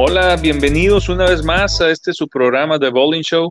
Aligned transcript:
Hola, 0.00 0.36
bienvenidos 0.36 1.08
una 1.08 1.28
vez 1.28 1.42
más 1.42 1.80
a 1.80 1.90
este 1.90 2.12
su 2.12 2.28
programa 2.28 2.78
de 2.78 2.88
Bowling 2.88 3.22
Show. 3.22 3.50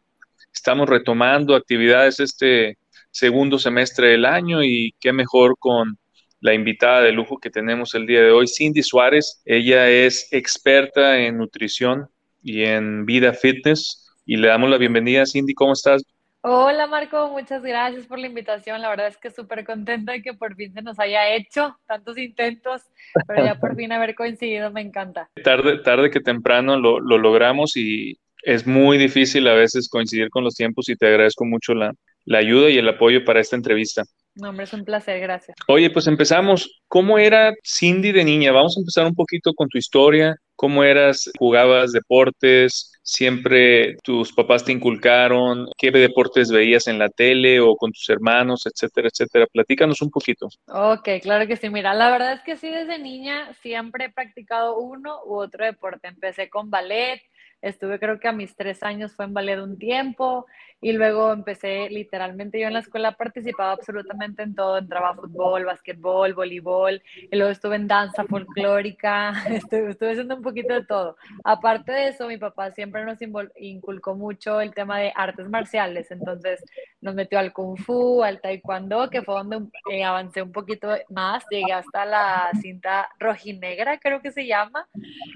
Estamos 0.54 0.88
retomando 0.88 1.54
actividades 1.54 2.22
este 2.22 2.78
segundo 3.12 3.60
semestre 3.60 4.12
del 4.12 4.23
año 4.23 4.64
y 4.64 4.96
qué 5.02 5.12
mejor 5.12 5.58
con 5.60 5.98
la 6.40 6.54
invitada 6.54 7.02
de 7.02 7.12
lujo 7.12 7.38
que 7.38 7.50
tenemos 7.50 7.94
el 7.96 8.08
día 8.08 8.22
de 8.22 8.32
hoy, 8.32 8.48
Cindy 8.48 8.82
Suárez. 8.82 9.42
Ella 9.44 9.90
es 9.90 10.30
experta 10.32 11.20
en 11.20 11.38
nutrición 11.38 12.08
y 12.42 12.64
en 12.64 13.06
vida 13.06 13.34
fitness 13.34 14.09
y 14.26 14.38
le 14.38 14.48
damos 14.48 14.70
la 14.70 14.78
bienvenida. 14.78 15.26
Cindy, 15.26 15.54
¿cómo 15.54 15.73
estás? 15.73 16.02
Hola 16.50 16.88
Marco, 16.88 17.30
muchas 17.30 17.62
gracias 17.62 18.06
por 18.06 18.20
la 18.20 18.28
invitación. 18.28 18.82
La 18.82 18.88
verdad 18.88 19.08
es 19.08 19.18
que 19.18 19.30
súper 19.32 19.66
contenta 19.66 20.14
de 20.14 20.22
que 20.22 20.34
por 20.34 20.56
fin 20.56 20.72
se 20.72 20.82
nos 20.82 20.98
haya 20.98 21.36
hecho 21.36 21.78
tantos 21.86 22.18
intentos, 22.18 22.84
pero 23.28 23.44
ya 23.44 23.60
por 23.60 23.76
fin 23.76 23.92
haber 23.92 24.16
coincidido 24.16 24.72
me 24.72 24.80
encanta. 24.80 25.30
Tarde, 25.44 25.80
tarde 25.80 26.09
que 26.09 26.22
temprano 26.22 26.80
lo, 26.80 27.02
lo 27.02 27.18
logramos 27.18 27.75
y 27.75 28.18
es 28.44 28.66
muy 28.66 28.98
difícil 28.98 29.45
a 29.50 29.56
veces 29.56 29.90
coincidir 29.90 30.30
con 30.30 30.45
los 30.45 30.56
tiempos 30.56 30.88
y 30.88 30.95
te 30.95 31.08
agradezco 31.08 31.44
mucho 31.44 31.73
la, 31.73 31.92
la 32.23 32.38
ayuda 32.38 32.70
y 32.70 32.78
el 32.78 32.88
apoyo 32.88 33.25
para 33.25 33.42
esta 33.42 33.58
entrevista. 33.58 34.03
No, 34.36 34.52
hombre, 34.52 34.64
es 34.64 34.73
un 34.73 34.86
placer, 34.86 35.20
gracias. 35.20 35.58
Oye, 35.68 35.90
pues 35.90 36.08
empezamos. 36.08 36.80
¿Cómo 36.88 37.18
era 37.18 37.53
Cindy 37.62 38.14
de 38.14 38.23
niña? 38.23 38.53
Vamos 38.53 38.78
a 38.78 38.80
empezar 38.80 39.06
un 39.06 39.16
poquito 39.16 39.53
con 39.53 39.68
tu 39.68 39.78
historia. 39.78 40.38
¿Cómo 40.58 40.83
eras? 40.83 41.30
¿Jugabas 41.38 41.91
deportes? 41.91 42.91
¿Siempre 43.03 43.95
tus 44.03 44.33
papás 44.33 44.66
te 44.66 44.72
inculcaron? 44.72 45.67
¿Qué 45.77 45.91
deportes 45.91 46.52
veías 46.52 46.88
en 46.88 46.97
la 46.97 47.09
tele 47.09 47.59
o 47.59 47.75
con 47.75 47.91
tus 47.91 48.09
hermanos, 48.09 48.66
etcétera, 48.66 49.08
etcétera? 49.08 49.45
Platícanos 49.45 50.02
un 50.02 50.09
poquito. 50.09 50.47
Ok, 50.67 51.08
claro 51.22 51.45
que 51.45 51.58
sí. 51.58 51.69
Mira, 51.69 51.94
la 51.94 52.09
verdad 52.09 52.33
es 52.33 52.41
que 52.41 52.58
sí, 52.58 52.69
desde 52.69 52.97
niña 52.97 53.53
siempre 53.61 54.05
he 54.05 54.11
practicado 54.11 54.80
uno 54.80 55.19
u 55.25 55.35
otro 55.35 55.63
deporte. 55.63 56.08
Empecé 56.08 56.50
con 56.50 56.72
ballet, 56.72 57.22
Estuve 57.61 58.00
creo 58.00 58.19
que 58.19 58.27
a 58.27 58.31
mis 58.31 58.55
tres 58.55 58.83
años 58.83 59.16
fue 59.16 59.25
en 59.25 59.33
ballet 59.33 59.59
un 59.59 59.77
tiempo 59.77 60.45
y 60.80 60.91
luego 60.91 61.33
empecé 61.33 61.89
literalmente 61.89 62.59
yo 62.59 62.67
en 62.67 62.73
la 62.73 62.80
escuela 62.80 63.13
participaba 63.13 63.72
absolutamente 63.72 64.44
en 64.44 64.53
todo, 64.53 64.77
entraba 64.77 65.09
a 65.09 65.16
fútbol, 65.16 65.66
básquetbol, 65.66 66.35
voleibol 66.35 67.02
y 67.31 67.35
luego 67.35 67.52
estuve 67.52 67.78
en 67.78 67.88
danza 67.88 68.25
folclórica, 68.25 69.31
estuve, 69.50 69.91
estuve 69.91 70.11
haciendo 70.11 70.35
un 70.35 70.44
poquito 70.44 70.75
de 70.75 70.85
todo. 70.85 71.17
Aparte 71.44 71.91
de 71.91 72.09
eso, 72.09 72.28
mi 72.28 72.38
papá 72.38 72.72
siempre 72.72 73.05
nos 73.05 73.17
inculcó 73.55 74.16
mucho 74.16 74.61
el 74.61 74.73
tema 74.73 75.00
de 75.00 75.11
artes 75.16 75.50
marciales, 75.50 76.11
entonces 76.11 76.63
nos 77.02 77.16
metió 77.16 77.39
al 77.39 77.53
kung 77.53 77.78
fu, 77.78 78.23
al 78.23 78.39
taekwondo, 78.39 79.09
que 79.09 79.23
fue 79.23 79.35
donde 79.35 79.67
eh, 79.91 80.03
avancé 80.03 80.44
un 80.44 80.52
poquito 80.52 80.89
más, 81.09 81.44
llegué 81.50 81.73
hasta 81.73 82.05
la 82.05 82.52
cinta 82.61 83.09
rojinegra, 83.19 83.97
creo 83.97 84.22
que 84.22 84.31
se 84.31 84.45
llama, 84.45 84.88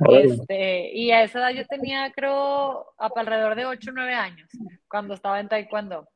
este, 0.10 0.92
y 0.94 1.12
a 1.12 1.24
esa 1.24 1.40
edad 1.40 1.50
yo 1.50 1.66
tenía 1.66 2.11
creo, 2.12 2.94
alrededor 2.98 3.56
de 3.56 3.66
8 3.66 3.92
o 3.92 3.94
9 3.94 4.14
años, 4.14 4.50
cuando 4.88 5.14
estaba 5.14 5.40
en 5.40 5.50
taekwondo. 5.50 6.08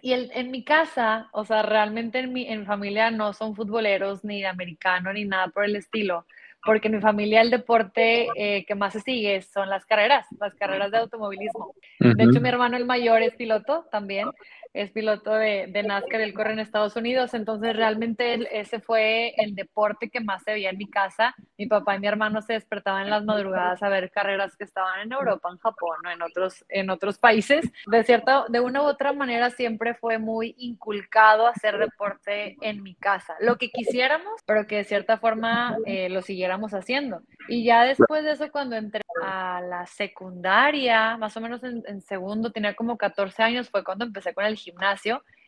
Y 0.00 0.12
el, 0.12 0.30
en 0.34 0.50
mi 0.50 0.64
casa, 0.64 1.28
o 1.32 1.44
sea, 1.44 1.62
realmente 1.62 2.20
en 2.20 2.32
mi, 2.32 2.46
en 2.46 2.66
familia 2.66 3.10
no 3.10 3.32
son 3.32 3.56
futboleros, 3.56 4.24
ni 4.24 4.44
americano, 4.44 5.12
ni 5.12 5.24
nada 5.24 5.48
por 5.48 5.64
el 5.64 5.76
estilo, 5.76 6.26
porque 6.64 6.88
en 6.88 6.96
mi 6.96 7.00
familia 7.00 7.40
el 7.40 7.50
deporte 7.50 8.28
eh, 8.36 8.64
que 8.64 8.74
más 8.74 8.92
se 8.92 9.00
sigue 9.00 9.42
son 9.42 9.68
las 9.68 9.86
carreras, 9.86 10.26
las 10.38 10.54
carreras 10.54 10.90
de 10.90 10.98
automovilismo. 10.98 11.74
De 11.98 12.24
hecho, 12.24 12.40
mi 12.40 12.48
hermano 12.48 12.76
el 12.76 12.84
mayor 12.84 13.22
es 13.22 13.34
piloto 13.34 13.86
también, 13.90 14.28
es 14.74 14.90
piloto 14.90 15.32
de, 15.32 15.66
de 15.68 15.82
NASCAR, 15.82 16.20
él 16.20 16.34
corre 16.34 16.52
en 16.52 16.58
Estados 16.58 16.96
Unidos, 16.96 17.34
entonces 17.34 17.74
realmente 17.76 18.38
ese 18.58 18.80
fue 18.80 19.34
el 19.36 19.54
deporte 19.54 20.10
que 20.10 20.20
más 20.20 20.42
se 20.42 20.52
veía 20.52 20.70
en 20.70 20.78
mi 20.78 20.88
casa. 20.88 21.34
Mi 21.56 21.66
papá 21.66 21.96
y 21.96 22.00
mi 22.00 22.06
hermano 22.06 22.42
se 22.42 22.54
despertaban 22.54 23.02
en 23.02 23.10
las 23.10 23.24
madrugadas 23.24 23.82
a 23.82 23.88
ver 23.88 24.10
carreras 24.10 24.56
que 24.56 24.64
estaban 24.64 25.00
en 25.00 25.12
Europa, 25.12 25.48
en 25.50 25.58
Japón 25.58 25.98
o 26.06 26.10
en 26.10 26.22
otros, 26.22 26.64
en 26.68 26.90
otros 26.90 27.18
países. 27.18 27.70
De 27.86 28.04
cierta, 28.04 28.44
de 28.48 28.60
una 28.60 28.82
u 28.82 28.86
otra 28.86 29.12
manera 29.12 29.50
siempre 29.50 29.94
fue 29.94 30.18
muy 30.18 30.54
inculcado 30.58 31.46
hacer 31.46 31.78
deporte 31.78 32.56
en 32.60 32.82
mi 32.82 32.94
casa, 32.94 33.34
lo 33.40 33.56
que 33.56 33.70
quisiéramos, 33.70 34.42
pero 34.46 34.66
que 34.66 34.76
de 34.76 34.84
cierta 34.84 35.18
forma 35.18 35.76
eh, 35.86 36.08
lo 36.08 36.22
siguiéramos 36.22 36.74
haciendo. 36.74 37.22
Y 37.48 37.64
ya 37.64 37.84
después 37.84 38.24
de 38.24 38.32
eso, 38.32 38.50
cuando 38.50 38.76
entré 38.76 39.02
a 39.24 39.60
la 39.60 39.86
secundaria, 39.86 41.16
más 41.16 41.36
o 41.36 41.40
menos 41.40 41.62
en, 41.64 42.00
segundo, 42.02 42.52
tenía 42.52 42.74
como 42.74 42.96
14 42.96 43.42
años, 43.42 43.70
fue 43.70 43.84
cuando 43.84 44.04
empecé 44.04 44.34
con 44.34 44.44
el 44.44 44.56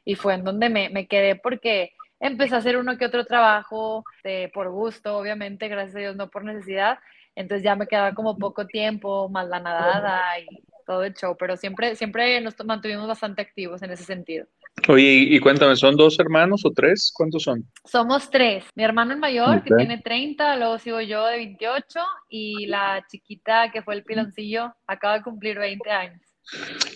y 0.04 0.14
fue 0.14 0.34
en 0.34 0.44
donde 0.44 0.68
me, 0.68 0.90
me 0.90 1.06
quedé 1.06 1.36
porque 1.36 1.92
empecé 2.20 2.54
a 2.54 2.58
hacer 2.58 2.76
uno 2.76 2.96
que 2.98 3.06
otro 3.06 3.24
trabajo 3.24 4.04
eh, 4.24 4.50
por 4.52 4.70
gusto, 4.70 5.16
obviamente, 5.16 5.68
gracias 5.68 5.96
a 5.96 6.00
Dios, 6.00 6.16
no 6.16 6.30
por 6.30 6.44
necesidad. 6.44 6.98
Entonces 7.34 7.64
ya 7.64 7.76
me 7.76 7.86
quedaba 7.86 8.12
como 8.14 8.36
poco 8.36 8.66
tiempo, 8.66 9.28
más 9.28 9.48
la 9.48 9.60
nadada 9.60 10.38
y 10.38 10.46
todo 10.86 11.04
el 11.04 11.14
show, 11.14 11.36
pero 11.38 11.56
siempre, 11.56 11.94
siempre 11.94 12.40
nos 12.40 12.54
mantuvimos 12.64 13.06
bastante 13.06 13.40
activos 13.40 13.80
en 13.82 13.92
ese 13.92 14.04
sentido. 14.04 14.46
Oye, 14.88 15.12
y, 15.28 15.38
cuéntame, 15.38 15.76
¿son 15.76 15.96
dos 15.96 16.18
hermanos 16.18 16.64
o 16.64 16.72
tres? 16.72 17.12
¿Cuántos 17.14 17.44
son? 17.44 17.64
Somos 17.84 18.28
tres. 18.30 18.64
Mi 18.74 18.82
hermano 18.82 19.12
el 19.12 19.18
mayor, 19.18 19.62
que 19.62 19.74
tiene 19.74 19.98
30, 19.98 20.56
luego 20.56 20.78
sigo 20.78 21.00
yo 21.00 21.24
de 21.26 21.36
28, 21.36 22.00
y 22.28 22.66
la 22.66 23.04
chiquita, 23.08 23.70
que 23.70 23.82
fue 23.82 23.94
el 23.94 24.04
piloncillo, 24.04 24.74
acaba 24.86 25.18
de 25.18 25.22
cumplir 25.22 25.58
20 25.58 25.90
años. 25.90 26.20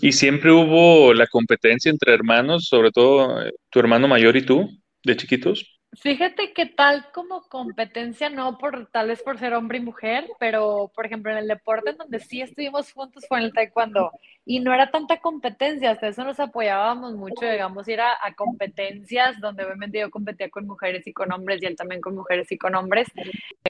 ¿Y 0.00 0.12
siempre 0.12 0.52
hubo 0.52 1.14
la 1.14 1.26
competencia 1.26 1.90
entre 1.90 2.14
hermanos, 2.14 2.66
sobre 2.66 2.90
todo 2.90 3.42
eh, 3.42 3.52
tu 3.70 3.80
hermano 3.80 4.08
mayor 4.08 4.36
y 4.36 4.44
tú, 4.44 4.68
de 5.02 5.16
chiquitos? 5.16 5.80
Fíjate 6.00 6.52
que 6.52 6.66
tal 6.66 7.06
como 7.12 7.42
competencia, 7.42 8.28
no 8.28 8.58
por 8.58 8.88
tal 8.90 9.08
vez 9.08 9.22
por 9.22 9.38
ser 9.38 9.54
hombre 9.54 9.78
y 9.78 9.82
mujer, 9.82 10.26
pero 10.40 10.90
por 10.94 11.06
ejemplo 11.06 11.30
en 11.30 11.38
el 11.38 11.48
deporte 11.48 11.90
en 11.90 11.96
donde 11.96 12.18
sí 12.18 12.40
estuvimos 12.40 12.92
juntos 12.92 13.24
fue 13.28 13.38
en 13.38 13.44
el 13.44 13.52
taekwondo 13.52 14.10
y 14.46 14.60
no 14.60 14.74
era 14.74 14.90
tanta 14.90 15.18
competencia, 15.20 15.90
hasta 15.90 16.08
eso 16.08 16.24
nos 16.24 16.38
apoyábamos 16.38 17.14
mucho, 17.14 17.46
digamos, 17.50 17.88
ir 17.88 18.00
a, 18.00 18.12
a, 18.22 18.34
competencias 18.34 19.40
donde 19.40 19.64
obviamente 19.64 19.98
yo 19.98 20.10
competía 20.10 20.50
con 20.50 20.66
mujeres 20.66 21.06
y 21.06 21.12
con 21.12 21.32
hombres 21.32 21.62
y 21.62 21.66
él 21.66 21.76
también 21.76 22.00
con 22.00 22.14
mujeres 22.14 22.50
y 22.52 22.58
con 22.58 22.74
hombres, 22.74 23.08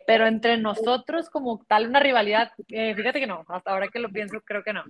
pero 0.07 0.27
entre 0.27 0.59
nosotros 0.59 1.31
como 1.31 1.65
tal 1.69 1.87
una 1.87 2.01
rivalidad, 2.01 2.51
eh, 2.69 2.95
fíjate 2.95 3.21
que 3.21 3.27
no, 3.27 3.45
hasta 3.49 3.71
ahora 3.71 3.89
que 3.89 4.01
lo 4.01 4.11
pienso 4.11 4.41
creo 4.41 4.62
que 4.65 4.73
no. 4.73 4.85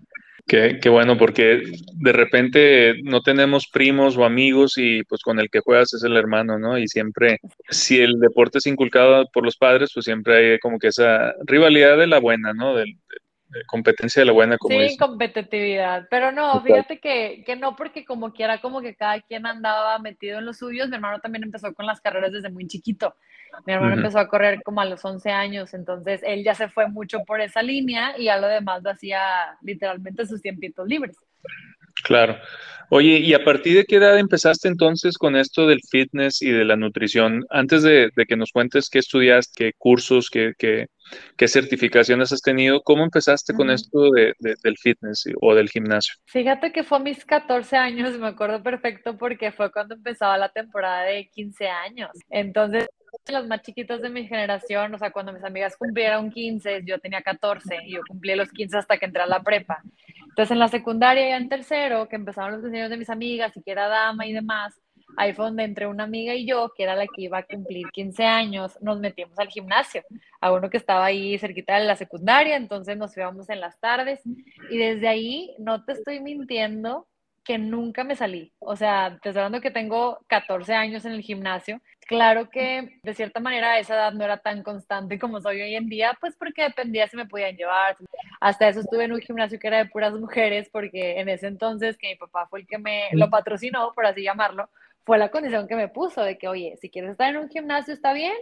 Qué, 0.47 0.78
qué, 0.81 0.89
bueno, 0.89 1.17
porque 1.17 1.62
de 1.95 2.12
repente 2.12 2.95
no 3.03 3.22
tenemos 3.22 3.69
primos 3.69 4.16
o 4.16 4.25
amigos 4.25 4.75
y 4.77 5.03
pues 5.05 5.22
con 5.22 5.39
el 5.39 5.51
que 5.51 5.61
juegas 5.61 5.95
es 5.95 6.03
el 6.03 6.16
hermano, 6.16 6.59
¿no? 6.59 6.78
Y 6.78 6.89
siempre, 6.89 7.41
si 7.69 8.01
el 8.01 8.19
deporte 8.21 8.59
es 8.59 8.66
inculcado 8.66 9.27
por 9.33 9.45
los 9.45 9.56
padres, 9.56 9.91
pues 9.95 10.05
siempre 10.05 10.53
hay 10.53 10.59
como 10.59 10.78
que 10.78 10.89
esa 10.89 11.34
rivalidad 11.45 11.97
de 11.97 12.06
la 12.06 12.21
buena, 12.21 12.53
¿no? 12.53 12.75
Del, 12.75 12.99
competencia 13.66 14.20
de 14.20 14.26
la 14.26 14.32
buena 14.32 14.59
como 14.59 14.78
Sí, 14.78 14.97
competitividad, 14.97 16.06
pero 16.10 16.32
no, 16.32 16.60
fíjate 16.62 16.98
que, 16.98 17.42
que, 17.47 17.56
no 17.56 17.76
porque 17.76 18.04
como 18.04 18.32
quiera, 18.32 18.60
como 18.60 18.81
que 18.81 18.94
cada 18.94 19.20
quien 19.20 19.47
andaba 19.47 19.98
metido 19.98 20.38
en 20.38 20.47
los 20.47 20.59
suyos, 20.59 20.88
mi 20.88 20.97
hermano 20.97 21.20
también 21.20 21.44
empezó 21.44 21.72
con 21.75 21.87
las 21.87 22.00
carreras 22.00 22.32
desde 22.32 22.50
muy 22.50 22.66
chiquito, 22.66 23.15
mi 23.66 23.72
hermano 23.72 23.92
uh 23.92 23.97
-huh. 23.97 24.01
empezó 24.01 24.18
a 24.18 24.28
correr 24.28 24.62
como 24.62 24.80
a 24.80 24.84
los 24.84 25.04
11 25.04 25.30
años, 25.30 25.74
entonces 25.74 26.21
él 26.24 26.45
ya 26.45 26.54
se 26.54 26.68
fue 26.68 26.89
mucho 26.89 27.21
por 27.24 27.41
esa 27.41 27.62
línea 27.62 28.15
y 28.18 28.24
ya 28.24 28.39
lo 28.39 28.48
demás 28.48 28.83
lo 28.83 28.91
hacía 28.91 29.21
literalmente 29.62 30.27
sus 30.27 30.42
tiempitos 30.42 30.86
libres. 30.86 31.16
Claro. 32.04 32.39
Oye, 32.91 33.18
¿y 33.18 33.33
a 33.34 33.42
partir 33.42 33.77
de 33.77 33.84
qué 33.86 33.97
edad 33.97 34.18
empezaste 34.18 34.68
entonces 34.68 35.16
con 35.16 35.36
esto 35.36 35.66
del 35.66 35.80
fitness 35.91 36.42
y 36.42 36.51
de 36.51 36.65
la 36.65 36.77
nutrición? 36.77 37.45
Antes 37.51 37.83
de, 37.83 38.10
de 38.15 38.27
que 38.27 38.36
nos 38.36 38.53
cuentes 38.53 38.91
qué 38.91 38.98
estudiaste, 38.98 39.53
qué 39.56 39.72
cursos, 39.77 40.28
qué, 40.30 40.53
qué, 40.59 40.86
qué 41.36 41.48
certificaciones 41.48 42.30
has 42.33 42.42
tenido, 42.42 42.83
¿cómo 42.83 43.03
empezaste 43.03 43.54
con 43.54 43.71
esto 43.71 44.10
de, 44.10 44.34
de, 44.39 44.54
del 44.62 44.77
fitness 44.77 45.24
o 45.41 45.54
del 45.54 45.71
gimnasio? 45.71 46.15
Fíjate 46.27 46.72
que 46.72 46.84
fue 46.84 46.98
a 46.98 47.01
mis 47.01 47.24
14 47.24 47.77
años, 47.77 48.18
me 48.18 48.28
acuerdo 48.28 48.62
perfecto 48.62 49.16
porque 49.16 49.50
fue 49.50 49.72
cuando 49.72 49.95
empezaba 49.95 50.36
la 50.36 50.50
temporada 50.50 51.04
de 51.04 51.28
15 51.30 51.66
años. 51.66 52.10
Entonces, 52.30 52.86
los 53.33 53.47
más 53.47 53.62
chiquitos 53.62 54.03
de 54.03 54.10
mi 54.10 54.27
generación, 54.27 54.95
o 54.95 54.98
sea, 54.98 55.10
cuando 55.10 55.33
mis 55.33 55.45
amigas 55.45 55.77
cumplieron 55.77 56.30
15, 56.30 56.83
yo 56.84 56.98
tenía 56.98 57.22
14 57.22 57.78
y 57.86 57.95
yo 57.95 58.00
cumplí 58.07 58.34
los 58.34 58.50
15 58.50 58.78
hasta 58.78 58.98
que 58.98 59.07
entré 59.07 59.22
a 59.22 59.27
la 59.27 59.42
prepa. 59.42 59.83
Entonces, 60.34 60.51
en 60.51 60.59
la 60.59 60.66
secundaria 60.66 61.28
y 61.28 61.33
en 61.33 61.48
tercero, 61.48 62.09
que 62.09 62.16
empezaron 62.16 62.54
los 62.54 62.65
diseños 62.65 62.91
de 62.91 62.97
mis 62.97 63.09
amigas 63.09 63.57
y 63.57 63.63
que 63.63 63.71
era 63.71 63.86
dama 63.86 64.27
y 64.27 64.33
demás, 64.33 64.75
ahí 65.16 65.33
fue 65.33 65.45
donde 65.45 65.63
entre 65.63 65.86
una 65.86 66.03
amiga 66.03 66.34
y 66.34 66.45
yo, 66.45 66.72
que 66.77 66.83
era 66.83 66.97
la 66.97 67.04
que 67.07 67.22
iba 67.22 67.39
a 67.39 67.45
cumplir 67.45 67.86
15 67.92 68.25
años, 68.25 68.77
nos 68.81 68.98
metimos 68.98 69.39
al 69.39 69.47
gimnasio, 69.47 70.03
a 70.41 70.51
uno 70.51 70.71
que 70.71 70.77
estaba 70.77 71.04
ahí 71.04 71.39
cerquita 71.39 71.78
de 71.78 71.84
la 71.84 71.95
secundaria, 71.95 72.57
entonces 72.57 72.97
nos 72.97 73.16
íbamos 73.16 73.48
en 73.48 73.60
las 73.60 73.78
tardes. 73.78 74.22
Y 74.71 74.77
desde 74.77 75.07
ahí, 75.07 75.54
no 75.60 75.84
te 75.84 75.92
estoy 75.92 76.19
mintiendo, 76.19 77.07
que 77.45 77.59
nunca 77.59 78.05
me 78.05 78.17
salí. 78.17 78.53
O 78.59 78.75
sea, 78.75 79.19
te 79.23 79.29
hablando 79.29 79.61
que 79.61 79.71
tengo 79.71 80.19
14 80.29 80.75
años 80.75 81.05
en 81.05 81.13
el 81.13 81.21
gimnasio. 81.21 81.81
Claro 82.07 82.51
que 82.51 82.99
de 83.03 83.15
cierta 83.15 83.41
manera 83.41 83.73
a 83.73 83.79
esa 83.79 83.95
edad 83.95 84.13
no 84.13 84.25
era 84.25 84.39
tan 84.39 84.63
constante 84.63 85.19
como 85.19 85.41
soy 85.41 85.61
hoy 85.61 85.75
en 85.75 85.89
día, 85.89 86.17
pues 86.21 86.35
porque 86.37 86.63
dependía 86.63 87.07
si 87.09 87.17
me 87.17 87.27
podían 87.27 87.57
llevar. 87.57 87.97
Hasta 88.41 88.69
eso 88.69 88.81
estuve 88.81 89.05
en 89.05 89.13
un 89.13 89.21
gimnasio 89.21 89.59
que 89.59 89.69
era 89.69 89.79
de 89.79 89.87
puras 89.87 90.15
mujeres, 90.15 90.69
porque 90.73 91.21
en 91.21 91.29
ese 91.29 91.47
entonces 91.47 91.97
que 91.99 92.09
mi 92.09 92.17
papá 92.17 92.47
fue 92.49 92.61
el 92.61 92.67
que 92.67 92.79
me 92.79 93.09
lo 93.13 93.31
patrocinó, 93.31 93.93
por 93.95 94.07
así 94.07 94.23
llamarlo, 94.23 94.69
fue 95.05 95.19
la 95.19 95.31
condición 95.31 95.69
que 95.69 95.77
me 95.77 95.89
puso 95.89 96.23
de 96.23 96.39
que, 96.39 96.49
oye, 96.49 96.77
si 96.81 96.91
quieres 96.91 97.13
estar 97.13 97.29
en 97.29 97.37
un 97.37 97.51
gimnasio 97.51 97.93
está 97.93 98.13
bien, 98.15 98.35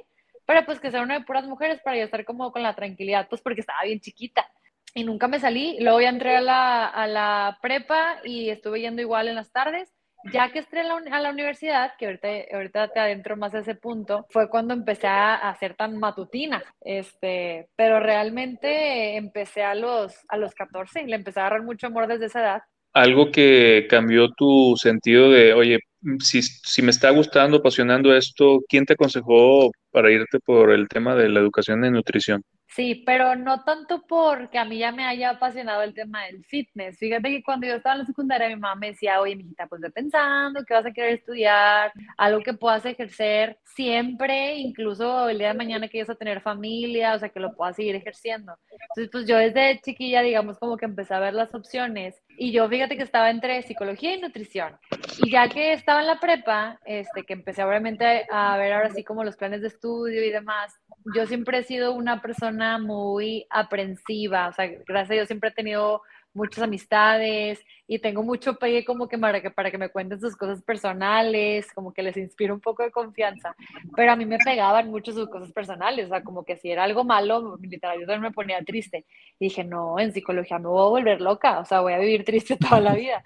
pero 0.47 0.65
pues 0.65 0.81
que 0.81 0.91
sea 0.91 1.03
una 1.03 1.19
de 1.19 1.25
puras 1.25 1.47
mujeres 1.47 1.81
para 1.83 1.97
yo 1.97 2.05
estar 2.05 2.25
como 2.25 2.53
con 2.53 2.63
la 2.63 2.75
tranquilidad, 2.75 3.29
pues 3.29 3.43
porque 3.43 3.61
estaba 3.61 3.83
bien 3.85 4.01
chiquita 4.01 4.49
y 4.94 5.05
nunca 5.05 5.29
me 5.29 5.41
salí. 5.41 5.77
Luego 5.81 6.00
ya 6.00 6.09
entré 6.09 6.37
a 6.37 6.41
la, 6.41 6.87
a 6.87 7.06
la 7.06 7.59
prepa 7.62 8.21
y 8.25 8.50
estuve 8.50 8.81
yendo 8.81 9.03
igual 9.03 9.29
en 9.29 9.37
las 9.37 9.53
tardes. 9.53 9.93
Ya 10.33 10.53
que 10.53 10.61
entré 10.61 10.83
a 10.83 11.21
la, 11.21 11.31
universidad, 11.31 11.94
que 11.99 12.06
ahorita, 12.06 12.29
ahorita 12.53 12.89
te 12.89 13.00
adentro 13.00 13.37
más 13.37 13.55
a 13.55 13.59
ese 13.59 13.75
punto, 13.75 14.25
fue 14.31 14.49
cuando 14.49 14.73
empecé 14.73 15.09
a, 15.09 15.35
hacer 15.35 15.75
tan 15.75 15.99
matutina. 15.99 16.62
Este, 16.81 17.69
pero 17.75 17.99
realmente 17.99 19.17
empecé 19.17 19.65
a 19.65 19.75
los, 19.75 20.15
a 20.29 20.37
los 20.37 20.55
14 20.55 21.03
y 21.03 21.06
le 21.06 21.17
empecé 21.17 21.41
a 21.41 21.47
agarrar 21.47 21.65
mucho 21.65 21.89
amor 21.89 22.06
desde 22.06 22.27
esa 22.27 22.41
edad. 22.41 22.62
Algo 22.93 23.33
que 23.33 23.87
cambió 23.91 24.31
tu 24.31 24.77
sentido 24.77 25.31
de, 25.31 25.55
oye, 25.55 25.81
si, 26.21 26.43
si 26.43 26.83
me 26.83 26.91
está 26.91 27.11
gustando, 27.11 27.56
apasionando 27.56 28.15
esto, 28.15 28.61
¿quién 28.69 28.85
te 28.85 28.93
aconsejó 28.93 29.73
para 29.91 30.12
irte 30.12 30.39
por 30.39 30.71
el 30.71 30.87
tema 30.87 31.17
de 31.17 31.31
la 31.31 31.41
educación 31.41 31.85
en 31.85 31.94
nutrición? 31.94 32.43
Sí, 32.75 33.03
pero 33.05 33.37
no 33.37 33.65
tanto 33.65 34.03
porque 34.09 34.59
a 34.59 34.65
mí 34.65 34.79
ya 34.79 34.93
me 34.93 35.05
haya 35.05 35.31
apasionado 35.31 35.83
el 35.83 35.93
tema 35.93 36.25
del 36.25 36.43
fitness. 36.47 36.99
Fíjate 36.99 37.29
que 37.29 37.43
cuando 37.43 37.67
yo 37.67 37.75
estaba 37.75 37.97
en 37.97 37.99
la 38.01 38.07
secundaria, 38.07 38.49
mi 38.49 38.57
mamá 38.57 38.75
me 38.77 38.87
decía, 38.93 39.21
oye, 39.21 39.37
mijita, 39.37 39.67
pues 39.67 39.83
ve 39.83 39.91
pensando 39.91 40.65
que 40.65 40.73
vas 40.73 40.87
a 40.87 40.93
querer 40.93 41.15
estudiar, 41.15 41.93
algo 42.17 42.41
que 42.41 42.55
puedas 42.55 42.87
ejercer 42.87 43.59
siempre, 43.65 44.57
incluso 44.57 45.29
el 45.29 45.37
día 45.39 45.49
de 45.49 45.55
mañana 45.55 45.89
que 45.89 45.99
vayas 45.99 46.11
a 46.11 46.15
tener 46.15 46.41
familia, 46.41 47.15
o 47.15 47.19
sea, 47.19 47.29
que 47.29 47.41
lo 47.41 47.55
puedas 47.55 47.77
seguir 47.77 47.95
ejerciendo. 47.95 48.55
Entonces, 48.71 49.11
pues 49.13 49.27
yo 49.27 49.37
desde 49.37 49.79
chiquilla, 49.83 50.23
digamos, 50.23 50.59
como 50.59 50.79
que 50.79 50.87
empecé 50.87 51.13
a 51.13 51.21
ver 51.21 51.35
las 51.35 51.55
opciones 51.55 52.23
y 52.39 52.53
yo 52.53 52.69
fíjate 52.69 52.97
que 52.97 53.03
estaba 53.03 53.31
entre 53.31 53.63
psicología 53.63 54.15
y 54.15 54.21
nutrición. 54.21 54.79
Y 55.19 55.31
ya 55.31 55.49
que 55.49 55.75
estaba 55.75 56.01
en 56.01 56.07
la 56.07 56.21
prepa, 56.21 56.79
este, 56.87 57.25
que 57.25 57.35
empecé 57.35 57.63
obviamente 57.63 58.27
a 58.31 58.57
ver 58.57 58.73
ahora 58.73 58.91
sí 58.91 59.05
como 59.05 59.25
los 59.25 59.37
planes 59.37 59.61
de 59.61 59.69
estudio 59.69 60.25
y 60.25 60.31
demás, 60.31 60.73
yo 61.15 61.27
siempre 61.27 61.59
he 61.59 61.65
sido 61.65 61.93
una 61.93 62.23
persona 62.23 62.79
muy 62.79 63.47
aprensiva, 63.51 64.49
o 64.49 64.53
sea, 64.53 64.67
gracias 64.87 65.11
a 65.11 65.15
Dios 65.15 65.27
siempre 65.27 65.51
he 65.51 65.53
tenido 65.53 66.03
muchas 66.35 66.65
amistades 66.65 67.61
y 67.93 67.99
tengo 67.99 68.23
mucho 68.23 68.55
pegue 68.55 68.87
como 68.87 69.06
que 69.06 69.19
para, 69.19 69.43
que 69.43 69.50
para 69.50 69.71
que 69.71 69.77
me 69.77 69.91
cuenten 69.91 70.19
sus 70.19 70.35
cosas 70.35 70.62
personales, 70.62 71.71
como 71.75 71.93
que 71.93 72.03
les 72.03 72.17
inspiro 72.17 72.55
un 72.55 72.61
poco 72.61 72.83
de 72.83 72.91
confianza, 72.91 73.55
pero 73.94 74.12
a 74.12 74.17
mí 74.17 74.25
me 74.25 74.39
pegaban 74.39 74.91
mucho 74.91 75.12
sus 75.12 75.29
cosas 75.29 75.53
personales, 75.53 76.06
o 76.06 76.09
sea, 76.09 76.23
como 76.23 76.43
que 76.43 76.56
si 76.56 76.71
era 76.71 76.85
algo 76.85 77.05
malo, 77.05 77.59
literal, 77.61 78.00
yo 78.00 78.19
me 78.19 78.31
ponía 78.31 78.62
triste. 78.65 79.05
Y 79.39 79.49
dije, 79.49 79.62
no, 79.62 79.99
en 79.99 80.11
psicología 80.11 80.59
me 80.59 80.69
voy 80.69 80.87
a 80.87 80.89
volver 80.89 81.21
loca, 81.21 81.59
o 81.59 81.67
sea, 81.67 81.83
voy 81.83 81.93
a 81.93 81.99
vivir 81.99 82.25
triste 82.25 82.56
toda 82.56 82.81
la 82.81 82.94
vida. 82.94 83.23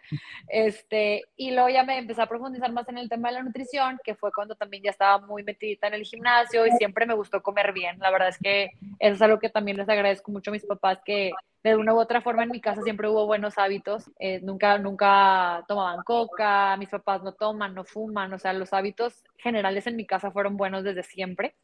Este, 0.49 1.23
y 1.37 1.53
luego 1.53 1.69
ya 1.69 1.85
me 1.85 1.99
empecé 1.99 2.23
a 2.23 2.27
profundizar 2.27 2.73
más 2.73 2.89
en 2.89 2.99
el 2.99 3.09
tema 3.09 3.29
de 3.29 3.35
la 3.35 3.45
nutrición, 3.45 4.01
que 4.03 4.17
fue 4.17 4.33
cuando 4.33 4.57
también 4.57 4.83
ya 4.83 4.91
estaba 4.91 5.25
muy 5.25 5.45
metidita 5.45 5.87
en 5.87 5.95
el 5.95 6.03
gimnasio 6.03 6.67
y 6.67 6.73
siempre 6.73 7.07
me 7.07 7.15
gustó 7.15 7.41
comer 7.41 7.73
bien. 7.73 8.01
La 8.01 8.11
verdad 8.11 8.31
es 8.31 8.39
que 8.39 8.73
eso 8.99 9.15
es 9.15 9.23
algo 9.23 9.39
que 9.39 9.49
también 9.49 9.77
les 9.77 9.89
agradezco 9.89 10.33
mucho 10.33 10.51
a 10.51 10.55
mis 10.55 10.67
papás 10.67 10.99
que 11.05 11.31
de 11.67 11.77
una 11.77 11.95
u 11.95 11.99
otra 11.99 12.21
forma 12.21 12.45
en 12.45 12.51
mi 12.51 12.61
casa 12.61 12.83
siempre 12.83 13.09
hubo 13.09 13.27
buenos 13.27 13.59
hábitos, 13.59 14.09
eh, 14.21 14.41
nunca, 14.41 14.56
nunca 14.81 15.65
tomaban 15.69 16.03
coca, 16.05 16.77
mis 16.77 16.89
papás 16.89 17.23
no 17.23 17.33
toman, 17.33 17.75
no 17.75 17.85
fuman, 17.85 18.33
o 18.33 18.39
sea, 18.39 18.53
los 18.53 18.73
hábitos 18.73 19.23
generales 19.39 19.87
en 19.87 19.97
mi 19.97 20.07
casa 20.07 20.31
fueron 20.31 20.57
buenos 20.57 20.85
desde 20.85 21.03
siempre. 21.03 21.55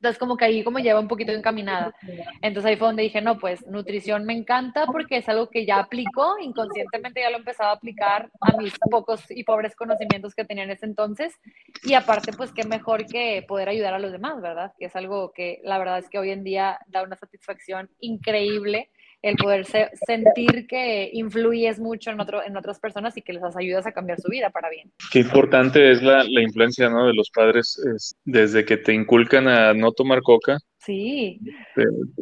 Entonces, 0.00 0.18
como 0.18 0.38
que 0.38 0.46
ahí 0.46 0.64
como 0.64 0.78
lleva 0.78 0.98
un 0.98 1.08
poquito 1.08 1.30
encaminada. 1.32 1.94
Entonces 2.40 2.70
ahí 2.70 2.76
fue 2.76 2.86
donde 2.86 3.02
dije, 3.02 3.20
no, 3.20 3.38
pues 3.38 3.66
nutrición 3.66 4.24
me 4.24 4.32
encanta 4.32 4.86
porque 4.86 5.18
es 5.18 5.28
algo 5.28 5.50
que 5.50 5.66
ya 5.66 5.78
aplico, 5.78 6.38
inconscientemente 6.40 7.20
ya 7.20 7.28
lo 7.28 7.36
empezaba 7.36 7.72
a 7.72 7.74
aplicar 7.74 8.30
a 8.40 8.56
mis 8.56 8.72
pocos 8.78 9.30
y 9.30 9.44
pobres 9.44 9.76
conocimientos 9.76 10.34
que 10.34 10.46
tenía 10.46 10.64
en 10.64 10.70
ese 10.70 10.86
entonces. 10.86 11.38
Y 11.82 11.92
aparte, 11.92 12.32
pues 12.32 12.50
qué 12.50 12.64
mejor 12.64 13.04
que 13.04 13.44
poder 13.46 13.68
ayudar 13.68 13.92
a 13.92 13.98
los 13.98 14.10
demás, 14.10 14.40
¿verdad? 14.40 14.72
Que 14.78 14.86
es 14.86 14.96
algo 14.96 15.32
que 15.34 15.60
la 15.64 15.76
verdad 15.76 15.98
es 15.98 16.08
que 16.08 16.18
hoy 16.18 16.30
en 16.30 16.44
día 16.44 16.78
da 16.86 17.02
una 17.02 17.16
satisfacción 17.16 17.90
increíble 17.98 18.90
el 19.22 19.36
poder 19.36 19.66
sentir 19.66 20.66
que 20.66 21.10
influyes 21.12 21.78
mucho 21.78 22.10
en, 22.10 22.20
otro, 22.20 22.42
en 22.44 22.56
otras 22.56 22.80
personas 22.80 23.16
y 23.16 23.22
que 23.22 23.34
les 23.34 23.42
ayudas 23.56 23.86
a 23.86 23.92
cambiar 23.92 24.20
su 24.20 24.30
vida 24.30 24.50
para 24.50 24.70
bien. 24.70 24.90
Qué 25.12 25.20
importante 25.20 25.90
es 25.90 26.02
la, 26.02 26.24
la 26.24 26.42
influencia 26.42 26.88
¿no? 26.88 27.06
de 27.06 27.14
los 27.14 27.30
padres 27.30 27.80
desde 28.24 28.64
que 28.64 28.78
te 28.78 28.94
inculcan 28.94 29.46
a 29.48 29.74
no 29.74 29.92
tomar 29.92 30.22
coca. 30.22 30.58
Sí, 30.78 31.38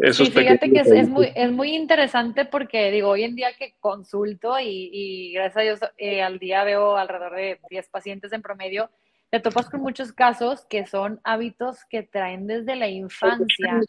eso 0.02 0.24
sí, 0.24 0.32
fíjate 0.32 0.72
que 0.72 0.80
es, 0.80 1.08
muy, 1.08 1.28
es 1.36 1.52
muy 1.52 1.76
interesante 1.76 2.44
porque 2.44 2.90
digo, 2.90 3.10
hoy 3.10 3.22
en 3.22 3.36
día 3.36 3.50
que 3.56 3.74
consulto 3.78 4.58
y, 4.58 4.90
y 4.92 5.32
gracias 5.32 5.56
a 5.56 5.60
Dios 5.60 5.80
eh, 5.96 6.22
al 6.22 6.40
día 6.40 6.64
veo 6.64 6.96
alrededor 6.96 7.36
de 7.36 7.60
10 7.70 7.88
pacientes 7.88 8.32
en 8.32 8.42
promedio, 8.42 8.90
te 9.30 9.38
topas 9.38 9.70
con 9.70 9.80
muchos 9.80 10.12
casos 10.12 10.66
que 10.68 10.86
son 10.86 11.20
hábitos 11.22 11.84
que 11.88 12.02
traen 12.02 12.48
desde 12.48 12.74
la 12.74 12.88
infancia 12.88 13.80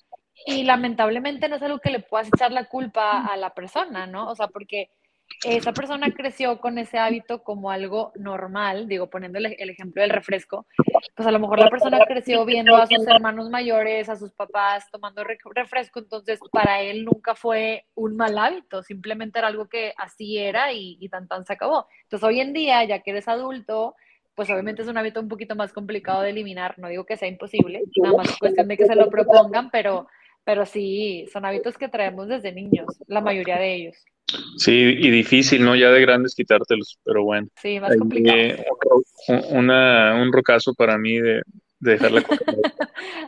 y 0.46 0.64
lamentablemente 0.64 1.50
no 1.50 1.56
es 1.56 1.62
algo 1.62 1.80
que 1.80 1.92
le 1.92 2.00
puedas 2.00 2.28
echar 2.28 2.52
la 2.52 2.66
culpa 2.66 3.26
a 3.26 3.38
la 3.38 3.54
persona, 3.54 4.08
¿no? 4.08 4.30
O 4.30 4.36
sea, 4.36 4.48
porque 4.48 4.90
esa 5.46 5.72
persona 5.72 6.12
creció 6.12 6.60
con 6.60 6.78
ese 6.78 6.98
hábito 6.98 7.44
como 7.44 7.72
algo 7.72 8.12
normal, 8.16 8.88
digo, 8.88 9.10
poniendo 9.10 9.40
el, 9.40 9.46
ejemplo 9.46 10.02
del 10.02 10.12
refresco, 10.12 10.66
pues 11.16 11.28
a 11.28 11.32
lo 11.32 11.40
mejor 11.40 11.60
la 11.60 11.70
persona 11.70 12.00
creció 12.06 12.44
viendo 12.46 12.76
a 12.76 12.88
sus 12.88 13.08
hermanos 13.08 13.50
mayores, 13.50 14.10
a 14.10 14.18
sus 14.18 14.34
papás 14.34 14.90
tomando 14.92 15.24
refresco, 15.24 16.00
entonces 16.00 16.40
para 16.52 16.82
él 16.82 17.06
nunca 17.06 17.36
fue 17.36 17.86
un 17.96 18.18
mal 18.18 18.38
hábito, 18.38 18.84
simplemente 18.84 19.40
era 19.40 19.48
algo 19.48 19.70
que 19.70 19.94
así 19.98 20.38
era 20.38 20.74
y, 20.74 20.98
y 21.00 21.08
tan 21.10 21.28
tan 21.28 21.46
se 21.46 21.54
acabó. 21.54 21.88
Entonces 22.04 22.28
hoy 22.28 22.42
en 22.42 22.52
día, 22.52 22.84
ya 22.84 23.00
que 23.00 23.12
eres 23.12 23.28
adulto, 23.28 23.96
pues 24.36 24.50
obviamente 24.50 24.82
es 24.82 24.88
un 24.88 24.98
hábito 24.98 25.22
un 25.22 25.30
poquito 25.30 25.56
más 25.56 25.72
complicado 25.72 26.22
de 26.22 26.32
eliminar, 26.32 26.78
no 26.80 26.90
digo 26.90 27.06
que 27.06 27.18
sea 27.18 27.30
imposible, 27.30 27.82
nada 28.02 28.18
más 28.18 28.30
es 28.30 28.38
cuestión 28.38 28.68
de 28.68 28.78
que 28.78 28.86
se 28.86 28.96
lo 28.96 29.10
propongan, 29.10 29.70
pero 29.70 30.08
pero 30.50 30.66
sí, 30.66 31.28
son 31.32 31.46
hábitos 31.46 31.78
que 31.78 31.90
traemos 31.90 32.28
desde 32.28 32.52
niños, 32.52 32.88
la 33.06 33.22
mayoría 33.22 33.60
de 33.60 33.76
ellos. 33.76 33.96
Sí, 34.58 34.96
y 34.98 35.12
difícil, 35.12 35.64
¿no? 35.64 35.76
Ya 35.76 35.92
de 35.92 36.02
grandes 36.02 36.34
quitártelos, 36.34 36.98
pero 37.04 37.24
bueno. 37.24 37.48
Sí, 37.62 37.80
más 37.80 37.96
complicado. 37.96 38.36
un 39.52 40.34
rocazo 40.34 40.74
para 40.74 40.98
mí 40.98 41.20
de, 41.20 41.44
de 41.82 41.92
dejar 41.92 42.14
la 42.14 42.24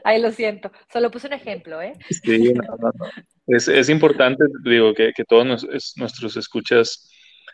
Ahí 0.03 0.19
lo 0.23 0.31
siento. 0.31 0.71
Solo 0.91 1.11
puse 1.11 1.27
un 1.27 1.33
ejemplo, 1.33 1.79
¿eh? 1.79 1.93
Sí, 2.09 2.53
no, 2.53 2.63
no, 2.63 2.89
no. 2.91 3.05
Es, 3.45 3.67
es, 3.67 3.89
importante, 3.89 4.43
digo, 4.63 4.95
que, 4.95 5.11
que 5.15 5.23
todos 5.23 5.45
nuestros 5.97 6.37
escuchas 6.37 7.07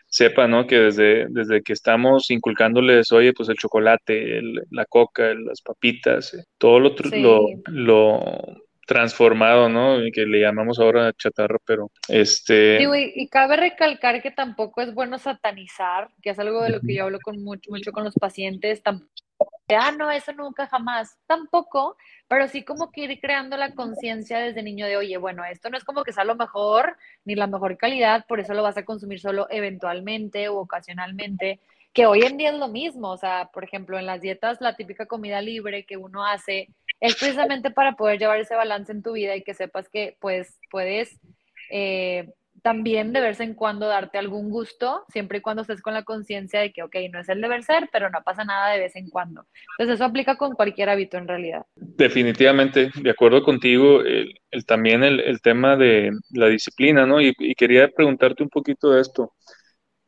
sepan, 0.06 0.50
¿no? 0.52 0.66
Que 0.66 0.78
desde, 0.78 1.26
desde 1.28 1.60
que 1.60 1.74
estamos 1.74 2.30
inculcándoles, 2.30 3.12
oye, 3.12 3.34
pues 3.34 3.50
el 3.50 3.56
chocolate, 3.56 4.40
la 4.70 4.86
coca, 4.86 5.34
las 5.34 5.60
papitas, 5.60 6.32
eh, 6.32 6.44
todo 6.56 6.80
lo, 6.80 6.94
lo, 7.12 7.46
lo 7.66 8.67
transformado, 8.88 9.68
¿no? 9.68 9.98
Que 10.14 10.24
le 10.24 10.40
llamamos 10.40 10.80
ahora 10.80 11.12
chatarra, 11.12 11.58
pero 11.66 11.90
este... 12.08 12.78
y, 12.82 13.28
cabe 13.28 13.58
recalcar 13.58 14.22
que 14.22 14.30
tampoco 14.30 14.80
es 14.80 14.94
bueno 14.94 15.18
satanizar, 15.18 16.08
que 16.22 16.30
es 16.30 16.38
algo 16.38 16.62
de 16.62 16.70
lo 16.70 16.80
que 16.80 16.94
yo 16.94 17.04
hablo 17.04 17.18
con 17.20 17.44
mucho, 17.44 17.70
mucho 17.70 17.92
con 17.92 18.02
los 18.02 18.14
pacientes, 18.14 18.82
tampoco, 18.82 19.12
ah, 19.78 19.92
no, 19.92 20.10
eso 20.10 20.32
nunca 20.32 20.66
jamás, 20.68 21.18
tampoco, 21.26 21.98
pero 22.28 22.48
sí 22.48 22.64
como 22.64 22.90
que 22.90 23.02
ir 23.02 23.20
creando 23.20 23.58
la 23.58 23.74
conciencia 23.74 24.38
desde 24.38 24.62
niño 24.62 24.86
de, 24.86 24.96
oye, 24.96 25.18
bueno, 25.18 25.44
esto 25.44 25.68
no 25.68 25.76
es 25.76 25.84
como 25.84 26.02
que 26.02 26.14
sea 26.14 26.24
lo 26.24 26.36
mejor, 26.36 26.96
ni 27.26 27.34
la 27.34 27.46
mejor 27.46 27.76
calidad, 27.76 28.24
por 28.26 28.40
eso 28.40 28.54
lo 28.54 28.62
vas 28.62 28.78
a 28.78 28.86
consumir 28.86 29.20
solo 29.20 29.48
eventualmente 29.50 30.48
o 30.48 30.56
ocasionalmente, 30.56 31.60
que 31.92 32.06
hoy 32.06 32.22
en 32.22 32.38
día 32.38 32.52
es 32.52 32.56
lo 32.56 32.68
mismo, 32.68 33.10
o 33.10 33.18
sea, 33.18 33.50
por 33.52 33.64
ejemplo, 33.64 33.98
en 33.98 34.06
las 34.06 34.22
dietas, 34.22 34.62
la 34.62 34.76
típica 34.76 35.04
comida 35.04 35.42
libre 35.42 35.84
que 35.84 35.98
uno 35.98 36.24
hace, 36.24 36.68
es 37.00 37.16
precisamente 37.16 37.70
para 37.70 37.92
poder 37.96 38.18
llevar 38.18 38.40
ese 38.40 38.54
balance 38.54 38.92
en 38.92 39.02
tu 39.02 39.12
vida 39.12 39.36
y 39.36 39.42
que 39.42 39.54
sepas 39.54 39.88
que 39.88 40.16
pues 40.20 40.58
puedes 40.70 41.18
eh, 41.70 42.28
también 42.62 43.12
de 43.12 43.20
vez 43.20 43.40
en 43.40 43.54
cuando 43.54 43.86
darte 43.86 44.18
algún 44.18 44.50
gusto, 44.50 45.04
siempre 45.12 45.38
y 45.38 45.40
cuando 45.40 45.62
estés 45.62 45.80
con 45.80 45.94
la 45.94 46.02
conciencia 46.02 46.60
de 46.60 46.72
que, 46.72 46.82
ok, 46.82 46.96
no 47.12 47.20
es 47.20 47.28
el 47.28 47.40
deber 47.40 47.62
ser, 47.62 47.88
pero 47.92 48.10
no 48.10 48.22
pasa 48.24 48.44
nada 48.44 48.72
de 48.72 48.80
vez 48.80 48.96
en 48.96 49.08
cuando. 49.08 49.46
Entonces 49.78 49.96
eso 49.96 50.04
aplica 50.04 50.36
con 50.36 50.52
cualquier 50.52 50.90
hábito 50.90 51.16
en 51.16 51.28
realidad. 51.28 51.62
Definitivamente, 51.76 52.90
de 52.94 53.10
acuerdo 53.10 53.42
contigo, 53.42 54.02
el, 54.02 54.34
también 54.66 55.02
el, 55.02 55.40
tema 55.40 55.76
de 55.76 56.10
la 56.30 56.48
disciplina, 56.48 57.06
¿no? 57.06 57.20
Y, 57.20 57.34
quería 57.54 57.88
preguntarte 57.88 58.42
un 58.42 58.48
poquito 58.48 58.90
de 58.90 59.00
esto. 59.00 59.32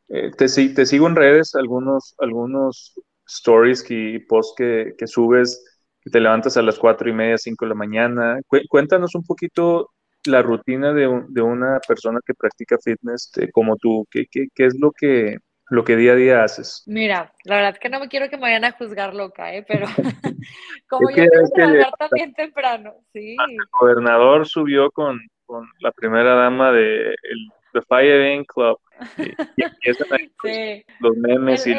Eh, 0.09 0.31
te, 0.37 0.47
te 0.47 0.85
sigo 0.85 1.07
en 1.07 1.15
redes, 1.15 1.55
algunos, 1.55 2.15
algunos 2.19 2.93
stories 3.27 3.85
y 3.89 4.19
posts 4.19 4.55
que, 4.57 4.93
que 4.97 5.07
subes, 5.07 5.70
te 6.09 6.19
levantas 6.19 6.57
a 6.57 6.61
las 6.61 6.79
cuatro 6.79 7.09
y 7.09 7.13
media, 7.13 7.37
cinco 7.37 7.65
de 7.65 7.69
la 7.69 7.75
mañana. 7.75 8.39
Cuéntanos 8.69 9.15
un 9.15 9.23
poquito 9.23 9.91
la 10.25 10.41
rutina 10.41 10.93
de, 10.93 11.23
de 11.29 11.41
una 11.41 11.79
persona 11.87 12.19
que 12.25 12.33
practica 12.33 12.77
fitness 12.83 13.31
este, 13.33 13.51
como 13.51 13.75
tú. 13.77 14.07
¿Qué, 14.09 14.25
qué, 14.29 14.47
qué 14.53 14.65
es 14.65 14.79
lo 14.79 14.91
que, 14.91 15.37
lo 15.69 15.83
que 15.83 15.95
día 15.95 16.13
a 16.13 16.15
día 16.15 16.43
haces? 16.43 16.83
Mira, 16.85 17.33
la 17.43 17.55
verdad 17.55 17.71
es 17.73 17.79
que 17.79 17.89
no 17.89 17.99
me 17.99 18.07
quiero 18.07 18.29
que 18.29 18.37
me 18.37 18.43
vayan 18.43 18.65
a 18.65 18.71
juzgar 18.71 19.13
loca, 19.13 19.53
¿eh? 19.53 19.65
pero 19.67 19.87
como 20.89 21.09
yo 21.09 21.15
quiero 21.15 21.49
trabajar 21.53 21.93
también 21.97 22.33
temprano, 22.33 22.93
sí. 23.13 23.35
El 23.49 23.57
gobernador 23.79 24.47
subió 24.47 24.91
con, 24.91 25.19
con 25.45 25.67
la 25.79 25.91
primera 25.91 26.35
dama 26.35 26.71
de 26.71 27.09
el, 27.09 27.51
The 27.73 27.81
Fire 27.87 28.45
Club. 28.47 28.79
Y, 29.17 29.23
sí. 30.43 30.85
los 30.99 31.15
memes 31.17 31.65
y... 31.65 31.75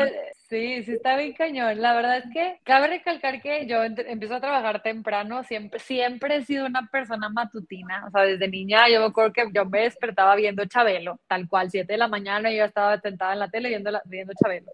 Sí, 0.52 0.82
sí 0.84 0.92
está 0.92 1.16
bien 1.16 1.32
cañón. 1.32 1.80
La 1.80 1.94
verdad 1.94 2.18
es 2.18 2.24
que 2.30 2.60
cabe 2.62 2.86
recalcar 2.88 3.40
que 3.40 3.66
yo 3.66 3.82
empiezo 3.84 4.34
a 4.34 4.40
trabajar 4.40 4.82
temprano, 4.82 5.42
siempre, 5.44 5.80
siempre 5.80 6.36
he 6.36 6.44
sido 6.44 6.66
una 6.66 6.86
persona 6.92 7.30
matutina, 7.30 8.04
o 8.06 8.10
sea, 8.10 8.24
desde 8.24 8.48
niña 8.48 8.86
yo 8.90 9.00
me 9.00 9.06
acuerdo 9.06 9.32
que 9.32 9.46
yo 9.54 9.64
me 9.64 9.80
despertaba 9.80 10.36
viendo 10.36 10.66
Chabelo, 10.66 11.18
tal 11.26 11.48
cual, 11.48 11.70
7 11.70 11.94
de 11.94 11.98
la 11.98 12.08
mañana 12.08 12.52
y 12.52 12.58
yo 12.58 12.66
estaba 12.66 13.00
sentada 13.00 13.32
en 13.32 13.38
la 13.38 13.48
tele 13.48 13.70
viendo, 13.70 13.90
viendo 14.04 14.34
Chabelo. 14.34 14.70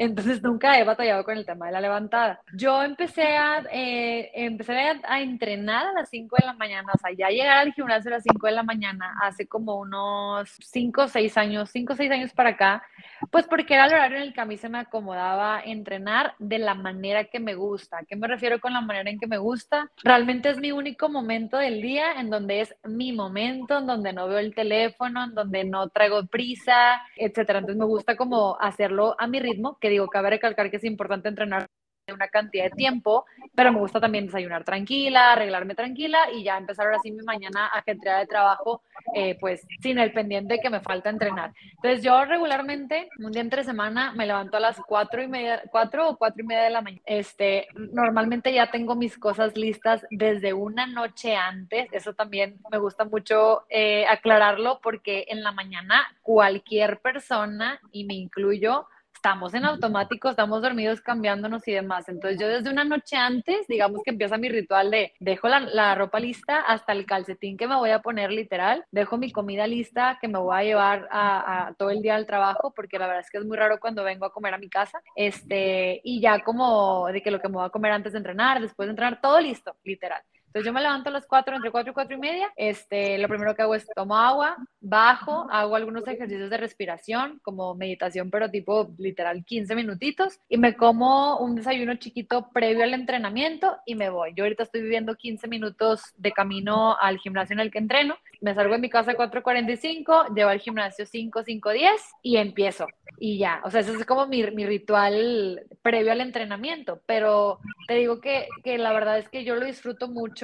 Entonces 0.00 0.42
nunca 0.42 0.78
he 0.78 0.84
batallado 0.84 1.24
con 1.24 1.36
el 1.36 1.44
tema 1.44 1.66
de 1.66 1.72
la 1.72 1.80
levantada. 1.82 2.40
Yo 2.54 2.82
empecé 2.82 3.36
a, 3.36 3.62
eh, 3.70 4.30
empecé 4.32 4.72
a, 5.04 5.20
entrenar 5.20 5.88
a 5.88 5.92
las 5.92 6.08
5 6.08 6.36
de 6.40 6.46
la 6.46 6.54
mañana, 6.54 6.90
o 6.94 6.98
sea, 6.98 7.10
ya 7.12 7.28
llegar 7.28 7.58
al 7.58 7.74
gimnasio 7.74 8.10
a 8.10 8.14
las 8.14 8.22
5 8.22 8.46
de 8.46 8.52
la 8.54 8.62
mañana 8.62 9.14
hace 9.20 9.46
como 9.46 9.78
unos 9.78 10.48
5 10.62 11.02
o 11.02 11.08
6 11.08 11.36
años, 11.36 11.68
5 11.70 11.92
o 11.92 11.96
6 11.96 12.10
años 12.12 12.32
para 12.32 12.48
acá, 12.48 12.82
pues 13.30 13.46
porque 13.46 13.74
era 13.74 13.84
el 13.84 13.92
horario 13.92 14.16
en 14.16 14.22
el 14.22 14.32
que 14.32 14.40
a 14.40 14.46
mí 14.46 14.56
se 14.56 14.70
me 14.70 14.78
acomodaba 14.78 15.60
entrenar 15.62 16.34
de 16.38 16.58
la 16.60 16.72
manera 16.72 17.24
que 17.24 17.38
me 17.38 17.54
gusta. 17.54 17.98
¿A 17.98 18.04
qué 18.04 18.16
me 18.16 18.26
refiero 18.26 18.58
con 18.58 18.72
la 18.72 18.80
manera 18.80 19.10
en 19.10 19.18
que 19.18 19.26
me 19.26 19.36
gusta? 19.36 19.90
Realmente 20.02 20.48
es 20.48 20.56
mi 20.56 20.72
único 20.72 21.10
momento 21.10 21.58
del 21.58 21.82
día 21.82 22.12
en 22.18 22.30
donde 22.30 22.62
es 22.62 22.74
mi 22.84 23.12
momento, 23.12 23.76
en 23.76 23.86
donde 23.86 24.14
no 24.14 24.28
veo 24.28 24.38
el 24.38 24.54
teléfono, 24.54 25.24
en 25.24 25.34
donde 25.34 25.64
no 25.64 25.90
traigo 25.90 26.24
prisa, 26.26 27.02
etcétera. 27.16 27.58
Entonces 27.58 27.78
me 27.78 27.84
gusta 27.84 28.16
como 28.16 28.58
hacerlo 28.58 29.14
a 29.18 29.26
mi 29.26 29.40
ritmo 29.40 29.76
que 29.78 29.89
digo, 29.90 30.08
cabe 30.08 30.30
recalcar 30.30 30.70
que 30.70 30.78
es 30.78 30.84
importante 30.84 31.28
entrenar 31.28 31.66
una 32.12 32.28
cantidad 32.28 32.64
de 32.64 32.70
tiempo, 32.70 33.24
pero 33.54 33.72
me 33.72 33.78
gusta 33.78 34.00
también 34.00 34.26
desayunar 34.26 34.64
tranquila, 34.64 35.32
arreglarme 35.32 35.74
tranquila 35.74 36.30
y 36.32 36.42
ya 36.42 36.56
empezar 36.56 36.86
ahora 36.86 36.98
sí 37.02 37.10
mi 37.10 37.22
mañana 37.22 37.66
ajetreada 37.68 38.20
de 38.20 38.26
trabajo, 38.26 38.82
eh, 39.14 39.36
pues 39.40 39.66
sin 39.80 39.98
el 39.98 40.12
pendiente 40.12 40.58
que 40.60 40.70
me 40.70 40.80
falta 40.80 41.10
entrenar. 41.10 41.52
Entonces 41.76 42.02
yo 42.02 42.24
regularmente, 42.24 43.08
un 43.18 43.32
día 43.32 43.42
entre 43.42 43.64
semana, 43.64 44.12
me 44.12 44.26
levanto 44.26 44.56
a 44.56 44.60
las 44.60 44.80
cuatro 44.86 45.22
y 45.22 45.28
media, 45.28 45.62
cuatro 45.70 46.08
o 46.08 46.16
cuatro 46.16 46.42
y 46.42 46.46
media 46.46 46.64
de 46.64 46.70
la 46.70 46.82
mañana. 46.82 47.02
Este, 47.06 47.68
normalmente 47.74 48.52
ya 48.52 48.70
tengo 48.70 48.94
mis 48.94 49.18
cosas 49.18 49.56
listas 49.56 50.04
desde 50.10 50.52
una 50.52 50.86
noche 50.86 51.36
antes, 51.36 51.88
eso 51.92 52.14
también 52.14 52.58
me 52.70 52.78
gusta 52.78 53.04
mucho 53.04 53.64
eh, 53.68 54.06
aclararlo 54.06 54.80
porque 54.82 55.26
en 55.28 55.42
la 55.42 55.52
mañana 55.52 56.06
cualquier 56.22 57.00
persona, 57.00 57.80
y 57.92 58.04
me 58.04 58.14
incluyo, 58.14 58.86
estamos 59.20 59.52
en 59.52 59.66
automático, 59.66 60.30
estamos 60.30 60.62
dormidos 60.62 61.02
cambiándonos 61.02 61.68
y 61.68 61.72
demás. 61.72 62.08
Entonces 62.08 62.40
yo 62.40 62.48
desde 62.48 62.70
una 62.70 62.84
noche 62.84 63.16
antes, 63.16 63.66
digamos 63.68 64.00
que 64.02 64.12
empieza 64.12 64.38
mi 64.38 64.48
ritual 64.48 64.90
de 64.90 65.12
dejo 65.20 65.46
la, 65.46 65.94
ropa 65.94 66.18
lista 66.18 66.62
hasta 66.62 66.92
el 66.92 67.04
calcetín 67.04 67.58
que 67.58 67.68
me 67.68 67.76
voy 67.76 67.90
a 67.90 67.98
poner 67.98 68.32
literal, 68.32 68.82
dejo 68.90 69.18
mi 69.18 69.30
comida 69.30 69.66
lista 69.66 70.16
que 70.22 70.28
me 70.28 70.38
voy 70.38 70.56
a 70.56 70.64
llevar 70.64 71.06
a, 71.10 71.74
todo 71.76 71.90
el 71.90 72.00
día 72.00 72.14
al 72.14 72.24
trabajo, 72.24 72.72
porque 72.74 72.98
la 72.98 73.08
verdad 73.08 73.22
es 73.22 73.30
que 73.30 73.36
es 73.36 73.44
muy 73.44 73.58
raro 73.58 73.78
cuando 73.78 74.04
vengo 74.04 74.24
a 74.24 74.32
comer 74.32 74.54
a 74.54 74.58
mi 74.58 74.70
casa, 74.70 75.02
este, 75.14 76.00
y 76.02 76.22
ya 76.22 76.40
como 76.42 77.08
de 77.08 77.20
que 77.20 77.30
lo 77.30 77.40
que 77.40 77.48
me 77.48 77.56
voy 77.56 77.66
a 77.66 77.70
comer 77.70 77.92
antes 77.92 78.12
de 78.12 78.18
entrenar, 78.18 78.58
después 78.62 78.86
de 78.86 78.92
entrenar, 78.92 79.20
todo 79.20 79.38
listo, 79.38 79.76
literal. 79.84 80.22
Entonces 80.50 80.66
yo 80.66 80.72
me 80.72 80.80
levanto 80.80 81.10
a 81.10 81.12
las 81.12 81.26
4, 81.26 81.54
entre 81.54 81.70
4 81.70 81.92
y 81.92 81.94
4 81.94 82.16
y 82.16 82.18
media. 82.18 82.52
Este, 82.56 83.18
lo 83.18 83.28
primero 83.28 83.54
que 83.54 83.62
hago 83.62 83.76
es 83.76 83.86
tomo 83.94 84.16
agua, 84.16 84.56
bajo, 84.80 85.46
hago 85.48 85.76
algunos 85.76 86.06
ejercicios 86.08 86.50
de 86.50 86.56
respiración, 86.56 87.38
como 87.44 87.76
meditación, 87.76 88.32
pero 88.32 88.50
tipo 88.50 88.92
literal 88.98 89.44
15 89.44 89.76
minutitos. 89.76 90.40
Y 90.48 90.58
me 90.58 90.76
como 90.76 91.38
un 91.38 91.54
desayuno 91.54 91.94
chiquito 91.94 92.50
previo 92.52 92.82
al 92.82 92.94
entrenamiento 92.94 93.76
y 93.86 93.94
me 93.94 94.10
voy. 94.10 94.32
Yo 94.34 94.42
ahorita 94.42 94.64
estoy 94.64 94.82
viviendo 94.82 95.14
15 95.14 95.46
minutos 95.46 96.02
de 96.16 96.32
camino 96.32 96.96
al 96.98 97.18
gimnasio 97.18 97.54
en 97.54 97.60
el 97.60 97.70
que 97.70 97.78
entreno. 97.78 98.16
Me 98.40 98.52
salgo 98.52 98.72
de 98.72 98.80
mi 98.80 98.90
casa 98.90 99.12
a 99.12 99.16
4.45, 99.16 100.34
llevo 100.34 100.50
al 100.50 100.58
gimnasio 100.58 101.06
5, 101.06 101.44
5, 101.44 101.70
10 101.70 101.92
y 102.22 102.38
empiezo. 102.38 102.88
Y 103.20 103.38
ya, 103.38 103.60
o 103.62 103.70
sea, 103.70 103.82
ese 103.82 103.92
es 103.92 104.04
como 104.04 104.26
mi, 104.26 104.42
mi 104.50 104.66
ritual 104.66 105.64
previo 105.82 106.10
al 106.10 106.22
entrenamiento. 106.22 107.02
Pero 107.06 107.60
te 107.86 107.94
digo 107.94 108.20
que, 108.20 108.48
que 108.64 108.78
la 108.78 108.92
verdad 108.92 109.18
es 109.18 109.28
que 109.28 109.44
yo 109.44 109.54
lo 109.54 109.66
disfruto 109.66 110.08
mucho 110.08 110.39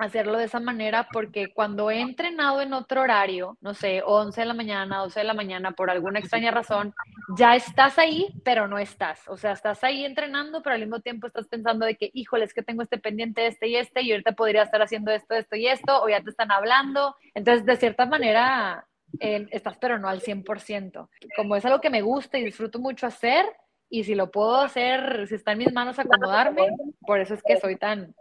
hacerlo 0.00 0.38
de 0.38 0.44
esa 0.44 0.60
manera 0.60 1.08
porque 1.12 1.52
cuando 1.52 1.90
he 1.90 2.00
entrenado 2.00 2.62
en 2.62 2.72
otro 2.72 3.02
horario, 3.02 3.58
no 3.60 3.74
sé, 3.74 4.02
11 4.04 4.40
de 4.40 4.46
la 4.46 4.54
mañana, 4.54 4.98
12 4.98 5.20
de 5.20 5.24
la 5.24 5.34
mañana, 5.34 5.72
por 5.72 5.90
alguna 5.90 6.18
extraña 6.18 6.50
razón, 6.50 6.94
ya 7.36 7.54
estás 7.54 7.98
ahí, 7.98 8.28
pero 8.42 8.66
no 8.66 8.78
estás. 8.78 9.28
O 9.28 9.36
sea, 9.36 9.52
estás 9.52 9.84
ahí 9.84 10.04
entrenando, 10.04 10.62
pero 10.62 10.74
al 10.74 10.80
mismo 10.80 11.00
tiempo 11.00 11.26
estás 11.26 11.46
pensando 11.48 11.84
de 11.84 11.96
que, 11.96 12.10
híjole, 12.14 12.46
es 12.46 12.54
que 12.54 12.62
tengo 12.62 12.82
este 12.82 12.98
pendiente, 12.98 13.46
este 13.46 13.68
y 13.68 13.76
este, 13.76 14.02
y 14.02 14.12
ahorita 14.12 14.32
podría 14.32 14.62
estar 14.62 14.80
haciendo 14.80 15.10
esto, 15.10 15.34
esto 15.34 15.56
y 15.56 15.66
esto, 15.66 16.02
o 16.02 16.08
ya 16.08 16.22
te 16.22 16.30
están 16.30 16.50
hablando. 16.50 17.14
Entonces, 17.34 17.66
de 17.66 17.76
cierta 17.76 18.06
manera, 18.06 18.86
eh, 19.20 19.46
estás, 19.50 19.76
pero 19.78 19.98
no 19.98 20.08
al 20.08 20.22
100%. 20.22 21.08
Como 21.36 21.56
es 21.56 21.64
algo 21.66 21.80
que 21.80 21.90
me 21.90 22.00
gusta 22.02 22.38
y 22.38 22.44
disfruto 22.44 22.78
mucho 22.78 23.06
hacer, 23.06 23.44
y 23.90 24.04
si 24.04 24.14
lo 24.14 24.30
puedo 24.30 24.56
hacer, 24.60 25.26
si 25.26 25.34
está 25.34 25.52
en 25.52 25.58
mis 25.58 25.72
manos 25.72 25.98
acomodarme, 25.98 26.68
por 27.00 27.20
eso 27.20 27.34
es 27.34 27.42
que 27.42 27.58
soy 27.58 27.76
tan, 27.76 28.14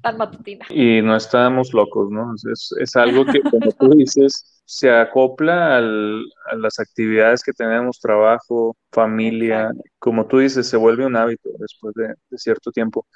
tan 0.00 0.18
matutina. 0.18 0.66
Y 0.70 1.02
no 1.02 1.16
estamos 1.16 1.72
locos, 1.72 2.10
¿no? 2.10 2.34
Es, 2.52 2.74
es 2.78 2.96
algo 2.96 3.24
que, 3.24 3.40
como 3.42 3.70
tú 3.72 3.90
dices, 3.90 4.56
se 4.66 4.90
acopla 4.90 5.76
al, 5.76 6.24
a 6.50 6.56
las 6.56 6.80
actividades 6.80 7.42
que 7.42 7.52
tenemos, 7.52 8.00
trabajo, 8.00 8.76
familia, 8.90 9.70
como 9.98 10.26
tú 10.26 10.38
dices, 10.38 10.68
se 10.68 10.76
vuelve 10.76 11.06
un 11.06 11.16
hábito 11.16 11.50
después 11.58 11.94
de, 11.94 12.14
cierto 12.36 12.72
tiempo. 12.72 13.06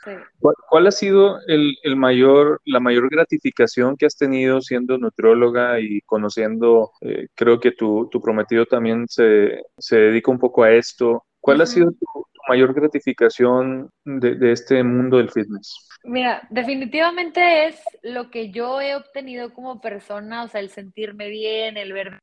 ¿Cuál, 0.69 0.87
ha 0.87 0.93
sido 0.93 1.39
el, 1.49 1.77
el, 1.83 1.97
mayor, 1.97 2.61
la 2.65 2.79
mayor 2.79 3.11
gratificación 3.11 3.97
que 3.97 4.07
has 4.07 4.17
tenido 4.17 4.61
siendo 4.61 4.97
nutrióloga 4.97 5.81
y 5.81 6.01
conociendo, 6.03 6.93
eh, 7.01 7.27
creo 7.35 7.59
que 7.59 7.73
tu, 7.73 8.09
tu 8.11 8.21
prometido 8.21 8.65
también 8.65 9.07
se, 9.09 9.63
se 9.77 9.97
dedica 9.97 10.31
un 10.31 10.39
poco 10.39 10.63
a 10.63 10.73
esto? 10.73 11.25
¿Cuál 11.41 11.63
ha 11.63 11.67
sido 11.67 11.91
tu, 11.91 12.07
mayor 12.51 12.75
gratificación 12.75 13.91
de, 14.05 14.53
este 14.53 14.83
mundo 14.83 15.19
del 15.19 15.31
fitness? 15.31 15.89
Mira, 16.03 16.47
definitivamente 16.51 17.67
es 17.67 17.81
lo 18.03 18.31
que 18.31 18.51
yo 18.51 18.81
he 18.81 18.97
obtenido 18.97 19.53
como 19.55 19.81
persona, 19.81 20.45
o 20.45 20.49
sea, 20.49 20.61
el 20.61 20.71
sentirme 20.71 21.29
bien, 21.29 21.77
el 21.77 21.93
ver 21.93 22.19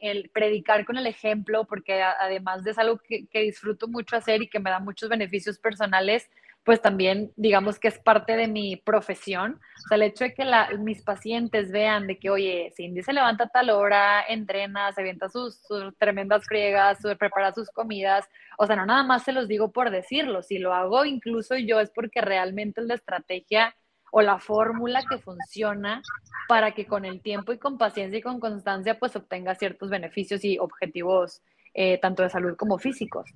el 0.00 0.30
predicar 0.30 0.84
con 0.84 0.96
el 0.96 1.06
ejemplo, 1.06 1.64
porque 1.64 2.02
además 2.02 2.64
de 2.64 2.72
es 2.72 2.78
algo 2.78 2.98
que 3.08 3.40
disfruto 3.40 3.86
mucho 3.86 4.16
hacer 4.16 4.42
y 4.42 4.48
que 4.48 4.58
me 4.58 4.70
da 4.70 4.80
muchos 4.80 5.08
beneficios 5.08 5.58
personales, 5.58 6.28
pues 6.68 6.82
también 6.82 7.32
digamos 7.36 7.78
que 7.78 7.88
es 7.88 7.98
parte 7.98 8.36
de 8.36 8.46
mi 8.46 8.76
profesión. 8.76 9.58
O 9.86 9.88
sea, 9.88 9.96
el 9.96 10.02
hecho 10.02 10.24
de 10.24 10.34
que 10.34 10.44
mis 10.78 11.02
pacientes 11.02 11.72
vean 11.72 12.06
de 12.06 12.18
que, 12.18 12.28
oye, 12.28 12.74
Cindy 12.76 13.02
se 13.02 13.14
levanta 13.14 13.44
a 13.44 13.48
tal 13.48 13.70
hora, 13.70 14.22
entrena, 14.28 14.92
se 14.92 15.00
avienta 15.00 15.30
sus, 15.30 15.62
tremendas 15.98 16.44
friegas, 16.44 16.98
prepara 17.18 17.54
sus 17.54 17.70
comidas. 17.70 18.28
O 18.58 18.66
sea, 18.66 18.76
no 18.76 18.84
nada 18.84 19.02
más 19.02 19.22
se 19.22 19.32
los 19.32 19.48
digo 19.48 19.72
por 19.72 19.90
decirlo. 19.90 20.42
Si 20.42 20.58
lo 20.58 20.74
hago 20.74 21.06
incluso 21.06 21.56
yo 21.56 21.80
es 21.80 21.88
porque 21.88 22.20
realmente 22.20 22.82
la 22.82 22.96
estrategia 22.96 23.74
o 24.12 24.20
la 24.20 24.38
fórmula 24.38 25.02
que 25.08 25.16
funciona 25.16 26.02
para 26.48 26.72
que 26.72 26.84
con 26.84 27.06
el 27.06 27.22
tiempo 27.22 27.54
y 27.54 27.58
con 27.58 27.78
paciencia 27.78 28.18
y 28.18 28.22
con 28.22 28.40
constancia 28.40 28.98
pues 28.98 29.16
obtenga 29.16 29.54
ciertos 29.54 29.88
beneficios 29.88 30.44
y 30.44 30.58
objetivos 30.58 31.40
eh, 31.80 31.96
tanto 32.02 32.24
de 32.24 32.28
salud 32.28 32.56
como 32.56 32.76
físicos. 32.76 33.30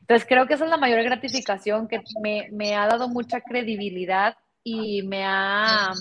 Entonces 0.00 0.26
creo 0.28 0.48
que 0.48 0.54
esa 0.54 0.64
es 0.64 0.70
la 0.70 0.78
mayor 0.78 1.04
gratificación 1.04 1.86
que 1.86 2.00
me, 2.20 2.74
ha 2.74 2.88
dado 2.88 3.08
mucha 3.08 3.40
credibilidad 3.40 4.34
y 4.64 5.02
me 5.02 5.22
ha, 5.24 5.92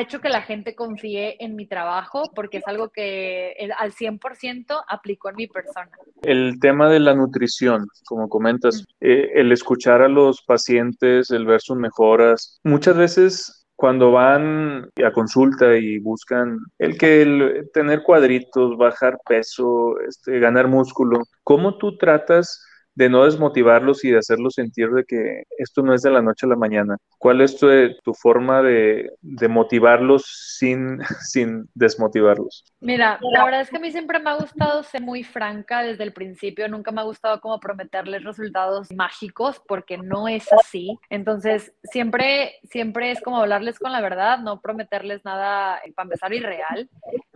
hecho 0.00 0.20
que 0.20 0.28
la 0.28 0.42
gente 0.42 0.74
confíe 0.74 1.36
en 1.38 1.54
mi 1.54 1.66
trabajo 1.66 2.24
porque 2.34 2.58
es 2.58 2.66
algo 2.66 2.88
que 2.88 3.54
al 3.78 3.92
100% 3.92 4.82
aplicó 4.88 5.28
en 5.28 5.36
mi 5.36 5.46
persona. 5.46 5.92
El 6.22 6.58
tema 6.58 6.88
de 6.88 6.98
la 6.98 7.14
nutrición, 7.14 7.86
como 8.06 8.28
comentas, 8.28 8.84
eh, 9.00 9.30
el 9.36 9.52
escuchar 9.52 10.02
a 10.02 10.08
los 10.08 10.42
pacientes, 10.42 11.30
el 11.30 11.46
ver 11.46 11.60
sus 11.60 11.76
mejoras, 11.76 12.58
muchas 12.64 12.96
veces 12.96 13.59
cuando 13.80 14.12
van 14.12 14.90
a 15.02 15.10
consulta 15.10 15.74
y 15.74 15.98
buscan 15.98 16.58
el 16.78 16.98
que 16.98 17.22
el, 17.22 17.70
tener 17.72 18.02
cuadritos, 18.02 18.76
bajar 18.76 19.18
peso, 19.26 19.98
este, 20.06 20.38
ganar 20.38 20.68
músculo, 20.68 21.22
¿cómo 21.42 21.78
tú 21.78 21.96
tratas 21.96 22.62
de 23.00 23.08
no 23.08 23.24
desmotivarlos 23.24 24.04
y 24.04 24.10
de 24.10 24.18
hacerlos 24.18 24.56
sentir 24.56 24.90
de 24.90 25.04
que 25.04 25.44
esto 25.56 25.80
no 25.80 25.94
es 25.94 26.02
de 26.02 26.10
la 26.10 26.20
noche 26.20 26.44
a 26.44 26.50
la 26.50 26.56
mañana. 26.56 26.98
¿Cuál 27.16 27.40
es 27.40 27.56
tu, 27.56 27.66
tu 28.04 28.12
forma 28.12 28.60
de, 28.60 29.10
de, 29.22 29.48
motivarlos 29.48 30.22
sin, 30.58 30.98
sin 31.22 31.66
desmotivarlos? 31.74 32.62
Mira, 32.80 33.18
la 33.32 33.44
verdad 33.46 33.62
es 33.62 33.70
que 33.70 33.78
a 33.78 33.80
mí 33.80 33.90
siempre 33.90 34.18
me 34.18 34.28
ha 34.28 34.34
gustado 34.34 34.82
ser 34.82 35.00
muy 35.00 35.24
franca 35.24 35.82
desde 35.82 36.04
el 36.04 36.12
principio, 36.12 36.68
nunca 36.68 36.92
me 36.92 37.00
ha 37.00 37.04
gustado 37.04 37.40
como 37.40 37.58
prometerles 37.58 38.22
resultados 38.22 38.92
mágicos 38.92 39.62
porque 39.66 39.96
no 39.96 40.28
es 40.28 40.52
así. 40.52 40.98
Entonces, 41.08 41.72
siempre, 41.84 42.56
siempre 42.64 43.12
es 43.12 43.22
como 43.22 43.38
hablarles 43.38 43.78
con 43.78 43.92
la 43.92 44.02
verdad, 44.02 44.40
no 44.40 44.60
prometerles 44.60 45.24
nada, 45.24 45.78
eh, 45.86 45.92
para 45.94 46.04
empezar, 46.04 46.34
irreal 46.34 46.90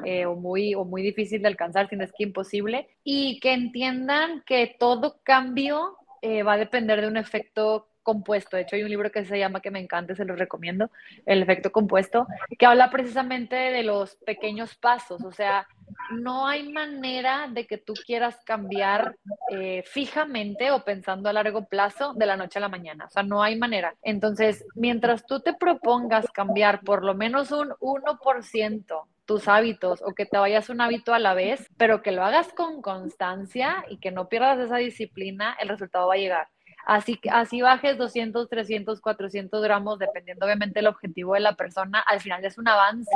eh, 0.04 0.26
o, 0.26 0.36
muy, 0.36 0.74
o 0.74 0.84
muy 0.84 1.02
difícil 1.02 1.42
de 1.42 1.48
alcanzar, 1.48 1.88
si 1.88 1.96
no 1.96 2.04
es 2.04 2.12
que 2.12 2.24
imposible, 2.24 2.88
y 3.02 3.40
que 3.40 3.52
entiendan 3.52 4.42
que 4.46 4.76
todo 4.78 5.20
cambio 5.22 5.96
eh, 6.22 6.42
va 6.42 6.54
a 6.54 6.58
depender 6.58 7.00
de 7.00 7.08
un 7.08 7.16
efecto 7.16 7.88
compuesto. 8.04 8.56
De 8.56 8.62
hecho, 8.62 8.76
hay 8.76 8.84
un 8.84 8.90
libro 8.90 9.10
que 9.10 9.24
se 9.24 9.36
llama, 9.36 9.60
que 9.60 9.72
me 9.72 9.80
encanta, 9.80 10.14
se 10.14 10.24
lo 10.24 10.36
recomiendo, 10.36 10.90
El 11.26 11.42
efecto 11.42 11.72
compuesto, 11.72 12.28
que 12.56 12.66
habla 12.66 12.90
precisamente 12.90 13.56
de 13.56 13.82
los 13.82 14.14
pequeños 14.16 14.76
pasos. 14.76 15.24
O 15.24 15.32
sea, 15.32 15.66
no 16.12 16.46
hay 16.46 16.70
manera 16.70 17.48
de 17.50 17.66
que 17.66 17.78
tú 17.78 17.94
quieras 18.06 18.36
cambiar 18.44 19.16
eh, 19.50 19.82
fijamente 19.86 20.70
o 20.70 20.84
pensando 20.84 21.28
a 21.28 21.32
largo 21.32 21.66
plazo 21.66 22.14
de 22.14 22.26
la 22.26 22.36
noche 22.36 22.58
a 22.58 22.62
la 22.62 22.68
mañana. 22.68 23.06
O 23.06 23.10
sea, 23.10 23.24
no 23.24 23.42
hay 23.42 23.56
manera. 23.56 23.94
Entonces, 24.02 24.64
mientras 24.76 25.26
tú 25.26 25.40
te 25.40 25.54
propongas 25.54 26.30
cambiar 26.30 26.82
por 26.82 27.04
lo 27.04 27.14
menos 27.14 27.50
un 27.50 27.70
1% 27.70 29.04
tus 29.24 29.48
hábitos 29.48 30.02
o 30.02 30.14
que 30.14 30.26
te 30.26 30.38
vayas 30.38 30.68
un 30.68 30.80
hábito 30.80 31.14
a 31.14 31.18
la 31.18 31.34
vez, 31.34 31.68
pero 31.76 32.02
que 32.02 32.12
lo 32.12 32.24
hagas 32.24 32.52
con 32.52 32.82
constancia 32.82 33.84
y 33.88 33.98
que 33.98 34.10
no 34.10 34.28
pierdas 34.28 34.58
esa 34.58 34.76
disciplina, 34.76 35.56
el 35.60 35.68
resultado 35.68 36.08
va 36.08 36.14
a 36.14 36.18
llegar. 36.18 36.48
Así, 36.86 37.18
así 37.30 37.62
bajes 37.62 37.96
200, 37.96 38.48
300, 38.48 39.00
400 39.00 39.62
gramos, 39.62 39.98
dependiendo 39.98 40.44
obviamente 40.44 40.80
del 40.80 40.88
objetivo 40.88 41.34
de 41.34 41.40
la 41.40 41.54
persona, 41.56 42.00
al 42.00 42.20
final 42.20 42.44
es 42.44 42.58
un 42.58 42.68
avance. 42.68 43.10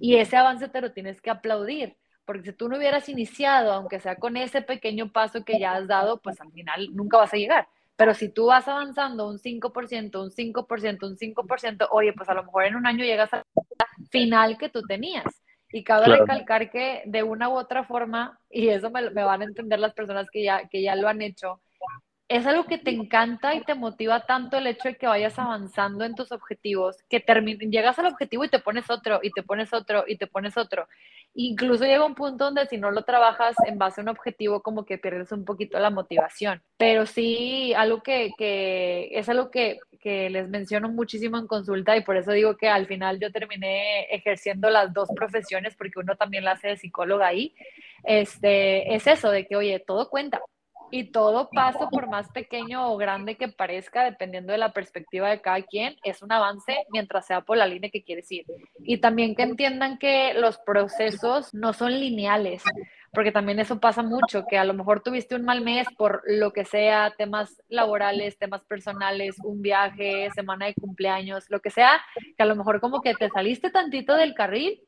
Y 0.00 0.16
ese 0.16 0.36
avance 0.36 0.68
te 0.68 0.80
lo 0.80 0.92
tienes 0.92 1.20
que 1.20 1.30
aplaudir, 1.30 1.96
porque 2.24 2.50
si 2.50 2.52
tú 2.52 2.68
no 2.68 2.78
hubieras 2.78 3.08
iniciado, 3.08 3.72
aunque 3.72 4.00
sea 4.00 4.16
con 4.16 4.36
ese 4.36 4.62
pequeño 4.62 5.12
paso 5.12 5.44
que 5.44 5.58
ya 5.58 5.74
has 5.74 5.86
dado, 5.88 6.20
pues 6.22 6.40
al 6.40 6.52
final 6.52 6.88
nunca 6.94 7.18
vas 7.18 7.34
a 7.34 7.36
llegar. 7.36 7.68
Pero 7.96 8.14
si 8.14 8.30
tú 8.30 8.46
vas 8.46 8.66
avanzando 8.66 9.28
un 9.28 9.38
5%, 9.38 10.22
un 10.22 10.30
5%, 10.30 11.06
un 11.06 11.16
5%, 11.16 11.88
oye, 11.90 12.12
pues 12.14 12.28
a 12.28 12.34
lo 12.34 12.44
mejor 12.44 12.64
en 12.64 12.76
un 12.76 12.86
año 12.86 13.04
llegas 13.04 13.32
a 13.34 13.36
la 13.38 13.44
final 14.10 14.58
que 14.58 14.68
tú 14.70 14.82
tenías. 14.82 15.41
Y 15.72 15.84
cabe 15.84 16.06
recalcar 16.06 16.70
que 16.70 17.02
de 17.06 17.22
una 17.22 17.48
u 17.48 17.54
otra 17.54 17.84
forma, 17.84 18.38
y 18.50 18.68
eso 18.68 18.90
me, 18.90 19.10
me, 19.10 19.24
van 19.24 19.40
a 19.40 19.44
entender 19.44 19.78
las 19.78 19.94
personas 19.94 20.28
que 20.30 20.44
ya, 20.44 20.68
que 20.68 20.82
ya 20.82 20.94
lo 20.94 21.08
han 21.08 21.22
hecho, 21.22 21.60
es 22.32 22.46
algo 22.46 22.64
que 22.64 22.78
te 22.78 22.90
encanta 22.90 23.54
y 23.54 23.60
te 23.62 23.74
motiva 23.74 24.24
tanto 24.24 24.56
el 24.56 24.66
hecho 24.66 24.88
de 24.88 24.96
que 24.96 25.06
vayas 25.06 25.38
avanzando 25.38 26.02
en 26.04 26.14
tus 26.14 26.32
objetivos, 26.32 26.96
que 27.10 27.22
llegas 27.70 27.98
al 27.98 28.06
objetivo 28.06 28.44
y 28.44 28.48
te 28.48 28.58
pones 28.58 28.88
otro, 28.88 29.20
y 29.22 29.30
te 29.32 29.42
pones 29.42 29.74
otro, 29.74 30.04
y 30.08 30.16
te 30.16 30.26
pones 30.26 30.56
otro. 30.56 30.88
Incluso 31.34 31.84
llega 31.84 32.06
un 32.06 32.14
punto 32.14 32.46
donde 32.46 32.66
si 32.66 32.78
no 32.78 32.90
lo 32.90 33.02
trabajas 33.02 33.54
en 33.66 33.76
base 33.76 34.00
a 34.00 34.04
un 34.04 34.08
objetivo, 34.08 34.62
como 34.62 34.86
que 34.86 34.96
pierdes 34.96 35.30
un 35.30 35.44
poquito 35.44 35.78
la 35.78 35.90
motivación. 35.90 36.62
Pero 36.78 37.04
sí, 37.04 37.74
algo 37.74 38.02
que, 38.02 38.30
que 38.38 39.10
es 39.12 39.28
algo 39.28 39.50
que, 39.50 39.78
que 40.00 40.30
les 40.30 40.48
menciono 40.48 40.88
muchísimo 40.88 41.36
en 41.36 41.46
consulta 41.46 41.98
y 41.98 42.02
por 42.02 42.16
eso 42.16 42.32
digo 42.32 42.56
que 42.56 42.70
al 42.70 42.86
final 42.86 43.20
yo 43.20 43.30
terminé 43.30 44.04
ejerciendo 44.04 44.70
las 44.70 44.94
dos 44.94 45.10
profesiones 45.14 45.74
porque 45.76 45.98
uno 45.98 46.16
también 46.16 46.44
la 46.44 46.52
hace 46.52 46.68
de 46.68 46.76
psicóloga 46.78 47.26
ahí. 47.26 47.54
Este, 48.04 48.94
es 48.94 49.06
eso 49.06 49.30
de 49.30 49.46
que, 49.46 49.54
oye, 49.56 49.78
todo 49.80 50.08
cuenta 50.08 50.40
y 50.92 51.04
todo 51.04 51.48
paso, 51.48 51.88
por 51.90 52.06
más 52.06 52.28
pequeño 52.28 52.92
o 52.92 52.98
grande 52.98 53.38
que 53.38 53.48
parezca, 53.48 54.04
dependiendo 54.04 54.52
de 54.52 54.58
la 54.58 54.74
perspectiva 54.74 55.30
de 55.30 55.40
cada 55.40 55.62
quien, 55.62 55.96
es 56.04 56.20
un 56.20 56.30
avance 56.30 56.84
mientras 56.90 57.26
sea 57.26 57.40
por 57.40 57.56
la 57.56 57.66
línea 57.66 57.90
que 57.90 58.04
quieres 58.04 58.30
ir. 58.30 58.44
Y 58.80 58.98
también 58.98 59.34
que 59.34 59.42
entiendan 59.42 59.96
que 59.96 60.34
los 60.34 60.58
procesos 60.58 61.54
no 61.54 61.72
son 61.72 61.98
lineales, 61.98 62.62
porque 63.10 63.32
también 63.32 63.58
eso 63.58 63.80
pasa 63.80 64.02
mucho, 64.02 64.44
que 64.46 64.58
a 64.58 64.66
lo 64.66 64.74
mejor 64.74 65.02
tuviste 65.02 65.34
un 65.34 65.46
mal 65.46 65.62
mes 65.62 65.86
por 65.96 66.22
lo 66.26 66.52
que 66.52 66.66
sea, 66.66 67.14
temas 67.16 67.62
laborales, 67.70 68.36
temas 68.36 68.62
personales, 68.64 69.36
un 69.42 69.62
viaje, 69.62 70.28
semana 70.34 70.66
de 70.66 70.74
cumpleaños, 70.74 71.46
lo 71.48 71.60
que 71.60 71.70
sea, 71.70 72.02
que 72.36 72.42
a 72.42 72.46
lo 72.46 72.54
mejor 72.54 72.82
como 72.82 73.00
que 73.00 73.14
te 73.14 73.30
saliste 73.30 73.70
tantito 73.70 74.14
del 74.14 74.34
carril 74.34 74.82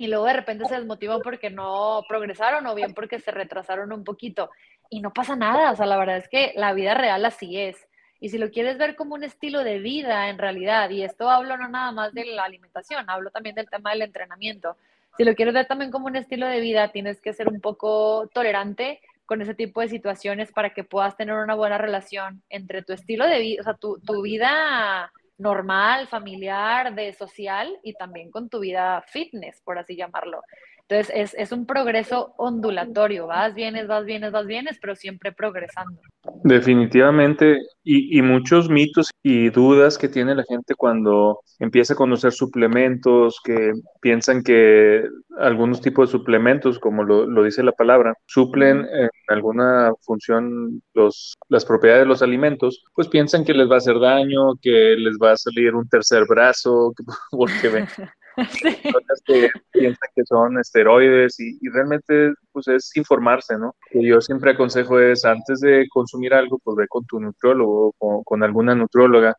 y 0.00 0.06
luego 0.06 0.24
de 0.24 0.32
repente 0.32 0.64
se 0.64 0.76
desmotivó 0.76 1.20
porque 1.20 1.50
no 1.50 2.02
progresaron 2.08 2.66
o 2.66 2.74
bien 2.74 2.94
porque 2.94 3.18
se 3.18 3.32
retrasaron 3.32 3.92
un 3.92 4.02
poquito 4.02 4.48
y 4.90 5.00
no 5.00 5.12
pasa 5.12 5.36
nada, 5.36 5.70
o 5.70 5.76
sea, 5.76 5.86
la 5.86 5.96
verdad 5.96 6.18
es 6.18 6.28
que 6.28 6.52
la 6.56 6.74
vida 6.74 6.94
real 6.94 7.24
así 7.24 7.58
es. 7.58 7.88
Y 8.18 8.28
si 8.28 8.36
lo 8.36 8.50
quieres 8.50 8.76
ver 8.76 8.96
como 8.96 9.14
un 9.14 9.24
estilo 9.24 9.64
de 9.64 9.78
vida 9.78 10.28
en 10.28 10.36
realidad, 10.36 10.90
y 10.90 11.02
esto 11.02 11.30
hablo 11.30 11.56
no 11.56 11.68
nada 11.68 11.92
más 11.92 12.12
de 12.12 12.26
la 12.26 12.44
alimentación, 12.44 13.08
hablo 13.08 13.30
también 13.30 13.54
del 13.54 13.70
tema 13.70 13.92
del 13.92 14.02
entrenamiento. 14.02 14.76
Si 15.16 15.24
lo 15.24 15.34
quieres 15.34 15.54
ver 15.54 15.66
también 15.66 15.90
como 15.90 16.06
un 16.06 16.16
estilo 16.16 16.46
de 16.46 16.60
vida, 16.60 16.88
tienes 16.88 17.20
que 17.20 17.32
ser 17.32 17.48
un 17.48 17.60
poco 17.60 18.28
tolerante 18.34 19.00
con 19.24 19.40
ese 19.40 19.54
tipo 19.54 19.80
de 19.80 19.88
situaciones 19.88 20.52
para 20.52 20.70
que 20.70 20.84
puedas 20.84 21.16
tener 21.16 21.36
una 21.36 21.54
buena 21.54 21.78
relación 21.78 22.42
entre 22.50 22.82
tu 22.82 22.92
estilo 22.92 23.26
de 23.26 23.38
vida, 23.38 23.60
o 23.60 23.64
sea, 23.64 23.74
tu, 23.74 23.98
tu 24.00 24.22
vida 24.22 25.12
normal, 25.38 26.06
familiar, 26.06 26.94
de 26.94 27.12
social 27.14 27.78
y 27.82 27.94
también 27.94 28.30
con 28.30 28.48
tu 28.50 28.60
vida 28.60 29.02
fitness, 29.08 29.60
por 29.62 29.78
así 29.78 29.96
llamarlo. 29.96 30.42
Entonces 30.90 31.14
es, 31.14 31.34
es, 31.38 31.52
un 31.52 31.66
progreso 31.66 32.34
ondulatorio, 32.36 33.28
vas, 33.28 33.54
vienes, 33.54 33.86
vas, 33.86 34.04
vienes, 34.04 34.32
vas, 34.32 34.44
vienes, 34.44 34.76
pero 34.80 34.96
siempre 34.96 35.30
progresando. 35.30 36.00
Definitivamente, 36.42 37.60
y, 37.84 38.18
y, 38.18 38.22
muchos 38.22 38.68
mitos 38.68 39.08
y 39.22 39.50
dudas 39.50 39.96
que 39.96 40.08
tiene 40.08 40.34
la 40.34 40.42
gente 40.42 40.74
cuando 40.74 41.42
empieza 41.60 41.94
a 41.94 41.96
conocer 41.96 42.32
suplementos, 42.32 43.40
que 43.44 43.72
piensan 44.00 44.42
que 44.42 45.04
algunos 45.38 45.80
tipos 45.80 46.08
de 46.08 46.18
suplementos, 46.18 46.80
como 46.80 47.04
lo, 47.04 47.24
lo 47.24 47.44
dice 47.44 47.62
la 47.62 47.70
palabra, 47.70 48.14
suplen 48.26 48.84
en 48.92 49.10
alguna 49.28 49.92
función 50.00 50.82
los, 50.94 51.36
las 51.48 51.64
propiedades 51.64 52.02
de 52.02 52.08
los 52.08 52.22
alimentos, 52.22 52.84
pues 52.94 53.06
piensan 53.06 53.44
que 53.44 53.54
les 53.54 53.70
va 53.70 53.76
a 53.76 53.78
hacer 53.78 54.00
daño, 54.00 54.56
que 54.60 54.96
les 54.98 55.16
va 55.22 55.32
a 55.32 55.36
salir 55.36 55.76
un 55.76 55.88
tercer 55.88 56.24
brazo, 56.26 56.92
porque 57.30 57.86
ven 58.94 59.04
que 59.24 59.50
piensan 59.70 60.08
que 60.14 60.22
son 60.24 60.58
esteroides 60.58 61.38
y, 61.40 61.58
realmente 61.68 62.32
pues 62.52 62.68
es 62.68 62.96
informarse, 62.96 63.58
¿no? 63.58 63.74
Que 63.90 64.02
yo 64.04 64.20
siempre 64.20 64.52
aconsejo 64.52 65.00
es 65.00 65.24
antes 65.24 65.60
de 65.60 65.86
consumir 65.88 66.34
algo, 66.34 66.58
pues 66.62 66.76
ve 66.76 66.86
con 66.88 67.04
tu 67.06 67.20
nutriólogo 67.20 67.94
o 67.98 68.22
con 68.24 68.42
alguna 68.42 68.74
nutrióloga 68.74 69.36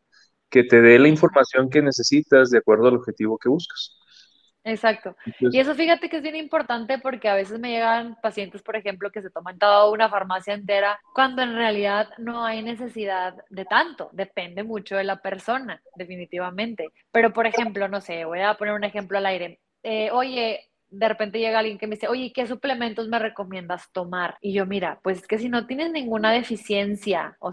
que 0.50 0.64
te 0.64 0.82
dé 0.82 0.98
la 0.98 1.08
información 1.08 1.70
que 1.70 1.82
necesitas 1.82 2.50
de 2.50 2.58
acuerdo 2.58 2.88
al 2.88 2.96
objetivo 2.96 3.38
que 3.38 3.48
buscas. 3.48 4.01
Exacto. 4.64 5.16
y 5.40 5.58
eso 5.58 5.74
fíjate 5.74 6.08
que 6.08 6.18
es 6.18 6.22
bien 6.22 6.36
importante 6.36 6.98
porque 6.98 7.28
a 7.28 7.34
veces 7.34 7.58
me 7.58 7.70
llegan 7.70 8.16
pacientes, 8.22 8.62
por 8.62 8.76
ejemplo, 8.76 9.10
que 9.10 9.22
se 9.22 9.30
toman 9.30 9.58
toda 9.58 9.90
una 9.90 10.08
farmacia 10.08 10.54
entera 10.54 11.00
cuando 11.14 11.42
en 11.42 11.54
realidad 11.54 12.10
no 12.18 12.44
hay 12.44 12.62
necesidad 12.62 13.34
de 13.50 13.64
tanto. 13.64 14.10
Depende 14.12 14.62
mucho 14.62 14.96
de 14.96 15.04
la 15.04 15.20
persona, 15.20 15.82
definitivamente. 15.96 16.88
Pero, 17.10 17.32
por 17.32 17.46
ejemplo, 17.46 17.88
no 17.88 18.00
sé, 18.00 18.24
voy 18.24 18.40
a 18.40 18.54
poner 18.54 18.74
un 18.74 18.84
ejemplo 18.84 19.18
al 19.18 19.26
aire. 19.26 19.60
Eh, 19.82 20.10
oye, 20.12 20.70
de 20.90 21.08
repente 21.08 21.38
llega 21.38 21.58
alguien 21.58 21.78
que 21.78 21.86
me 21.86 21.96
dice, 21.96 22.08
oye, 22.08 22.32
¿qué 22.34 22.46
suplementos 22.46 23.08
me 23.08 23.18
recomiendas 23.18 23.90
tomar? 23.92 24.36
Y 24.40 24.52
yo, 24.52 24.66
mira, 24.66 25.00
pues 25.02 25.18
es 25.18 25.26
que 25.26 25.38
si 25.38 25.48
no 25.48 25.66
tienes 25.66 25.90
ninguna 25.90 26.30
deficiencia, 26.32 27.36
o 27.40 27.50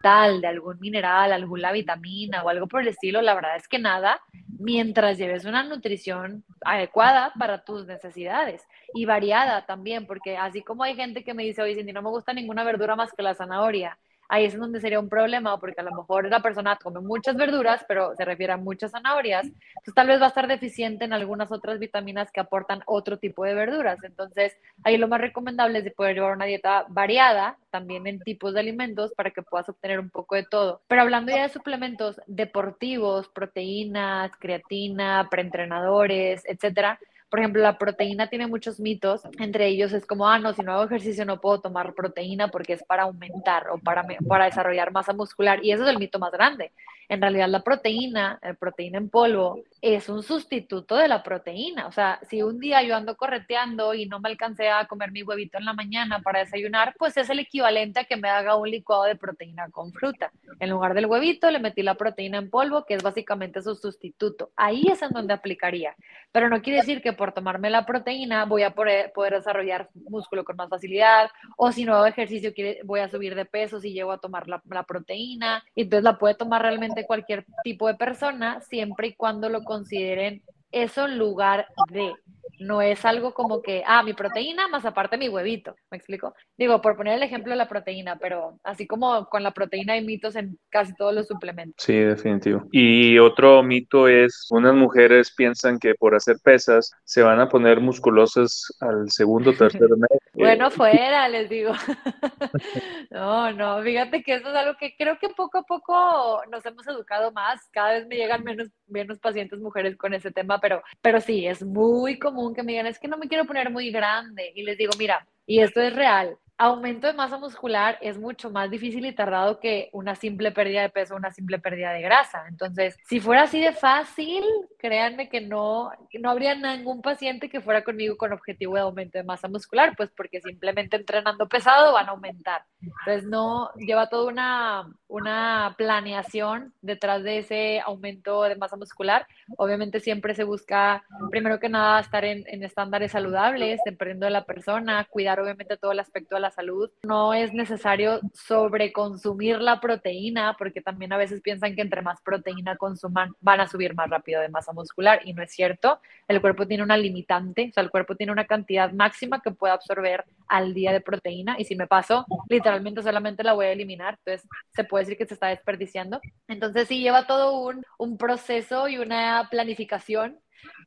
tal, 0.00 0.40
de 0.40 0.48
algún 0.48 0.78
mineral, 0.80 1.32
alguna 1.32 1.72
vitamina 1.72 2.42
o 2.42 2.48
algo 2.48 2.66
por 2.66 2.82
el 2.82 2.88
estilo, 2.88 3.22
la 3.22 3.34
verdad 3.34 3.56
es 3.56 3.68
que 3.68 3.78
nada, 3.78 4.20
mientras 4.58 5.18
lleves 5.18 5.44
una 5.44 5.62
nutrición 5.62 6.44
adecuada 6.64 7.32
para 7.38 7.64
tus 7.64 7.86
necesidades 7.86 8.62
y 8.94 9.04
variada 9.04 9.66
también, 9.66 10.06
porque 10.06 10.36
así 10.36 10.62
como 10.62 10.82
hay 10.82 10.94
gente 10.94 11.24
que 11.24 11.34
me 11.34 11.44
dice, 11.44 11.62
oye, 11.62 11.74
Cindy, 11.74 11.92
no 11.92 12.02
me 12.02 12.10
gusta 12.10 12.32
ninguna 12.32 12.64
verdura 12.64 12.96
más 12.96 13.12
que 13.12 13.22
la 13.22 13.34
zanahoria, 13.34 13.98
ahí 14.28 14.44
es 14.44 14.58
donde 14.58 14.80
sería 14.80 15.00
un 15.00 15.08
problema, 15.08 15.58
porque 15.58 15.80
a 15.80 15.84
lo 15.84 15.94
mejor 15.94 16.28
la 16.28 16.40
persona 16.40 16.76
come 16.76 17.00
muchas 17.00 17.36
verduras, 17.36 17.84
pero 17.88 18.14
se 18.16 18.24
refiere 18.24 18.52
a 18.52 18.56
muchas 18.56 18.92
zanahorias, 18.92 19.46
pues 19.84 19.94
tal 19.94 20.08
vez 20.08 20.20
va 20.20 20.26
a 20.26 20.28
estar 20.28 20.46
deficiente 20.48 21.04
en 21.04 21.12
algunas 21.12 21.52
otras 21.52 21.78
vitaminas 21.78 22.30
que 22.30 22.40
aportan 22.40 22.82
otro 22.86 23.18
tipo 23.18 23.44
de 23.44 23.54
verduras. 23.54 24.02
Entonces, 24.04 24.56
ahí 24.84 24.96
lo 24.96 25.08
más 25.08 25.20
recomendable 25.20 25.78
es 25.78 25.84
de 25.84 25.90
poder 25.90 26.14
llevar 26.14 26.36
una 26.36 26.44
dieta 26.46 26.86
variada, 26.88 27.56
también 27.70 28.06
en 28.06 28.20
tipos 28.20 28.54
de 28.54 28.60
alimentos, 28.60 29.12
para 29.14 29.30
que 29.30 29.42
puedas 29.42 29.68
obtener 29.68 30.00
un 30.00 30.10
poco 30.10 30.34
de 30.34 30.44
todo. 30.44 30.80
Pero 30.88 31.02
hablando 31.02 31.32
ya 31.32 31.42
de 31.42 31.48
suplementos 31.48 32.20
deportivos, 32.26 33.28
proteínas, 33.28 34.32
creatina, 34.38 35.28
preentrenadores, 35.30 36.42
etcétera, 36.46 36.98
por 37.28 37.40
ejemplo, 37.40 37.60
la 37.62 37.78
proteína 37.78 38.28
tiene 38.28 38.46
muchos 38.46 38.78
mitos, 38.78 39.22
entre 39.38 39.66
ellos 39.66 39.92
es 39.92 40.06
como, 40.06 40.28
ah, 40.28 40.38
no, 40.38 40.52
si 40.52 40.62
no 40.62 40.72
hago 40.72 40.84
ejercicio 40.84 41.24
no 41.24 41.40
puedo 41.40 41.60
tomar 41.60 41.94
proteína 41.94 42.48
porque 42.48 42.74
es 42.74 42.84
para 42.84 43.04
aumentar 43.04 43.68
o 43.70 43.78
para, 43.78 44.06
para 44.28 44.44
desarrollar 44.44 44.92
masa 44.92 45.12
muscular, 45.12 45.64
y 45.64 45.72
eso 45.72 45.82
es 45.84 45.90
el 45.90 45.98
mito 45.98 46.18
más 46.18 46.32
grande. 46.32 46.72
En 47.08 47.20
realidad 47.20 47.48
la 47.48 47.62
proteína, 47.62 48.38
la 48.42 48.54
proteína 48.54 48.98
en 48.98 49.08
polvo, 49.08 49.60
es 49.80 50.08
un 50.08 50.22
sustituto 50.22 50.96
de 50.96 51.08
la 51.08 51.22
proteína. 51.22 51.86
O 51.86 51.92
sea, 51.92 52.18
si 52.28 52.42
un 52.42 52.58
día 52.58 52.82
yo 52.82 52.96
ando 52.96 53.16
correteando 53.16 53.94
y 53.94 54.06
no 54.06 54.20
me 54.20 54.28
alcancé 54.28 54.68
a 54.68 54.86
comer 54.86 55.12
mi 55.12 55.22
huevito 55.22 55.58
en 55.58 55.64
la 55.64 55.72
mañana 55.72 56.20
para 56.20 56.40
desayunar, 56.40 56.94
pues 56.98 57.16
es 57.16 57.30
el 57.30 57.38
equivalente 57.38 58.00
a 58.00 58.04
que 58.04 58.16
me 58.16 58.28
haga 58.28 58.56
un 58.56 58.70
licuado 58.70 59.04
de 59.04 59.16
proteína 59.16 59.68
con 59.70 59.92
fruta. 59.92 60.32
En 60.58 60.70
lugar 60.70 60.94
del 60.94 61.06
huevito 61.06 61.50
le 61.50 61.60
metí 61.60 61.82
la 61.82 61.94
proteína 61.94 62.38
en 62.38 62.50
polvo, 62.50 62.84
que 62.84 62.94
es 62.94 63.02
básicamente 63.02 63.62
su 63.62 63.74
sustituto. 63.74 64.50
Ahí 64.56 64.86
es 64.90 65.02
en 65.02 65.10
donde 65.10 65.34
aplicaría. 65.34 65.94
Pero 66.32 66.48
no 66.48 66.60
quiere 66.62 66.80
decir 66.80 67.00
que 67.00 67.12
por 67.12 67.32
tomarme 67.32 67.70
la 67.70 67.86
proteína 67.86 68.44
voy 68.44 68.62
a 68.62 68.74
poder, 68.74 69.12
desarrollar 69.30 69.88
músculo 70.08 70.44
con 70.44 70.56
más 70.56 70.68
facilidad 70.68 71.30
o 71.56 71.72
si 71.72 71.84
no 71.84 71.94
hago 71.94 72.06
ejercicio 72.06 72.52
voy 72.84 73.00
a 73.00 73.08
subir 73.08 73.34
de 73.34 73.44
peso 73.44 73.80
si 73.80 73.92
llego 73.92 74.12
a 74.12 74.18
tomar 74.18 74.48
la, 74.48 74.62
la 74.68 74.82
proteína. 74.82 75.62
Entonces 75.74 76.04
la 76.04 76.18
puede 76.18 76.34
tomar 76.34 76.62
realmente 76.62 76.95
cualquier 77.04 77.44
tipo 77.62 77.88
de 77.88 77.94
persona 77.94 78.60
siempre 78.60 79.08
y 79.08 79.14
cuando 79.14 79.48
lo 79.48 79.62
consideren 79.64 80.42
eso 80.72 81.06
en 81.06 81.18
lugar 81.18 81.66
de. 81.90 82.14
No 82.58 82.80
es 82.80 83.04
algo 83.04 83.34
como 83.34 83.60
que, 83.60 83.82
ah, 83.86 84.02
mi 84.02 84.14
proteína 84.14 84.68
más 84.68 84.84
aparte 84.84 85.18
mi 85.18 85.28
huevito. 85.28 85.74
¿Me 85.90 85.98
explico? 85.98 86.34
Digo, 86.56 86.80
por 86.80 86.96
poner 86.96 87.14
el 87.14 87.22
ejemplo 87.22 87.52
de 87.52 87.56
la 87.56 87.68
proteína, 87.68 88.16
pero 88.18 88.58
así 88.64 88.86
como 88.86 89.26
con 89.26 89.42
la 89.42 89.52
proteína 89.52 89.94
hay 89.94 90.04
mitos 90.04 90.36
en 90.36 90.58
casi 90.70 90.94
todos 90.94 91.14
los 91.14 91.26
suplementos. 91.26 91.84
Sí, 91.84 91.94
definitivo. 91.94 92.64
Y 92.70 93.18
otro 93.18 93.62
mito 93.62 94.08
es, 94.08 94.46
unas 94.50 94.74
mujeres 94.74 95.32
piensan 95.34 95.78
que 95.78 95.94
por 95.94 96.14
hacer 96.14 96.36
pesas 96.42 96.92
se 97.04 97.22
van 97.22 97.40
a 97.40 97.48
poner 97.48 97.80
musculosas 97.80 98.74
al 98.80 99.10
segundo 99.10 99.50
o 99.50 99.54
tercer 99.54 99.88
mes. 99.96 100.08
bueno, 100.32 100.70
fuera, 100.70 101.28
les 101.28 101.48
digo. 101.48 101.72
no, 103.10 103.52
no, 103.52 103.82
fíjate 103.82 104.22
que 104.22 104.34
eso 104.34 104.48
es 104.48 104.54
algo 104.54 104.76
que 104.78 104.94
creo 104.96 105.18
que 105.18 105.28
poco 105.30 105.58
a 105.58 105.62
poco 105.62 106.42
nos 106.50 106.64
hemos 106.64 106.86
educado 106.86 107.32
más. 107.32 107.60
Cada 107.72 107.94
vez 107.94 108.06
me 108.06 108.16
llegan 108.16 108.44
menos, 108.44 108.68
menos 108.86 109.18
pacientes 109.18 109.58
mujeres 109.60 109.96
con 109.96 110.14
ese 110.14 110.30
tema, 110.30 110.60
pero, 110.60 110.82
pero 111.02 111.20
sí, 111.20 111.46
es 111.46 111.64
muy 111.64 112.18
común 112.18 112.35
que 112.54 112.62
me 112.62 112.72
digan, 112.72 112.86
es 112.86 112.98
que 112.98 113.08
no 113.08 113.16
me 113.18 113.28
quiero 113.28 113.44
poner 113.44 113.70
muy 113.70 113.90
grande. 113.90 114.52
Y 114.54 114.62
les 114.62 114.78
digo, 114.78 114.92
mira, 114.98 115.26
y 115.46 115.60
esto 115.60 115.80
es 115.80 115.94
real, 115.94 116.36
aumento 116.58 117.06
de 117.06 117.12
masa 117.12 117.38
muscular 117.38 117.98
es 118.00 118.18
mucho 118.18 118.50
más 118.50 118.70
difícil 118.70 119.04
y 119.04 119.14
tardado 119.14 119.60
que 119.60 119.90
una 119.92 120.14
simple 120.14 120.52
pérdida 120.52 120.82
de 120.82 120.88
peso, 120.88 121.14
una 121.14 121.30
simple 121.30 121.58
pérdida 121.58 121.92
de 121.92 122.00
grasa. 122.00 122.44
Entonces, 122.48 122.96
si 123.06 123.20
fuera 123.20 123.42
así 123.42 123.60
de 123.60 123.72
fácil, 123.72 124.42
créanme 124.78 125.28
que 125.28 125.40
no, 125.42 125.90
no 126.18 126.30
habría 126.30 126.54
ningún 126.54 127.02
paciente 127.02 127.50
que 127.50 127.60
fuera 127.60 127.84
conmigo 127.84 128.16
con 128.16 128.32
objetivo 128.32 128.74
de 128.74 128.80
aumento 128.80 129.18
de 129.18 129.24
masa 129.24 129.48
muscular, 129.48 129.94
pues 129.96 130.10
porque 130.16 130.40
simplemente 130.40 130.96
entrenando 130.96 131.48
pesado 131.48 131.92
van 131.92 132.08
a 132.08 132.12
aumentar. 132.12 132.62
Entonces, 132.80 133.28
no 133.28 133.70
lleva 133.74 134.08
toda 134.08 134.30
una, 134.30 134.88
una 135.08 135.74
planeación 135.76 136.72
detrás 136.80 137.22
de 137.22 137.38
ese 137.38 137.80
aumento 137.80 138.42
de 138.44 138.56
masa 138.56 138.76
muscular. 138.76 139.26
Obviamente 139.58 140.00
siempre 140.00 140.34
se 140.34 140.44
busca, 140.44 141.04
primero 141.30 141.60
que 141.60 141.68
nada, 141.68 142.00
estar 142.00 142.24
en, 142.24 142.44
en 142.46 142.62
estándares 142.62 143.12
saludables, 143.12 143.80
dependiendo 143.84 144.24
de 144.24 144.32
la 144.32 144.44
persona, 144.44 145.06
cuidar 145.10 145.38
obviamente 145.38 145.76
todo 145.76 145.92
el 145.92 146.00
aspecto 146.00 146.36
de 146.36 146.40
la 146.40 146.45
salud. 146.50 146.90
No 147.04 147.34
es 147.34 147.52
necesario 147.52 148.20
sobreconsumir 148.34 149.60
la 149.60 149.80
proteína, 149.80 150.56
porque 150.58 150.80
también 150.80 151.12
a 151.12 151.16
veces 151.16 151.40
piensan 151.40 151.74
que 151.74 151.82
entre 151.82 152.02
más 152.02 152.20
proteína 152.22 152.76
consuman 152.76 153.34
van 153.40 153.60
a 153.60 153.68
subir 153.68 153.94
más 153.94 154.10
rápido 154.10 154.40
de 154.40 154.48
masa 154.48 154.72
muscular 154.72 155.20
y 155.24 155.32
no 155.32 155.42
es 155.42 155.52
cierto. 155.52 156.00
El 156.28 156.40
cuerpo 156.40 156.66
tiene 156.66 156.82
una 156.82 156.96
limitante, 156.96 157.68
o 157.70 157.72
sea, 157.72 157.82
el 157.82 157.90
cuerpo 157.90 158.16
tiene 158.16 158.32
una 158.32 158.46
cantidad 158.46 158.92
máxima 158.92 159.40
que 159.40 159.50
puede 159.50 159.74
absorber 159.74 160.24
al 160.48 160.74
día 160.74 160.92
de 160.92 161.00
proteína 161.00 161.56
y 161.58 161.64
si 161.64 161.76
me 161.76 161.86
paso, 161.86 162.24
literalmente 162.48 163.02
solamente 163.02 163.42
la 163.42 163.52
voy 163.52 163.66
a 163.66 163.72
eliminar, 163.72 164.18
entonces 164.18 164.48
se 164.74 164.84
puede 164.84 165.04
decir 165.04 165.18
que 165.18 165.26
se 165.26 165.34
está 165.34 165.48
desperdiciando. 165.48 166.20
Entonces 166.48 166.88
sí 166.88 167.00
lleva 167.00 167.26
todo 167.26 167.60
un, 167.60 167.82
un 167.98 168.16
proceso 168.18 168.88
y 168.88 168.98
una 168.98 169.48
planificación 169.50 170.38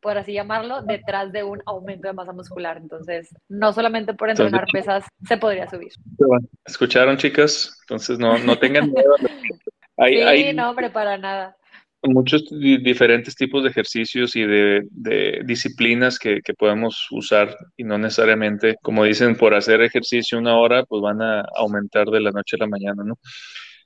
por 0.01 0.17
así 0.17 0.34
llamarlo, 0.34 0.82
detrás 0.82 1.32
de 1.32 1.43
un 1.43 1.62
aumento 1.65 2.08
de 2.08 2.13
masa 2.13 2.32
muscular. 2.32 2.77
Entonces, 2.77 3.36
no 3.47 3.73
solamente 3.73 4.13
por 4.13 4.29
entrenar 4.29 4.65
pesas 4.71 5.05
se 5.27 5.38
podría 5.38 5.69
subir. 5.69 5.91
¿Escucharon, 6.65 7.17
chicas? 7.17 7.77
Entonces, 7.82 8.19
no, 8.19 8.38
no 8.39 8.58
tengan 8.58 8.91
miedo. 8.91 9.15
Hay, 10.01 10.13
sí, 10.13 10.21
hay 10.21 10.53
no, 10.53 10.69
hombre, 10.69 10.89
para 10.89 11.17
nada. 11.17 11.58
Muchos 12.03 12.45
diferentes 12.49 13.36
tipos 13.36 13.63
de 13.63 13.69
ejercicios 13.69 14.34
y 14.38 14.43
de, 14.43 14.84
de 14.91 15.41
disciplinas 15.43 16.17
que, 16.17 16.39
que, 16.41 16.53
podemos 16.53 17.05
usar 17.12 17.53
y 17.75 17.84
no 17.84 17.97
necesariamente, 17.97 18.77
como 18.82 19.03
dicen, 19.03 19.36
por 19.36 19.53
hacer 19.53 19.82
ejercicio 19.82 20.38
una 20.38 20.58
hora, 20.58 20.86
pues 20.86 21.01
van 21.01 21.21
a 21.21 21.43
aumentar 21.53 22.08
de 22.08 22.21
la 22.21 22.32
noche 22.32 22.55
a 22.55 22.63
la 22.63 22.67
mañana, 22.67 23.03
¿no? 23.03 23.15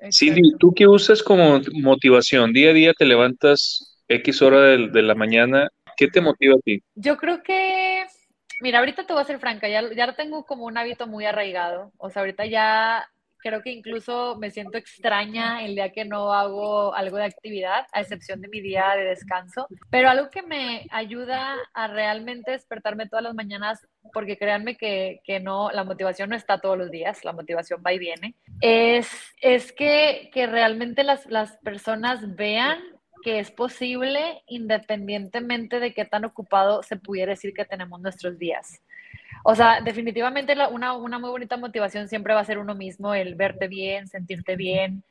Sí, 0.10 0.34
¿tú 0.60 0.74
qué 0.76 0.88
usas 0.88 1.24
como 1.24 1.62
motivación? 1.82 2.52
Día 2.52 2.72
a 2.72 2.74
día 2.74 2.93
te 2.93 3.06
levantas 3.06 3.92
X 4.08 4.42
hora 4.42 4.62
de, 4.62 5.02
la 5.02 5.16
mañana, 5.16 5.70
¿qué 5.98 6.08
te 6.08 6.22
motiva 6.22 6.56
a 6.56 6.62
ti? 6.63 6.82
Yo 6.96 7.18
creo 7.18 7.44
que, 7.44 8.06
mira, 8.62 8.80
ahorita 8.80 9.06
te 9.06 9.13
voy 9.13 9.22
a 9.22 9.26
ser 9.26 9.39
franca, 9.39 9.68
ya, 9.68 9.82
ya 9.94 10.13
tengo 10.16 10.46
como 10.46 10.66
un 10.66 10.78
hábito 10.78 11.08
muy 11.08 11.26
arraigado, 11.26 11.92
o 11.98 12.10
sea, 12.10 12.22
ahorita 12.22 12.46
ya 12.46 13.08
creo 13.44 13.62
que 13.62 13.72
incluso 13.72 14.38
me 14.39 14.50
siento 14.50 14.78
extraña 14.78 15.63
el 15.63 15.76
día 15.76 15.92
que 15.92 16.06
no 16.06 16.34
hago 16.34 16.96
algo 16.96 17.18
de 17.18 17.26
actividad, 17.26 17.86
a 17.92 18.02
excepción 18.02 18.42
de 18.42 18.48
mi 18.48 18.62
día 18.62 18.94
de 18.96 19.04
descanso. 19.04 19.68
Pero 19.92 20.10
algo 20.10 20.30
que 20.30 20.42
me 20.42 20.88
ayuda 20.89 21.58
a 21.74 21.88
realmente 21.88 22.52
despertarme 22.52 23.10
todas 23.10 23.24
las 23.24 23.36
mañanas, 23.36 23.86
porque 24.13 24.38
créanme 24.38 24.78
que, 24.78 25.20
que 25.26 25.42
no, 25.42 25.70
la 25.72 25.84
motivación 25.84 26.30
no 26.30 26.38
está 26.38 26.60
todos 26.60 26.78
los 26.78 26.89
días, 26.89 27.26
la 27.26 27.34
motivación 27.34 27.84
va 27.86 27.94
y 27.94 28.00
viene, 28.00 28.36
es, 28.62 29.10
es 29.42 29.74
que, 29.74 30.30
que 30.34 30.48
realmente 30.48 31.04
las, 31.04 31.26
las 31.26 31.58
personas 31.58 32.36
vean 32.36 32.80
que 33.23 33.39
es 33.39 33.49
posible 33.49 34.43
independientemente 34.47 35.79
de 35.79 35.93
qué 35.93 36.05
tan 36.05 36.25
ocupado 36.25 36.83
se 36.83 36.97
pudiera 36.97 37.31
decir 37.31 37.53
que 37.53 37.65
tenemos 37.65 37.99
nuestros 38.01 38.38
días. 38.38 38.81
O 39.43 39.55
sea, 39.55 39.81
definitivamente 39.81 40.55
una, 40.71 40.93
una, 40.93 41.19
muy 41.19 41.29
bonita 41.29 41.57
motivación 41.57 42.07
siempre 42.07 42.33
va 42.33 42.41
a 42.41 42.45
ser 42.45 42.59
uno 42.59 42.75
mismo, 42.75 43.13
el 43.13 43.36
verte 43.36 43.67
bien, 43.67 44.07
sentirte 44.07 44.55
bien. 44.55 45.03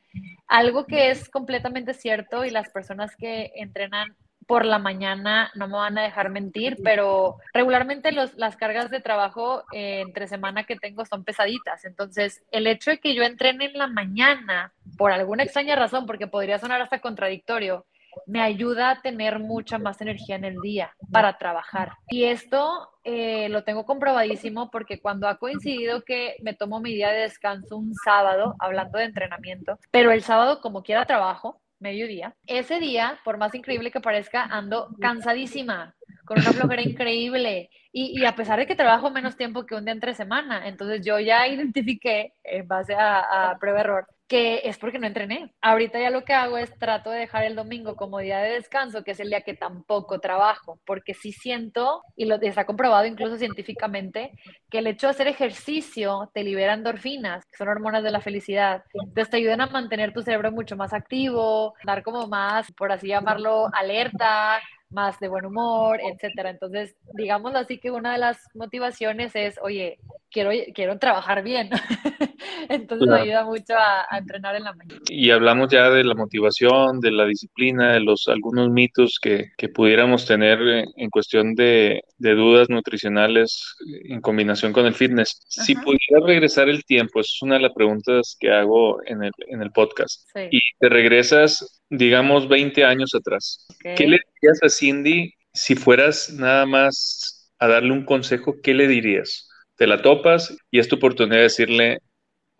Algo 0.47 0.85
que 0.85 1.11
es 1.11 1.29
completamente 1.29 1.93
cierto 1.93 2.45
y 2.45 2.49
las 2.49 2.69
personas 2.69 3.15
que 3.15 3.51
entrenan 3.55 4.15
por 4.47 4.65
la 4.65 4.79
mañana 4.79 5.51
no 5.55 5.67
me 5.67 5.75
van 5.75 5.97
a 5.97 6.03
dejar 6.03 6.29
mentir, 6.29 6.77
pero 6.83 7.37
regularmente 7.53 8.11
los, 8.11 8.35
las 8.35 8.57
cargas 8.57 8.89
de 8.89 8.99
trabajo 8.99 9.63
eh, 9.71 10.01
entre 10.01 10.27
semana 10.27 10.65
que 10.65 10.75
tengo 10.75 11.05
son 11.05 11.23
pesaditas. 11.23 11.85
Entonces, 11.85 12.43
el 12.51 12.67
hecho 12.67 12.91
de 12.91 12.99
que 12.99 13.15
yo 13.15 13.23
entrene 13.23 13.65
en 13.65 13.77
la 13.77 13.87
mañana, 13.87 14.73
por 14.97 15.11
alguna 15.11 15.43
extraña 15.43 15.75
razón, 15.75 16.05
porque 16.05 16.27
podría 16.27 16.59
sonar 16.59 16.81
hasta 16.81 16.99
contradictorio, 16.99 17.85
me 18.25 18.41
ayuda 18.41 18.91
a 18.91 19.01
tener 19.01 19.39
mucha 19.39 19.77
más 19.77 20.01
energía 20.01 20.35
en 20.35 20.45
el 20.45 20.55
día 20.61 20.95
para 21.11 21.37
trabajar. 21.37 21.93
Y 22.09 22.25
esto 22.25 22.89
eh, 23.03 23.49
lo 23.49 23.63
tengo 23.63 23.85
comprobadísimo 23.85 24.71
porque 24.71 24.99
cuando 24.99 25.27
ha 25.27 25.37
coincidido 25.37 26.03
que 26.03 26.35
me 26.41 26.53
tomo 26.53 26.79
mi 26.79 26.93
día 26.93 27.11
de 27.11 27.21
descanso 27.21 27.77
un 27.77 27.93
sábado, 28.03 28.55
hablando 28.59 28.97
de 28.97 29.05
entrenamiento, 29.05 29.77
pero 29.91 30.11
el 30.11 30.23
sábado 30.23 30.61
como 30.61 30.83
quiera 30.83 31.05
trabajo, 31.05 31.61
mediodía, 31.79 32.35
ese 32.47 32.79
día, 32.79 33.19
por 33.23 33.37
más 33.37 33.53
increíble 33.53 33.91
que 33.91 33.99
parezca, 33.99 34.43
ando 34.43 34.89
cansadísima, 34.99 35.95
con 36.25 36.39
una 36.39 36.53
flojera 36.53 36.81
increíble. 36.81 37.69
Y, 37.91 38.25
a 38.25 38.35
pesar 38.35 38.57
de 38.57 38.65
que 38.65 38.75
trabajo 38.75 39.11
menos 39.11 39.37
tiempo 39.37 39.67
que 39.67 39.75
un 39.75 39.85
día 39.85 39.93
entre 39.93 40.15
semana, 40.15 40.67
entonces 40.67 41.05
yo 41.05 41.19
ya 41.19 41.47
identifiqué, 41.47 42.33
en 42.43 42.67
base 42.67 42.95
a, 42.95 43.51
a 43.51 43.59
prueba-error, 43.59 44.07
que 44.27 44.61
es 44.63 44.77
porque 44.77 44.99
no 44.99 45.07
entrené. 45.07 45.53
Ahorita 45.61 45.99
ya 45.99 46.09
lo 46.09 46.23
que 46.23 46.33
hago 46.33 46.57
es 46.57 46.73
trato 46.79 47.09
de 47.11 47.19
dejar 47.19 47.43
el 47.43 47.55
domingo 47.55 47.95
como 47.95 48.19
día 48.19 48.39
de 48.39 48.53
descanso, 48.53 49.03
que 49.03 49.11
es 49.11 49.19
el 49.19 49.29
día 49.29 49.41
que 49.41 49.53
tampoco 49.53 50.19
trabajo, 50.19 50.79
porque 50.85 51.13
sí 51.13 51.31
siento, 51.31 52.01
y 52.15 52.25
lo 52.25 52.35
está 52.41 52.65
comprobado 52.65 53.05
incluso 53.05 53.37
científicamente, 53.37 54.31
que 54.69 54.79
el 54.79 54.87
hecho 54.87 55.07
de 55.07 55.11
hacer 55.11 55.27
ejercicio 55.27 56.31
te 56.33 56.43
libera 56.43 56.73
endorfinas, 56.73 57.45
que 57.45 57.57
son 57.57 57.67
hormonas 57.67 58.03
de 58.03 58.11
la 58.11 58.21
felicidad. 58.21 58.83
Entonces 58.93 59.29
te 59.29 59.37
ayudan 59.37 59.61
a 59.61 59.67
mantener 59.67 60.13
tu 60.13 60.21
cerebro 60.21 60.51
mucho 60.51 60.75
más 60.77 60.93
activo, 60.93 61.73
dar 61.83 62.03
como 62.03 62.27
más, 62.27 62.71
por 62.71 62.91
así 62.91 63.07
llamarlo, 63.07 63.69
alerta, 63.73 64.61
más 64.89 65.19
de 65.19 65.27
buen 65.27 65.45
humor, 65.45 65.99
etcétera. 66.01 66.49
Entonces, 66.49 66.95
digamos 67.13 67.55
así 67.55 67.79
que 67.79 67.91
una 67.91 68.13
de 68.13 68.19
las 68.19 68.37
motivaciones 68.53 69.35
es, 69.35 69.59
oye, 69.61 69.99
quiero, 70.31 70.51
quiero 70.73 70.97
trabajar 70.99 71.43
bien. 71.43 71.69
Entonces 72.69 73.07
me 73.07 73.21
ayuda 73.21 73.45
mucho 73.45 73.73
a, 73.77 74.17
entrenar 74.17 74.55
en 74.55 74.63
la 74.63 74.73
mañana. 74.73 75.01
Y 75.07 75.31
hablamos 75.31 75.69
ya 75.69 75.89
de 75.89 76.03
la 76.03 76.15
motivación, 76.15 76.99
de 76.99 77.11
la 77.11 77.25
disciplina, 77.25 77.93
de 77.93 77.99
los 77.99 78.27
algunos 78.27 78.69
mitos 78.69 79.19
que, 79.21 79.51
que 79.57 79.69
pudiéramos 79.69 80.25
tener 80.25 80.59
en 80.95 81.09
cuestión 81.09 81.55
de, 81.55 82.01
de, 82.17 82.35
dudas 82.35 82.69
nutricionales 82.69 83.75
en 84.05 84.21
combinación 84.21 84.73
con 84.73 84.85
el 84.85 84.93
fitness. 84.93 85.41
Si 85.47 85.75
pudiera 85.75 86.25
regresar 86.25 86.69
el 86.69 86.83
tiempo, 86.83 87.19
es 87.19 87.41
una 87.41 87.55
de 87.55 87.61
las 87.61 87.73
preguntas 87.73 88.35
que 88.39 88.51
hago 88.51 89.01
en 89.05 89.23
el, 89.23 89.31
en 89.47 89.61
el 89.61 89.71
podcast. 89.71 90.27
Y 90.51 90.59
te 90.79 90.89
regresas, 90.89 91.81
digamos, 91.89 92.47
20 92.47 92.83
años 92.85 93.13
atrás. 93.15 93.65
¿Qué 93.81 94.07
le 94.07 94.19
dirías 94.41 94.59
a 94.63 94.69
Cindy 94.69 95.33
si 95.53 95.75
fueras 95.75 96.33
nada 96.33 96.65
más 96.65 97.51
a 97.59 97.67
darle 97.67 97.91
un 97.91 98.05
consejo? 98.05 98.55
¿Qué 98.61 98.73
le 98.73 98.87
dirías? 98.87 99.49
Te 99.75 99.87
la 99.87 100.01
topas 100.01 100.55
y 100.71 100.79
es 100.79 100.87
tu 100.87 100.97
oportunidad 100.97 101.37
de 101.37 101.43
decirle, 101.43 101.99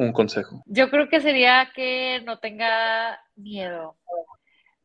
un 0.04 0.14
consejo? 0.14 0.64
Yo 0.66 0.90
creo 0.90 1.10
que 1.10 1.22
sería 1.22 1.72
que 1.76 2.22
no 2.26 2.40
tenga 2.40 3.20
miedo. 3.36 3.98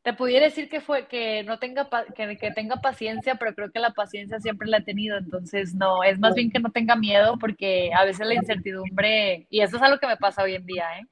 te 0.02 0.14
pudiera 0.14 0.46
decir 0.46 0.68
que 0.70 0.80
fue 0.80 1.06
que 1.06 1.42
no 1.44 1.58
tenga 1.58 1.88
que, 2.14 2.36
que, 2.38 2.50
tenga 2.52 2.76
paciencia, 2.76 3.34
pero 3.34 3.54
creo 3.54 3.70
que 3.70 3.80
la 3.80 3.90
paciencia 3.90 4.40
siempre 4.40 4.68
la 4.68 4.78
he 4.78 4.82
tenido, 4.82 5.18
entonces 5.18 5.74
no, 5.74 6.02
es 6.02 6.18
más 6.18 6.34
bien 6.34 6.50
que 6.50 6.60
no 6.60 6.70
tenga 6.70 6.96
miedo 6.96 7.36
porque 7.38 7.90
a 7.94 8.04
veces 8.04 8.26
la 8.26 8.34
incertidumbre, 8.34 9.46
y 9.50 9.60
eso 9.60 9.76
es 9.76 9.82
algo 9.82 9.98
que 9.98 10.06
me 10.06 10.16
pasa 10.16 10.42
hoy 10.42 10.54
en 10.54 10.66
día, 10.66 10.86
¿eh? 10.98 11.06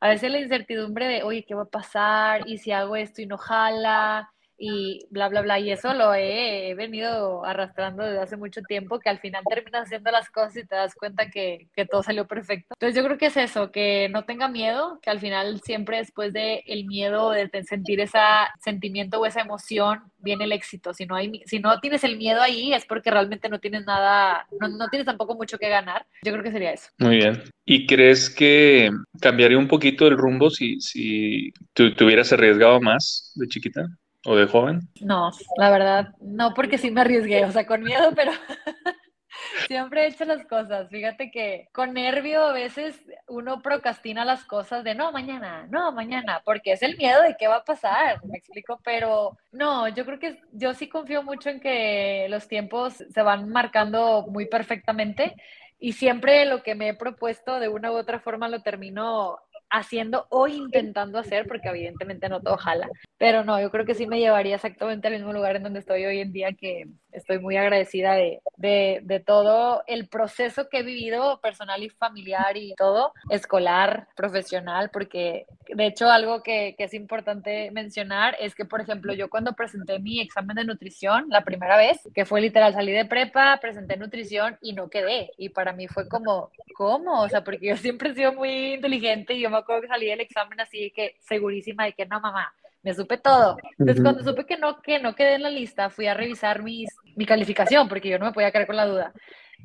A 0.00 0.08
veces 0.08 0.32
la 0.32 0.40
incertidumbre 0.40 1.06
de, 1.06 1.22
oye, 1.22 1.44
¿qué 1.46 1.54
va 1.54 1.62
a 1.62 1.66
pasar? 1.66 2.42
¿Y 2.48 2.58
si 2.58 2.72
hago 2.72 2.96
esto 2.96 3.22
y 3.22 3.26
no 3.26 3.38
jala? 3.38 4.32
Y 4.64 5.00
bla, 5.10 5.28
bla, 5.28 5.42
bla. 5.42 5.58
Y 5.58 5.72
eso 5.72 5.92
lo 5.92 6.14
he, 6.14 6.72
venido 6.76 7.44
arrastrando 7.44 8.04
desde 8.04 8.20
hace 8.20 8.36
mucho 8.36 8.62
tiempo, 8.62 9.00
que 9.00 9.10
al 9.10 9.18
final 9.18 9.42
terminas 9.48 9.86
haciendo 9.86 10.12
las 10.12 10.30
cosas 10.30 10.56
y 10.56 10.64
te 10.64 10.76
das 10.76 10.94
cuenta 10.94 11.28
que, 11.30 11.66
que, 11.74 11.84
todo 11.84 12.04
salió 12.04 12.28
perfecto. 12.28 12.72
Entonces 12.74 12.94
yo 12.96 13.04
creo 13.04 13.18
que 13.18 13.26
es 13.26 13.36
eso, 13.36 13.72
que 13.72 14.08
no 14.10 14.24
tenga 14.24 14.46
miedo, 14.46 15.00
que 15.02 15.10
al 15.10 15.18
final 15.18 15.60
siempre 15.62 15.96
después 15.96 16.32
de 16.32 16.62
el 16.68 16.86
miedo, 16.86 17.32
de 17.32 17.50
sentir 17.64 18.00
ese 18.00 18.18
sentimiento 18.60 19.18
o 19.18 19.26
esa 19.26 19.40
emoción, 19.40 20.04
viene 20.18 20.44
el 20.44 20.52
éxito. 20.52 20.94
Si 20.94 21.06
no, 21.06 21.16
hay, 21.16 21.42
si 21.44 21.58
no 21.58 21.80
tienes 21.80 22.04
el 22.04 22.16
miedo 22.16 22.40
ahí 22.40 22.72
es 22.72 22.86
porque 22.86 23.10
realmente 23.10 23.48
no 23.48 23.58
tienes 23.58 23.84
nada, 23.84 24.46
no, 24.60 24.68
no 24.68 24.88
tienes 24.90 25.06
tampoco 25.06 25.34
mucho 25.34 25.58
que 25.58 25.68
ganar. 25.68 26.06
Yo 26.22 26.30
creo 26.30 26.44
que 26.44 26.52
sería 26.52 26.72
eso. 26.72 26.88
Muy 26.98 27.16
bien. 27.16 27.42
¿Y 27.66 27.86
crees 27.86 28.30
que 28.30 28.90
cambiaría 29.20 29.58
un 29.58 29.66
poquito 29.66 30.06
el 30.06 30.16
rumbo 30.16 30.50
si, 30.50 30.80
si 30.80 31.52
tú 31.72 31.92
te 31.94 32.04
hubieras 32.04 32.32
arriesgado 32.32 32.80
más 32.80 33.32
de 33.34 33.48
chiquita? 33.48 33.86
¿O 34.24 34.36
de 34.36 34.46
joven? 34.46 34.80
No, 35.00 35.30
la 35.56 35.70
verdad, 35.70 36.14
no, 36.20 36.54
porque 36.54 36.78
sí 36.78 36.90
me 36.90 37.00
arriesgué, 37.00 37.44
o 37.44 37.50
sea, 37.50 37.66
con 37.66 37.82
miedo, 37.82 38.12
pero 38.16 38.32
siempre 39.66 40.04
he 40.04 40.08
hecho 40.08 40.24
las 40.24 40.46
cosas. 40.46 40.88
Fíjate 40.90 41.30
que 41.30 41.68
con 41.72 41.94
nervio 41.94 42.44
a 42.44 42.52
veces 42.52 43.02
uno 43.26 43.62
procrastina 43.62 44.24
las 44.24 44.44
cosas 44.44 44.84
de 44.84 44.94
no, 44.94 45.10
mañana, 45.10 45.66
no, 45.70 45.90
mañana, 45.92 46.40
porque 46.44 46.72
es 46.72 46.82
el 46.82 46.96
miedo 46.96 47.20
de 47.22 47.36
qué 47.36 47.48
va 47.48 47.56
a 47.56 47.64
pasar, 47.64 48.24
me 48.24 48.38
explico, 48.38 48.80
pero 48.84 49.36
no, 49.50 49.88
yo 49.88 50.04
creo 50.04 50.18
que 50.18 50.40
yo 50.52 50.72
sí 50.74 50.88
confío 50.88 51.22
mucho 51.22 51.48
en 51.50 51.60
que 51.60 52.26
los 52.30 52.46
tiempos 52.46 52.94
se 52.94 53.22
van 53.22 53.48
marcando 53.48 54.26
muy 54.28 54.46
perfectamente 54.46 55.34
y 55.80 55.94
siempre 55.94 56.44
lo 56.44 56.62
que 56.62 56.76
me 56.76 56.90
he 56.90 56.94
propuesto 56.94 57.58
de 57.58 57.68
una 57.68 57.90
u 57.90 57.96
otra 57.96 58.20
forma 58.20 58.48
lo 58.48 58.62
termino 58.62 59.38
haciendo 59.72 60.26
o 60.30 60.46
intentando 60.46 61.18
hacer, 61.18 61.46
porque 61.48 61.68
evidentemente 61.68 62.28
no 62.28 62.40
todo 62.40 62.56
jala. 62.58 62.88
Pero 63.18 63.42
no, 63.42 63.60
yo 63.60 63.70
creo 63.70 63.86
que 63.86 63.94
sí 63.94 64.06
me 64.06 64.20
llevaría 64.20 64.56
exactamente 64.56 65.08
al 65.08 65.14
mismo 65.14 65.32
lugar 65.32 65.56
en 65.56 65.64
donde 65.64 65.80
estoy 65.80 66.04
hoy 66.04 66.20
en 66.20 66.32
día, 66.32 66.52
que 66.52 66.86
estoy 67.12 67.38
muy 67.38 67.56
agradecida 67.56 68.14
de, 68.14 68.40
de, 68.56 69.00
de 69.02 69.20
todo 69.20 69.82
el 69.86 70.08
proceso 70.08 70.68
que 70.68 70.78
he 70.78 70.82
vivido 70.82 71.40
personal 71.40 71.82
y 71.82 71.90
familiar 71.90 72.56
y 72.56 72.74
todo, 72.74 73.12
escolar, 73.30 74.08
profesional, 74.16 74.90
porque 74.90 75.46
de 75.68 75.86
hecho 75.86 76.10
algo 76.10 76.42
que, 76.42 76.74
que 76.76 76.84
es 76.84 76.94
importante 76.94 77.70
mencionar 77.70 78.36
es 78.40 78.54
que, 78.54 78.64
por 78.64 78.80
ejemplo, 78.80 79.14
yo 79.14 79.30
cuando 79.30 79.54
presenté 79.54 79.98
mi 79.98 80.20
examen 80.20 80.56
de 80.56 80.64
nutrición 80.64 81.26
la 81.28 81.44
primera 81.44 81.76
vez, 81.76 82.00
que 82.14 82.24
fue 82.24 82.40
literal, 82.40 82.72
salí 82.72 82.92
de 82.92 83.04
prepa, 83.04 83.58
presenté 83.60 83.96
nutrición 83.96 84.58
y 84.60 84.72
no 84.72 84.88
quedé. 84.88 85.30
Y 85.36 85.50
para 85.50 85.72
mí 85.72 85.88
fue 85.88 86.08
como, 86.08 86.50
¿cómo? 86.74 87.22
O 87.22 87.28
sea, 87.28 87.44
porque 87.44 87.68
yo 87.68 87.76
siempre 87.76 88.10
he 88.10 88.14
sido 88.14 88.32
muy 88.32 88.74
inteligente 88.74 89.34
y 89.34 89.40
yo 89.40 89.50
me 89.50 89.58
acuerdo 89.58 89.82
que 89.82 89.88
salí 89.88 90.06
del 90.06 90.20
examen 90.20 90.60
así 90.60 90.90
que 90.90 91.16
segurísima 91.20 91.84
de 91.84 91.92
que 91.92 92.06
no, 92.06 92.20
mamá, 92.20 92.52
me 92.82 92.94
supe 92.94 93.16
todo. 93.16 93.56
Entonces, 93.78 94.02
cuando 94.02 94.24
supe 94.24 94.44
que 94.44 94.56
no, 94.56 94.80
que 94.82 94.98
no 94.98 95.14
quedé 95.14 95.34
en 95.34 95.42
la 95.42 95.50
lista, 95.50 95.88
fui 95.88 96.06
a 96.06 96.14
revisar 96.14 96.62
mis, 96.62 96.90
mi 97.16 97.26
calificación, 97.26 97.88
porque 97.88 98.08
yo 98.08 98.18
no 98.18 98.26
me 98.26 98.32
podía 98.32 98.50
quedar 98.50 98.66
con 98.66 98.76
la 98.76 98.86
duda. 98.86 99.12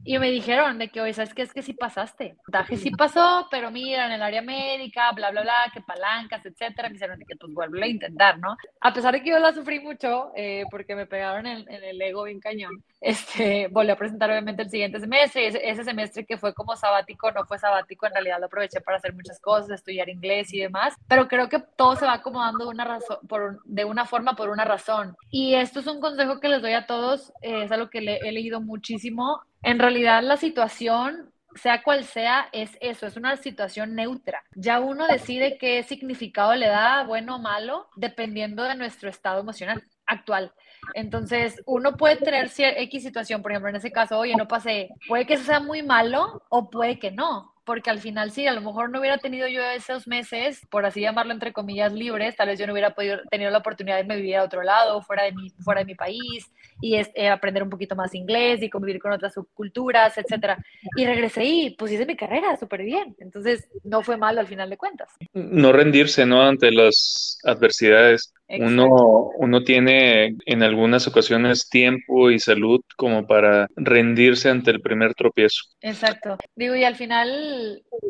Y 0.04 0.18
me 0.20 0.32
dijeron 0.32 0.78
de 0.78 0.90
que, 0.90 1.02
oye, 1.02 1.14
¿sabes 1.14 1.34
qué? 1.34 1.42
Es 1.42 1.54
que 1.54 1.62
sí 1.62 1.74
pasaste. 1.74 2.38
Daje 2.48 2.78
sí 2.78 2.92
pasó, 2.92 3.48
pero 3.52 3.72
mira, 3.72 4.06
en 4.06 4.14
el 4.14 4.22
área 4.22 4.42
médica, 4.42 5.12
bla, 5.12 5.32
bla, 5.32 5.42
bla, 5.42 5.72
que 5.74 5.82
palancas, 5.82 6.46
etcétera. 6.46 6.88
Me 6.90 6.94
dijeron 6.94 7.20
de 7.20 7.26
que 7.26 7.36
pues 7.36 7.54
vuelve 7.54 7.84
a 7.84 7.88
intentar, 7.88 8.40
¿no? 8.40 8.56
A 8.82 8.94
pesar 8.94 9.14
de 9.14 9.22
que 9.22 9.32
yo 9.32 9.40
la 9.40 9.54
sufrí 9.54 9.80
mucho, 9.80 10.32
eh, 10.36 10.64
porque 10.72 10.96
me 10.96 11.06
pegaron 11.06 11.46
en, 11.46 11.70
en, 11.70 11.84
el 11.84 12.02
ego 12.02 12.24
bien 12.24 12.40
cañón, 12.40 12.84
este, 13.02 13.68
volví 13.68 13.92
a 13.92 13.96
presentar 13.96 14.30
obviamente 14.30 14.64
el 14.64 14.70
siguiente 14.70 15.00
semestre. 15.00 15.48
Ese, 15.48 15.70
ese, 15.70 15.84
semestre 15.84 16.26
que 16.26 16.38
fue 16.38 16.54
como 16.54 16.76
sabático, 16.76 17.32
no 17.32 17.46
fue 17.46 17.60
sabático, 17.60 18.06
en 18.06 18.14
realidad 18.14 18.40
lo 18.40 18.48
aproveché 18.48 18.82
para 18.82 18.98
hacer 18.98 19.14
muchas 19.14 19.40
cosas, 19.40 19.72
estudiar 19.72 20.10
inglés 20.10 20.54
y 20.54 20.60
demás. 20.60 20.96
Pero 21.08 21.28
creo 21.28 21.50
que 21.50 21.60
todo 21.76 21.96
se 21.96 22.06
va 22.06 22.14
acomodando 22.14 22.66
de 22.66 22.72
una, 22.72 22.86
razón, 22.86 23.18
por, 23.28 23.62
de 23.66 23.86
una 23.86 24.06
forma 24.06 24.36
por 24.36 24.50
una 24.50 24.66
razón. 24.66 25.16
Y 25.30 25.56
esto 25.56 25.80
es 25.80 25.88
un 25.88 26.00
consejo 26.00 26.40
que 26.40 26.50
les 26.50 26.62
doy 26.62 26.74
a 26.74 26.86
todos, 26.86 27.32
eh, 27.42 27.64
es 27.64 27.72
algo 27.72 27.90
que 27.90 28.02
le, 28.02 28.18
he 28.18 28.32
leído 28.32 28.62
muchísimo 28.62 29.42
en 29.64 29.80
realidad 29.80 30.24
la 30.24 30.38
situación, 30.38 31.34
sea 31.56 31.84
cual 31.84 32.04
sea, 32.04 32.50
es 32.52 32.78
eso, 32.82 33.08
es 33.08 33.18
una 33.18 33.36
situación 33.38 33.96
neutra. 33.96 34.44
Ya 34.56 34.80
uno 34.80 35.08
decide 35.08 35.58
qué 35.58 35.84
significado 35.84 36.56
le 36.56 36.68
da, 36.68 37.04
bueno 37.04 37.36
o 37.36 37.40
malo, 37.40 37.88
dependiendo 37.96 38.64
de 38.64 38.76
nuestro 38.76 39.10
estado 39.10 39.40
emocional 39.40 39.84
actual. 40.06 40.54
Entonces, 40.94 41.62
uno 41.66 41.98
puede 41.98 42.18
tener 42.18 42.50
X 42.56 43.04
situación, 43.04 43.42
por 43.42 43.52
ejemplo, 43.52 43.70
en 43.70 43.76
ese 43.78 43.92
caso, 43.92 44.20
oye, 44.20 44.36
no 44.36 44.48
pasé, 44.48 44.90
puede 45.08 45.26
que 45.26 45.38
sea 45.38 45.60
muy 45.60 45.82
malo 45.84 46.44
o 46.50 46.70
puede 46.70 47.00
que 47.00 47.12
no 47.12 47.57
porque 47.68 47.90
al 47.90 48.00
final 48.00 48.32
sí, 48.32 48.48
a 48.48 48.54
lo 48.54 48.62
mejor 48.62 48.90
no 48.90 49.00
hubiera 49.00 49.18
tenido 49.18 49.46
yo 49.50 49.62
esos 49.62 50.08
meses, 50.08 50.66
por 50.72 50.86
así 50.86 51.02
llamarlo 51.02 51.34
entre 51.34 51.52
comillas, 51.52 51.92
libres, 51.92 52.38
tal 52.38 52.48
vez 52.48 52.58
yo 52.58 52.66
no 52.66 52.72
hubiera 52.72 52.96
podido 52.96 53.20
tener 53.30 53.52
la 53.52 53.58
oportunidad 53.58 53.98
de 53.98 54.04
irme 54.04 54.16
vivir 54.16 54.38
a 54.38 54.44
otro 54.44 54.64
lado, 54.64 55.02
fuera 55.02 55.24
de 55.24 55.34
mi, 55.34 55.50
fuera 55.64 55.82
de 55.82 55.86
mi 55.86 55.94
país, 55.94 56.50
y 56.82 56.96
eh, 56.96 57.28
aprender 57.28 57.64
un 57.64 57.70
poquito 57.70 57.96
más 57.96 58.16
inglés 58.16 58.64
y 58.64 58.70
convivir 58.70 59.02
con 59.02 59.12
otras 59.12 59.34
subculturas, 59.34 60.18
etcétera. 60.18 60.58
Y 60.96 61.06
regresé 61.06 61.44
y 61.44 61.70
pues 61.72 61.92
hice 61.92 62.06
mi 62.06 62.16
carrera 62.16 62.56
súper 62.56 62.84
bien. 62.84 63.16
Entonces, 63.20 63.68
no 63.84 64.02
fue 64.02 64.16
malo 64.16 64.40
al 64.40 64.48
final 64.48 64.70
de 64.70 64.78
cuentas. 64.78 65.10
No 65.34 65.74
rendirse, 65.74 66.26
¿no? 66.26 66.42
Ante 66.42 66.72
las 66.72 67.40
adversidades. 67.44 68.34
Uno, 68.50 69.32
uno 69.38 69.64
tiene 69.64 70.38
en 70.46 70.64
algunas 70.64 71.06
ocasiones 71.06 71.68
tiempo 71.68 72.32
y 72.32 72.40
salud 72.40 72.80
como 72.96 73.28
para 73.28 73.68
rendirse 73.76 74.50
ante 74.50 74.72
el 74.72 74.80
primer 74.80 75.16
tropiezo. 75.16 75.64
Exacto. 75.82 76.38
Digo, 76.56 76.74
y 76.76 76.86
al 76.86 76.96
final 76.96 77.57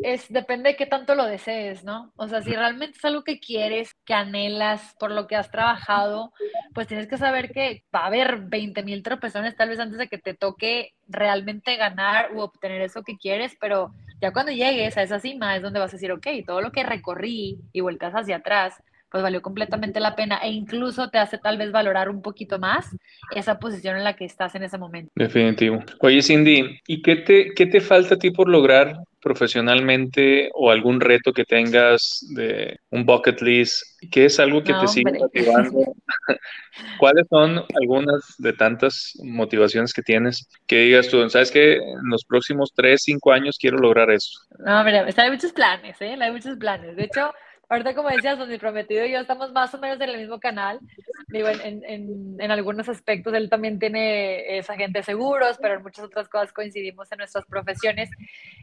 es 0.02 0.30
depende 0.32 0.70
de 0.70 0.76
qué 0.76 0.86
tanto 0.86 1.14
lo 1.14 1.24
desees, 1.24 1.84
¿no? 1.84 2.12
O 2.16 2.28
sea, 2.28 2.42
si 2.42 2.52
realmente 2.54 2.98
es 2.98 3.04
algo 3.04 3.24
que 3.24 3.40
quieres, 3.40 3.94
que 4.04 4.14
anhelas, 4.14 4.94
por 4.98 5.10
lo 5.10 5.26
que 5.26 5.36
has 5.36 5.50
trabajado, 5.50 6.32
pues 6.74 6.86
tienes 6.86 7.06
que 7.06 7.16
saber 7.16 7.50
que 7.52 7.84
va 7.94 8.00
a 8.00 8.06
haber 8.06 8.42
20 8.42 8.82
mil 8.82 9.02
tropezones 9.02 9.56
tal 9.56 9.68
vez 9.68 9.78
antes 9.78 9.98
de 9.98 10.08
que 10.08 10.18
te 10.18 10.34
toque 10.34 10.92
realmente 11.06 11.76
ganar 11.76 12.34
u 12.34 12.40
obtener 12.40 12.82
eso 12.82 13.02
que 13.02 13.16
quieres, 13.16 13.56
pero 13.60 13.92
ya 14.20 14.32
cuando 14.32 14.52
llegues 14.52 14.96
a 14.96 15.02
esa 15.02 15.20
cima 15.20 15.56
es 15.56 15.62
donde 15.62 15.80
vas 15.80 15.92
a 15.92 15.96
decir, 15.96 16.12
ok, 16.12 16.26
todo 16.46 16.60
lo 16.60 16.72
que 16.72 16.82
recorrí 16.82 17.58
y 17.72 17.80
vueltas 17.80 18.12
hacia 18.14 18.36
atrás 18.36 18.74
pues 19.10 19.22
valió 19.22 19.40
completamente 19.42 20.00
la 20.00 20.14
pena 20.14 20.38
e 20.38 20.50
incluso 20.50 21.08
te 21.10 21.18
hace 21.18 21.38
tal 21.38 21.56
vez 21.56 21.72
valorar 21.72 22.08
un 22.10 22.22
poquito 22.22 22.58
más 22.58 22.94
esa 23.34 23.58
posición 23.58 23.96
en 23.96 24.04
la 24.04 24.16
que 24.16 24.24
estás 24.24 24.54
en 24.54 24.62
ese 24.64 24.78
momento. 24.78 25.10
Definitivo. 25.14 25.82
Oye, 26.00 26.22
Cindy, 26.22 26.80
¿y 26.86 27.02
qué 27.02 27.16
te, 27.16 27.52
qué 27.54 27.66
te 27.66 27.80
falta 27.80 28.16
a 28.16 28.18
ti 28.18 28.30
por 28.30 28.48
lograr 28.48 28.98
profesionalmente 29.20 30.50
o 30.54 30.70
algún 30.70 31.00
reto 31.00 31.32
que 31.32 31.44
tengas 31.44 32.24
de 32.34 32.78
un 32.90 33.04
bucket 33.04 33.40
list? 33.42 33.82
¿Qué 34.10 34.26
es 34.26 34.38
algo 34.38 34.62
que 34.62 34.74
te 34.74 34.86
sigue 34.88 35.18
motivando? 35.18 35.94
¿Cuáles 36.98 37.26
son 37.28 37.64
algunas 37.80 38.34
de 38.38 38.52
tantas 38.52 39.12
motivaciones 39.22 39.92
que 39.92 40.02
tienes 40.02 40.48
que 40.66 40.80
digas 40.80 41.08
tú, 41.08 41.28
sabes 41.30 41.50
que 41.50 41.76
en 41.76 42.08
los 42.10 42.24
próximos 42.24 42.72
tres, 42.74 43.02
cinco 43.04 43.32
años 43.32 43.56
quiero 43.58 43.78
lograr 43.78 44.10
eso? 44.10 44.40
No, 44.58 44.84
mira, 44.84 45.06
hay 45.16 45.30
muchos 45.30 45.52
planes, 45.52 46.00
¿eh? 46.00 46.16
Hay 46.20 46.30
muchos 46.30 46.56
planes. 46.56 46.96
De 46.96 47.04
hecho, 47.04 47.32
Ahorita, 47.70 47.94
como 47.94 48.08
decías, 48.08 48.38
mi 48.48 48.56
prometido 48.56 49.04
y 49.04 49.12
yo 49.12 49.20
estamos 49.20 49.52
más 49.52 49.74
o 49.74 49.78
menos 49.78 50.00
en 50.00 50.08
el 50.08 50.18
mismo 50.18 50.40
canal. 50.40 50.80
Digo, 51.26 51.48
en, 51.48 51.84
en, 51.84 52.36
en, 52.38 52.50
algunos 52.50 52.88
aspectos 52.88 53.34
él 53.34 53.50
también 53.50 53.78
tiene 53.78 54.56
esa 54.56 54.72
agente 54.72 55.00
de 55.00 55.02
seguros, 55.02 55.58
pero 55.60 55.74
en 55.74 55.82
muchas 55.82 56.06
otras 56.06 56.28
cosas 56.28 56.52
coincidimos 56.54 57.12
en 57.12 57.18
nuestras 57.18 57.44
profesiones. 57.44 58.08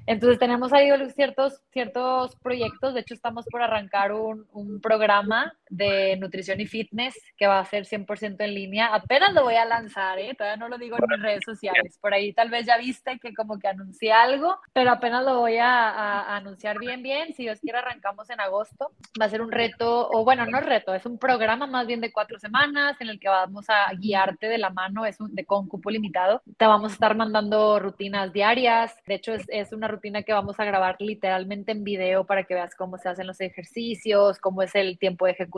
Entonces, 0.07 0.39
tenemos 0.39 0.73
ahí 0.73 0.89
ciertos, 1.13 1.61
ciertos 1.71 2.35
proyectos. 2.37 2.95
De 2.95 3.01
hecho, 3.01 3.13
estamos 3.13 3.45
por 3.45 3.61
arrancar 3.61 4.11
un, 4.11 4.47
un 4.53 4.81
programa 4.81 5.53
de 5.69 6.17
nutrición 6.17 6.61
y 6.61 6.65
fitness 6.65 7.15
que 7.37 7.47
va 7.47 7.59
a 7.59 7.65
ser 7.65 7.85
100% 7.85 8.35
en 8.39 8.53
línea. 8.53 8.87
Apenas 8.87 9.33
lo 9.33 9.43
voy 9.43 9.55
a 9.55 9.65
lanzar, 9.65 10.19
¿eh? 10.19 10.35
todavía 10.35 10.57
no 10.57 10.69
lo 10.69 10.77
digo 10.77 10.97
en 10.97 11.05
mis 11.09 11.21
redes 11.21 11.43
sociales. 11.45 11.97
Por 11.99 12.13
ahí 12.13 12.33
tal 12.33 12.49
vez 12.49 12.65
ya 12.65 12.77
viste 12.77 13.19
que 13.19 13.33
como 13.33 13.59
que 13.59 13.67
anuncié 13.67 14.11
algo, 14.11 14.57
pero 14.73 14.91
apenas 14.91 15.23
lo 15.23 15.39
voy 15.39 15.57
a, 15.57 15.89
a 15.89 16.35
anunciar 16.35 16.79
bien, 16.79 17.03
bien. 17.03 17.33
Si 17.33 17.43
Dios 17.43 17.59
quiere, 17.59 17.79
arrancamos 17.79 18.29
en 18.29 18.39
agosto 18.39 18.91
va 19.19 19.25
a 19.25 19.29
ser 19.29 19.41
un 19.41 19.51
reto, 19.51 20.09
o 20.09 20.23
bueno, 20.23 20.45
no 20.45 20.57
es 20.57 20.65
reto, 20.65 20.93
es 20.93 21.05
un 21.05 21.17
programa 21.17 21.67
más 21.67 21.87
bien 21.87 22.01
de 22.01 22.11
cuatro 22.11 22.39
semanas 22.39 22.99
en 22.99 23.09
el 23.09 23.19
que 23.19 23.29
vamos 23.29 23.65
a 23.69 23.93
guiarte 23.93 24.47
de 24.47 24.57
la 24.57 24.69
mano, 24.69 25.05
es 25.05 25.19
un, 25.19 25.33
de 25.33 25.45
con 25.45 25.67
cupo 25.67 25.89
limitado. 25.89 26.41
Te 26.57 26.65
vamos 26.65 26.91
a 26.91 26.95
estar 26.95 27.15
mandando 27.15 27.79
rutinas 27.79 28.33
diarias, 28.33 28.95
de 29.05 29.15
hecho 29.15 29.33
es, 29.33 29.43
es 29.47 29.71
una 29.71 29.87
rutina 29.87 30.23
que 30.23 30.33
vamos 30.33 30.59
a 30.59 30.65
grabar 30.65 30.97
literalmente 30.99 31.71
en 31.71 31.83
video 31.83 32.25
para 32.25 32.43
que 32.43 32.53
veas 32.53 32.75
cómo 32.75 32.97
se 32.97 33.09
hacen 33.09 33.27
los 33.27 33.39
ejercicios, 33.41 34.39
cómo 34.39 34.61
es 34.61 34.75
el 34.75 34.97
tiempo 34.97 35.25
de 35.25 35.31
ejecución, 35.31 35.54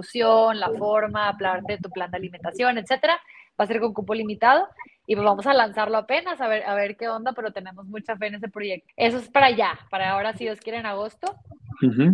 la 0.59 0.69
forma, 0.71 1.27
hablarte 1.27 1.73
de 1.73 1.79
tu 1.79 1.89
plan 1.89 2.11
de 2.11 2.17
alimentación, 2.17 2.77
etcétera. 2.77 3.19
Va 3.59 3.63
a 3.63 3.67
ser 3.67 3.79
con 3.79 3.93
cupo 3.93 4.13
limitado 4.13 4.67
y 5.07 5.15
pues 5.15 5.25
vamos 5.25 5.47
a 5.47 5.53
lanzarlo 5.53 5.97
apenas, 5.97 6.39
a 6.41 6.47
ver, 6.47 6.63
a 6.63 6.75
ver 6.75 6.97
qué 6.97 7.07
onda, 7.07 7.31
pero 7.31 7.51
tenemos 7.51 7.85
mucha 7.87 8.17
fe 8.17 8.27
en 8.27 8.35
ese 8.35 8.49
proyecto. 8.49 8.87
Eso 8.97 9.17
es 9.17 9.29
para 9.29 9.47
allá, 9.47 9.79
para 9.89 10.11
ahora 10.11 10.33
si 10.33 10.43
Dios 10.43 10.59
quiere 10.59 10.79
en 10.79 10.85
agosto. 10.85 11.35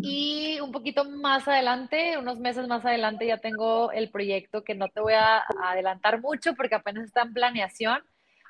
Y 0.02 0.60
un 0.62 0.72
poquito 0.72 1.06
más 1.06 1.48
adelante, 1.48 2.18
unos 2.18 2.38
meses 2.40 2.68
más 2.68 2.86
adelante, 2.86 3.26
ya 3.26 3.38
tengo 3.38 3.92
el 3.92 4.10
proyecto 4.10 4.64
que 4.64 4.76
no 4.76 4.90
te 4.90 5.00
voy 5.00 5.14
a 5.14 5.44
adelantar 5.64 6.22
mucho 6.22 6.54
porque 6.54 6.76
apenas 6.76 7.06
está 7.06 7.22
en 7.22 7.34
planeación, 7.34 8.00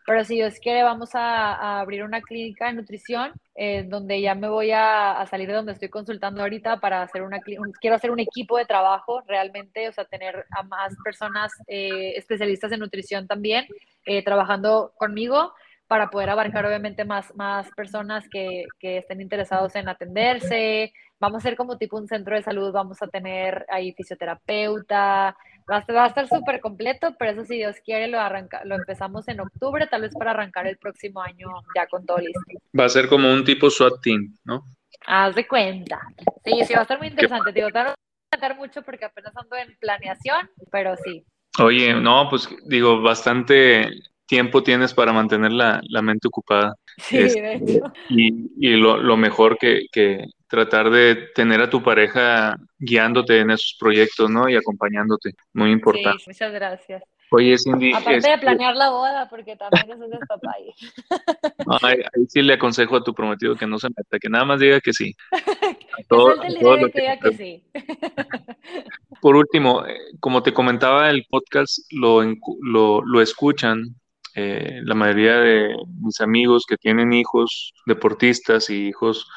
pero 0.06 0.24
si 0.26 0.36
Dios 0.36 0.60
quiere, 0.60 0.84
vamos 0.84 1.12
a, 1.14 1.80
abrir 1.80 2.04
una 2.04 2.22
clínica 2.22 2.68
de 2.68 2.74
nutrición 2.74 3.32
eh, 3.56 3.86
donde 3.88 4.20
ya 4.22 4.36
me 4.36 4.50
voy 4.50 4.72
a, 4.72 5.26
salir 5.30 5.48
de 5.48 5.54
donde 5.54 5.72
estoy 5.74 5.90
consultando 5.90 6.42
ahorita 6.42 6.80
para 6.80 7.02
hacer 7.02 7.22
una 7.22 7.40
quiero 7.80 7.96
hacer 7.96 8.12
un 8.12 8.20
equipo 8.20 8.58
de 8.58 8.66
trabajo 8.66 9.22
realmente, 9.28 9.88
o 9.88 9.94
sea, 9.94 10.06
tener 10.06 10.46
a 10.52 10.64
más 10.64 10.94
personas 11.04 11.54
eh, 11.68 12.14
especialistas 12.16 12.72
en 12.72 12.80
nutrición 12.80 13.28
también 13.28 13.66
eh, 14.06 14.24
trabajando 14.24 14.94
conmigo 14.98 15.54
para 15.88 16.10
poder 16.10 16.30
abarcar 16.30 16.66
obviamente 16.66 17.06
más, 17.06 17.34
más 17.36 17.70
personas 17.76 18.28
que, 18.30 18.66
que 18.80 18.98
estén 18.98 19.22
interesados 19.22 19.76
en 19.76 19.88
atenderse. 19.88 20.92
Vamos 21.20 21.44
a 21.44 21.48
ser 21.48 21.56
como 21.56 21.78
tipo 21.78 21.98
un 21.98 22.08
centro 22.08 22.36
de 22.36 22.42
salud, 22.42 22.72
vamos 22.74 23.02
a 23.02 23.08
tener 23.08 23.66
ahí 23.70 23.94
fisioterapeuta, 23.94 25.38
Va 25.72 25.84
a, 26.04 26.08
estar 26.08 26.28
súper 26.28 26.60
completo, 26.60 27.16
pero 27.18 27.32
eso 27.32 27.46
si 27.46 27.58
Dios 27.58 27.78
quiere 27.84 28.08
lo, 28.08 28.20
arranca, 28.20 28.64
lo 28.66 28.76
empezamos 28.76 29.28
en 29.28 29.40
octubre, 29.40 29.88
tal 29.88 30.02
vez 30.02 30.14
para 30.14 30.32
arrancar 30.32 30.68
el 30.68 30.78
próximo 30.78 31.22
año 31.22 31.48
ya 31.76 31.88
con 31.88 32.06
todo 32.06 32.18
listo. 32.18 32.42
Va 32.78 32.86
a 32.86 32.90
ser 32.90 33.08
como 33.08 33.32
un 33.32 33.44
tipo 33.44 33.70
SWAT 33.70 34.02
team, 34.02 34.36
¿no? 34.44 34.64
Haz 35.06 35.36
de 35.36 35.48
cuenta. 35.48 36.00
Sí, 36.44 36.64
sí, 36.66 36.74
va 36.74 36.80
a 36.80 36.82
estar 36.84 36.98
muy 36.98 37.08
interesante. 37.08 37.52
Digo, 37.52 37.68
te 37.68 37.80
va 37.80 37.94
a 38.42 38.54
mucho 38.54 38.82
porque 38.82 39.06
apenas 39.06 39.34
ando 39.36 39.56
en 39.56 39.76
planeación, 39.80 40.50
pero 40.72 40.96
sí. 40.98 41.24
Oye, 41.60 41.94
no, 41.94 42.28
pues 42.30 42.50
digo, 42.66 43.02
bastante 43.02 43.90
tiempo 44.26 44.64
tienes 44.64 44.94
para 44.94 45.14
mantener 45.14 45.52
la, 45.52 45.82
la 45.84 46.02
mente 46.02 46.28
ocupada. 46.28 46.76
Sí, 46.98 47.18
de 47.18 47.26
este, 47.26 47.56
hecho. 47.56 47.94
Y, 48.10 48.50
y 48.58 48.76
lo, 48.76 48.98
lo, 48.98 49.18
mejor 49.18 49.58
que, 49.58 49.86
que, 49.92 50.26
tratar 50.54 50.92
de 50.92 51.16
tener 51.34 51.60
a 51.62 51.70
tu 51.72 51.82
pareja 51.82 52.56
guiándote 52.78 53.40
en 53.40 53.50
esos 53.50 53.76
proyectos, 53.80 54.30
¿no? 54.30 54.48
Y 54.48 54.56
acompañándote. 54.56 55.32
Muy 55.52 55.72
importante. 55.72 56.20
Sí, 56.20 56.30
muchas 56.30 56.54
gracias. 56.54 57.02
Oye, 57.32 57.58
Cindy. 57.58 57.92
Aparte 57.92 58.12
de 58.12 58.18
este 58.18 58.38
planear 58.38 58.76
la 58.76 58.92
boda, 58.92 59.28
porque 59.32 59.56
también 59.56 59.90
es 59.90 59.98
un 59.98 60.12
papá 60.28 60.52
ahí. 61.90 62.04
ahí, 62.04 62.26
sí 62.28 62.44
le 62.44 62.54
aconsejo 62.54 62.98
a 62.98 63.04
tu 63.04 63.16
prometido 63.16 63.56
que 63.56 63.66
no 63.66 63.80
se 63.80 63.88
meta, 63.88 64.20
que 64.20 64.30
nada 64.30 64.46
más 64.46 64.60
diga 64.60 64.80
que 64.80 64.94
sí. 64.94 65.16
todo, 66.08 66.36
todo 66.62 66.92
que, 66.92 67.02
diga 67.02 67.18
que 67.18 67.32
sí. 67.32 67.64
Por 69.22 69.36
último, 69.36 69.84
eh, 69.88 69.98
como 70.20 70.44
te 70.44 70.54
comentaba, 70.54 71.10
el 71.10 71.26
podcast 71.28 71.80
lo, 71.90 72.22
lo, 72.62 73.02
lo 73.04 73.22
escuchan 73.22 73.96
eh, 74.36 74.82
la 74.84 74.94
mayoría 74.94 75.38
de 75.38 75.76
mis 76.00 76.22
amigos 76.22 76.66
que 76.68 76.78
tienen 76.78 77.12
hijos 77.14 77.74
deportistas 77.88 78.70
y 78.70 78.90
hijos 78.90 79.28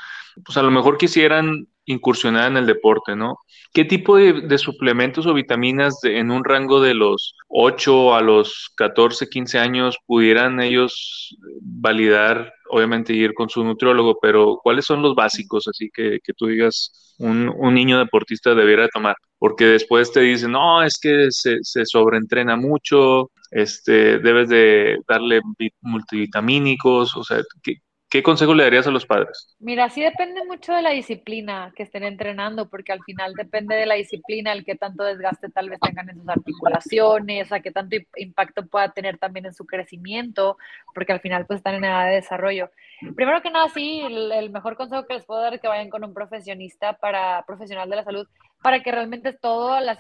pues 0.45 0.57
a 0.57 0.63
lo 0.63 0.71
mejor 0.71 0.99
quisieran 0.99 1.67
incursionar 1.87 2.51
en 2.51 2.57
el 2.59 2.67
deporte, 2.67 3.17
¿no? 3.17 3.39
¿Qué 3.73 3.85
tipo 3.85 4.17
de, 4.17 4.59
suplementos 4.59 5.27
o 5.27 5.35
vitaminas 5.35 5.99
en 6.03 6.31
un 6.31 6.45
rango 6.45 6.81
de 6.81 6.95
los 6.95 7.37
8 7.49 8.15
a 8.15 8.21
los 8.21 8.73
14, 8.77 9.29
15 9.29 9.59
años 9.59 9.97
pudieran 10.07 10.61
ellos 10.61 11.37
validar, 11.61 12.53
obviamente 12.71 13.13
ir 13.13 13.35
con 13.35 13.49
su 13.49 13.63
nutriólogo, 13.63 14.19
pero 14.21 14.59
cuáles 14.63 14.85
son 14.85 15.03
los 15.03 15.15
básicos, 15.15 15.69
así 15.69 15.89
que, 15.93 16.19
que 16.23 16.33
tú 16.33 16.47
digas, 16.47 17.15
un, 17.19 17.55
niño 17.73 17.99
deportista 17.99 18.55
debiera 18.55 18.89
tomar? 18.89 19.15
Porque 19.39 19.67
después 19.67 20.11
te 20.13 20.21
dicen, 20.21 20.53
no, 20.53 20.83
es 20.83 20.99
que 21.01 21.29
se, 21.31 21.59
se 21.63 21.87
sobreentrena 21.87 22.57
mucho, 22.57 23.31
este, 23.53 24.19
debes 24.19 24.49
de 24.49 24.99
darle 25.07 25.41
multivitamínicos, 25.83 27.17
o 27.17 27.23
sea, 27.23 27.43
¿qué, 27.63 27.77
¿Qué 28.17 28.23
consejo 28.23 28.55
le 28.55 28.65
darías 28.65 28.87
a 28.87 28.91
los 28.91 29.05
padres? 29.05 29.55
Mira, 29.59 29.91
sí 29.91 30.01
depende 30.01 30.43
mucho 30.47 30.73
de 30.73 30.81
la 30.81 30.89
disciplina 30.89 31.71
que 31.77 31.83
estén 31.83 32.03
entrenando, 32.03 32.67
porque 32.71 32.91
al 32.91 33.03
final 33.05 33.35
depende 33.35 33.77
de 33.77 33.85
la 33.85 33.97
disciplina 33.97 34.53
el 34.53 34.65
que 34.65 34.75
tanto 34.75 35.05
desgaste 35.05 35.51
tal 35.51 35.69
vez 35.69 35.79
tengan 35.81 36.09
en 36.09 36.17
sus 36.17 36.29
articulaciones, 36.31 37.53
a 37.53 37.61
qué 37.61 37.73
tanto 37.73 37.97
impacto 38.17 38.67
pueda 38.67 38.91
tener 38.93 39.19
también 39.19 39.45
en 39.45 39.53
su 39.53 39.67
crecimiento, 39.67 40.57
porque 40.95 41.13
al 41.13 41.21
final 41.21 41.45
pues 41.45 41.59
están 41.59 41.75
en 41.75 41.85
edad 41.85 42.07
de 42.07 42.15
desarrollo. 42.15 42.71
Primero 43.15 43.43
que 43.43 43.51
nada, 43.51 43.69
sí, 43.69 44.01
el, 44.01 44.49
mejor 44.49 44.79
consejo 44.79 45.07
que 45.07 45.13
les 45.13 45.27
puedo 45.27 45.43
dar 45.43 45.53
es 45.53 45.61
que 45.61 45.69
vayan 45.69 45.91
con 45.91 46.03
un 46.03 46.15
profesional 46.15 47.91
de 47.91 47.97
la 47.97 48.05
salud 48.05 48.27
para 48.63 48.83
que 48.83 48.93
realmente 48.93 49.35
todas 49.35 49.85
las 49.85 49.99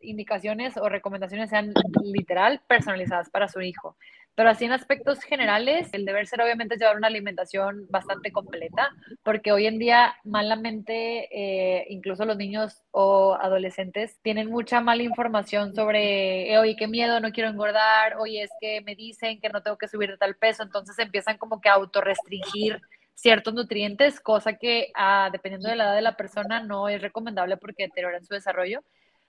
indicaciones 0.00 0.76
o 0.76 0.88
recomendaciones 0.88 1.50
sean 1.50 1.74
literal 2.04 2.60
personalizadas 2.68 3.28
para 3.28 3.48
su 3.48 3.60
hijo. 3.60 3.96
Pero 4.36 4.50
así 4.50 4.66
en 4.66 4.72
aspectos 4.72 5.22
generales, 5.22 5.88
el 5.92 6.04
deber 6.04 6.26
ser 6.26 6.42
obviamente 6.42 6.76
llevar 6.76 6.98
una 6.98 7.06
alimentación 7.06 7.86
bastante 7.88 8.32
completa, 8.32 8.90
porque 9.22 9.50
hoy 9.50 9.66
en 9.66 9.78
día 9.78 10.14
malamente, 10.24 11.28
eh, 11.32 11.86
incluso 11.88 12.26
los 12.26 12.36
niños 12.36 12.82
o 12.90 13.34
adolescentes 13.40 14.18
tienen 14.20 14.50
mucha 14.50 14.82
mala 14.82 15.02
información 15.02 15.74
sobre, 15.74 16.52
eh, 16.52 16.58
oye, 16.58 16.76
qué 16.76 16.86
miedo, 16.86 17.18
no 17.18 17.32
quiero 17.32 17.48
engordar, 17.48 18.18
oye, 18.18 18.42
es 18.42 18.50
que 18.60 18.82
me 18.82 18.94
dicen 18.94 19.40
que 19.40 19.48
no 19.48 19.62
tengo 19.62 19.78
que 19.78 19.88
subir 19.88 20.10
de 20.10 20.18
tal 20.18 20.36
peso, 20.36 20.62
entonces 20.62 20.98
empiezan 20.98 21.38
como 21.38 21.62
que 21.62 21.70
a 21.70 21.74
autorrestringir 21.74 22.82
ciertos 23.14 23.54
nutrientes, 23.54 24.20
cosa 24.20 24.58
que 24.58 24.92
ah, 24.94 25.30
dependiendo 25.32 25.70
de 25.70 25.76
la 25.76 25.84
edad 25.84 25.94
de 25.94 26.02
la 26.02 26.16
persona 26.18 26.62
no 26.62 26.90
es 26.90 27.00
recomendable 27.00 27.56
porque 27.56 27.84
deterioran 27.84 28.22
su 28.22 28.34
desarrollo. 28.34 28.82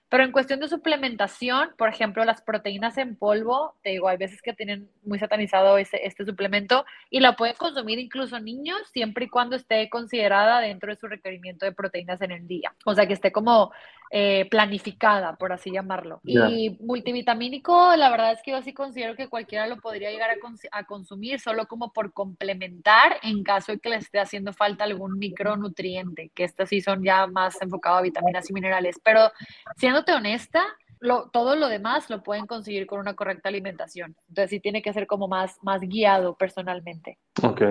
Pero 0.08 0.24
en 0.24 0.32
cuestión 0.32 0.60
de 0.60 0.68
suplementación, 0.68 1.70
por 1.76 1.88
ejemplo, 1.90 2.24
las 2.24 2.40
proteínas 2.40 2.96
en 2.96 3.14
polvo, 3.16 3.74
te 3.82 3.90
digo, 3.90 4.08
hay 4.08 4.16
veces 4.16 4.40
que 4.40 4.54
tienen 4.54 4.88
muy 5.04 5.18
satanizado 5.18 5.76
este, 5.76 6.06
este 6.06 6.24
suplemento 6.24 6.86
y 7.10 7.20
la 7.20 7.36
pueden 7.36 7.56
consumir 7.56 7.98
incluso 7.98 8.40
niños 8.40 8.78
siempre 8.92 9.26
y 9.26 9.28
cuando 9.28 9.56
esté 9.56 9.90
considerada 9.90 10.60
dentro 10.60 10.90
de 10.90 10.96
su 10.96 11.08
requerimiento 11.08 11.66
de 11.66 11.72
proteínas 11.72 12.22
en 12.22 12.32
el 12.32 12.46
día. 12.46 12.74
O 12.86 12.94
sea, 12.94 13.06
que 13.06 13.12
esté 13.12 13.32
como 13.32 13.70
eh, 14.10 14.46
planificada, 14.50 15.36
por 15.36 15.52
así 15.52 15.70
llamarlo. 15.70 16.20
Y 16.24 16.76
multivitamínico, 16.80 17.94
la 17.96 18.10
verdad 18.10 18.32
es 18.32 18.42
que 18.42 18.52
yo 18.52 18.62
sí 18.62 18.72
considero 18.72 19.14
que 19.16 19.28
cualquiera 19.28 19.66
lo 19.66 19.76
podría 19.76 20.10
llegar 20.10 20.30
a, 20.72 20.84
consumir 20.84 21.40
solo 21.40 21.66
como 21.66 21.92
por 21.92 22.12
complementar 22.12 23.16
en 23.22 23.42
caso 23.42 23.72
de 23.72 23.78
que 23.78 23.90
le 23.90 23.96
esté 23.96 24.18
haciendo 24.18 24.52
falta 24.52 24.84
algún 24.84 25.18
micronutriente, 25.18 26.30
que 26.34 26.44
estas 26.44 26.70
sí 26.70 26.80
son 26.80 27.02
ya 27.04 27.26
más 27.26 27.60
enfocados 27.60 27.98
a 27.98 28.02
vitaminas 28.02 28.48
y 28.48 28.54
minerales. 28.54 28.98
Pero 29.04 29.30
siéndote 29.76 30.12
honesta, 30.12 30.64
lo, 31.00 31.28
todo 31.30 31.54
lo 31.56 31.68
demás 31.68 32.08
lo 32.10 32.22
pueden 32.22 32.46
conseguir 32.46 32.86
con 32.86 33.00
una 33.00 33.14
correcta 33.14 33.48
alimentación. 33.48 34.16
Entonces 34.28 34.50
sí 34.50 34.60
tiene 34.60 34.82
que 34.82 34.92
ser 34.92 35.06
como 35.06 35.28
más, 35.28 35.58
más 35.62 35.80
guiado 35.82 36.34
personalmente. 36.36 37.18
Ok. 37.42 37.62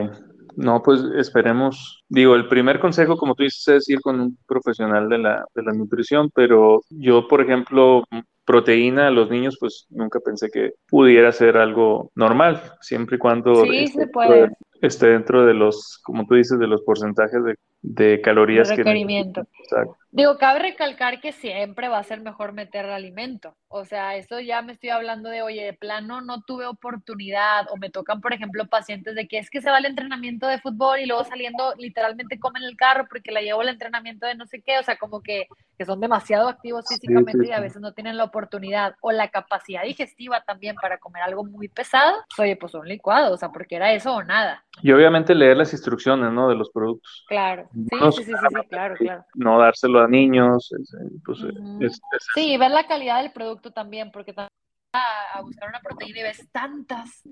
No, 0.55 0.81
pues 0.81 1.01
esperemos. 1.17 2.03
Digo, 2.10 2.36
el 2.36 2.47
primer 2.47 2.79
consejo, 2.79 3.17
como 3.17 3.36
tú 3.36 3.43
dices, 3.43 3.67
es 3.67 3.89
ir 3.89 4.01
con 4.01 4.19
un 4.19 4.38
profesional 4.47 5.10
de 5.10 5.17
la, 5.17 5.45
de 5.53 5.63
la 5.63 5.73
nutrición, 5.73 6.29
pero 6.33 6.81
yo, 6.89 7.27
por 7.27 7.41
ejemplo, 7.41 8.03
proteína 8.47 9.07
a 9.07 9.12
los 9.12 9.29
niños, 9.29 9.57
pues 9.60 9.88
nunca 9.89 10.19
pensé 10.21 10.49
que 10.49 10.71
pudiera 10.89 11.31
ser 11.33 11.57
algo 11.57 12.12
normal, 12.15 12.62
siempre 12.79 13.17
y 13.17 13.19
cuando 13.19 13.63
sí, 13.63 13.77
esté, 13.79 14.05
se 14.05 14.07
puede. 14.07 14.49
esté 14.81 15.07
dentro 15.07 15.45
de 15.45 15.53
los, 15.53 15.99
como 16.03 16.25
tú 16.25 16.36
dices, 16.36 16.57
de 16.57 16.67
los 16.67 16.81
porcentajes 16.83 17.43
de, 17.43 17.55
de 17.81 18.21
calorías. 18.21 18.69
requerimiento. 18.69 19.47
Digo, 20.11 20.37
cabe 20.37 20.59
recalcar 20.59 21.19
que 21.19 21.31
siempre 21.31 21.89
va 21.89 21.99
a 21.99 22.03
ser 22.03 22.21
mejor 22.21 22.53
meter 22.53 22.85
alimento. 22.85 23.55
O 23.67 23.85
sea, 23.85 24.15
eso 24.15 24.39
ya 24.39 24.61
me 24.61 24.71
estoy 24.71 24.89
hablando 24.89 25.29
de, 25.29 25.41
oye, 25.41 25.63
de 25.63 25.73
plano 25.73 26.21
no 26.21 26.41
tuve 26.41 26.65
oportunidad 26.65 27.67
o 27.69 27.77
me 27.77 27.89
tocan, 27.89 28.21
por 28.21 28.33
ejemplo, 28.33 28.65
pacientes 28.67 29.13
de 29.15 29.27
que 29.27 29.37
es 29.37 29.49
que 29.49 29.61
se 29.61 29.69
va 29.69 29.77
al 29.77 29.85
entrenamiento 29.85 30.47
de 30.47 30.59
fútbol 30.59 30.99
y 30.99 31.05
luego 31.05 31.23
saliendo 31.25 31.73
literalmente 31.77 32.39
comen 32.39 32.63
el 32.63 32.77
carro 32.77 33.05
porque 33.09 33.31
la 33.31 33.41
llevo 33.41 33.61
al 33.61 33.69
entrenamiento 33.69 34.25
de 34.25 34.35
no 34.35 34.45
sé 34.45 34.61
qué. 34.65 34.79
O 34.79 34.83
sea, 34.83 34.97
como 34.97 35.21
que, 35.21 35.47
que 35.77 35.85
son 35.85 35.99
demasiado 35.99 36.47
activos 36.47 36.85
físicamente 36.87 37.47
y 37.47 37.51
a 37.51 37.59
veces 37.59 37.81
no 37.81 37.93
tienen 37.93 38.17
la 38.17 38.23
oportunidad 38.23 38.95
o 39.01 39.11
la 39.11 39.27
capacidad 39.27 39.83
digestiva 39.83 40.41
también 40.41 40.75
para 40.81 40.97
comer 40.97 41.21
algo 41.23 41.43
muy 41.43 41.67
pesado. 41.67 42.15
Oye, 42.39 42.55
pues 42.55 42.73
un 42.73 42.87
licuado, 42.87 43.33
o 43.33 43.37
sea, 43.37 43.49
porque 43.49 43.75
era 43.75 43.93
eso 43.93 44.15
o 44.15 44.23
nada. 44.23 44.63
Y 44.81 44.91
obviamente 44.91 45.35
leer 45.35 45.57
las 45.57 45.73
instrucciones, 45.73 46.31
¿no? 46.31 46.49
De 46.49 46.55
los 46.55 46.69
productos. 46.69 47.25
Claro, 47.27 47.66
sí, 47.73 48.23
sí, 48.23 48.23
sí, 48.23 48.32
sí, 48.32 48.67
claro, 48.69 48.95
claro. 48.95 49.25
No 49.36 49.60
dárselo 49.60 50.01
a 50.01 50.08
niños. 50.08 50.69
Pues, 51.25 51.39
sí, 52.34 52.58
ver 52.58 52.71
la 52.71 52.88
calidad 52.88 53.21
del 53.21 53.32
producto 53.32 53.71
también, 53.71 54.12
porque 54.12 54.34
también 54.34 54.49
a, 54.93 55.41
buscar 55.41 55.69
una 55.69 55.82
proteína 55.82 56.19
y 56.19 56.23
ves 56.23 56.49
tantas 56.51 57.23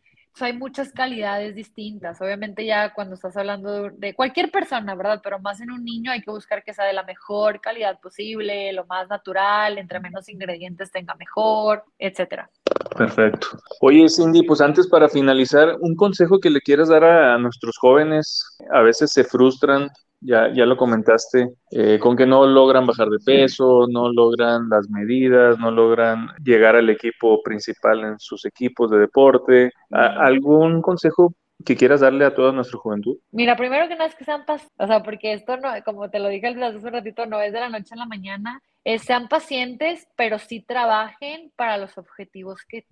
hay 0.44 0.54
muchas 0.54 0.92
calidades 0.92 1.56
distintas. 1.56 2.22
Obviamente 2.22 2.66
ya 2.66 2.94
cuando 2.94 3.16
estás 3.16 3.38
hablando 3.38 3.90
de, 3.92 4.14
cualquier 4.14 4.52
persona, 4.52 4.96
¿verdad? 4.96 5.22
Pero 5.24 5.40
más 5.40 5.62
en 5.62 5.72
un 5.72 5.84
niño 5.84 6.12
hay 6.12 6.22
que 6.22 6.32
buscar 6.32 6.64
que 6.64 6.74
sea 6.74 6.86
de 6.86 6.94
la 6.94 7.04
mejor 7.04 7.62
calidad 7.62 8.00
posible, 8.02 8.74
lo 8.74 8.86
más 8.86 9.08
natural, 9.08 9.78
entre 9.78 10.00
menos 10.00 10.28
ingredientes 10.28 10.92
tenga 10.92 11.16
mejor, 11.16 11.84
etcétera. 11.98 12.50
Perfecto. 12.98 13.48
Oye, 13.82 14.10
Cindy, 14.10 14.44
pues 14.44 14.62
antes 14.62 14.88
para 14.88 15.08
finalizar, 15.08 15.78
un 15.80 15.96
consejo 15.96 16.40
que 16.40 16.50
le 16.50 16.62
quieras 16.62 16.90
dar 16.90 17.04
a, 17.04 17.38
nuestros 17.38 17.78
jóvenes, 17.78 18.58
a 18.72 18.82
veces 18.82 19.12
se 19.12 19.24
frustran 19.24 19.90
ya, 20.22 20.52
ya 20.54 20.66
lo 20.66 20.78
comentaste, 20.78 21.50
eh, 21.72 22.00
con 22.00 22.16
que 22.16 22.26
no 22.26 22.46
logran 22.46 22.88
bajar 22.88 23.10
de 23.10 23.20
peso, 23.24 23.86
no 23.90 24.12
logran 24.12 24.70
las 24.70 24.90
medidas, 24.90 25.60
no 25.60 25.72
logran 25.72 26.30
llegar 26.44 26.76
al 26.76 26.90
equipo 26.90 27.42
principal 27.44 28.04
en 28.04 28.20
sus 28.20 28.46
equipos 28.46 28.92
de 28.92 29.00
deporte. 29.00 29.72
¿Algún 29.92 30.82
consejo 30.82 31.34
que 31.64 31.76
quieras 31.76 32.02
darle 32.02 32.26
a 32.26 32.34
toda 32.34 32.52
nuestra 32.52 32.80
juventud? 32.80 33.18
Mira, 33.32 33.56
primero 33.56 33.88
que 33.88 33.96
nada 33.96 34.08
es 34.08 34.16
que 34.16 34.26
sean 34.26 34.46
pacientes, 34.46 34.76
o 34.78 34.88
sea, 34.88 35.04
porque 35.04 35.34
esto 35.34 35.58
no, 35.58 35.70
como 35.84 36.10
te 36.10 36.20
lo 36.20 36.30
dije 36.30 36.48
hace 36.48 36.78
un 36.78 36.84
ratito, 36.92 37.26
no 37.26 37.40
es 37.40 37.54
de 37.54 37.60
la 37.60 37.70
noche 37.70 37.94
a 37.94 37.98
la 37.98 38.06
mañana, 38.06 38.62
sean 39.00 39.28
pacientes, 39.28 40.08
pero 40.16 40.38
sí 40.38 40.62
trabajen 40.62 41.52
para 41.56 41.78
los 41.78 41.98
objetivos 41.98 42.62
que 42.68 42.86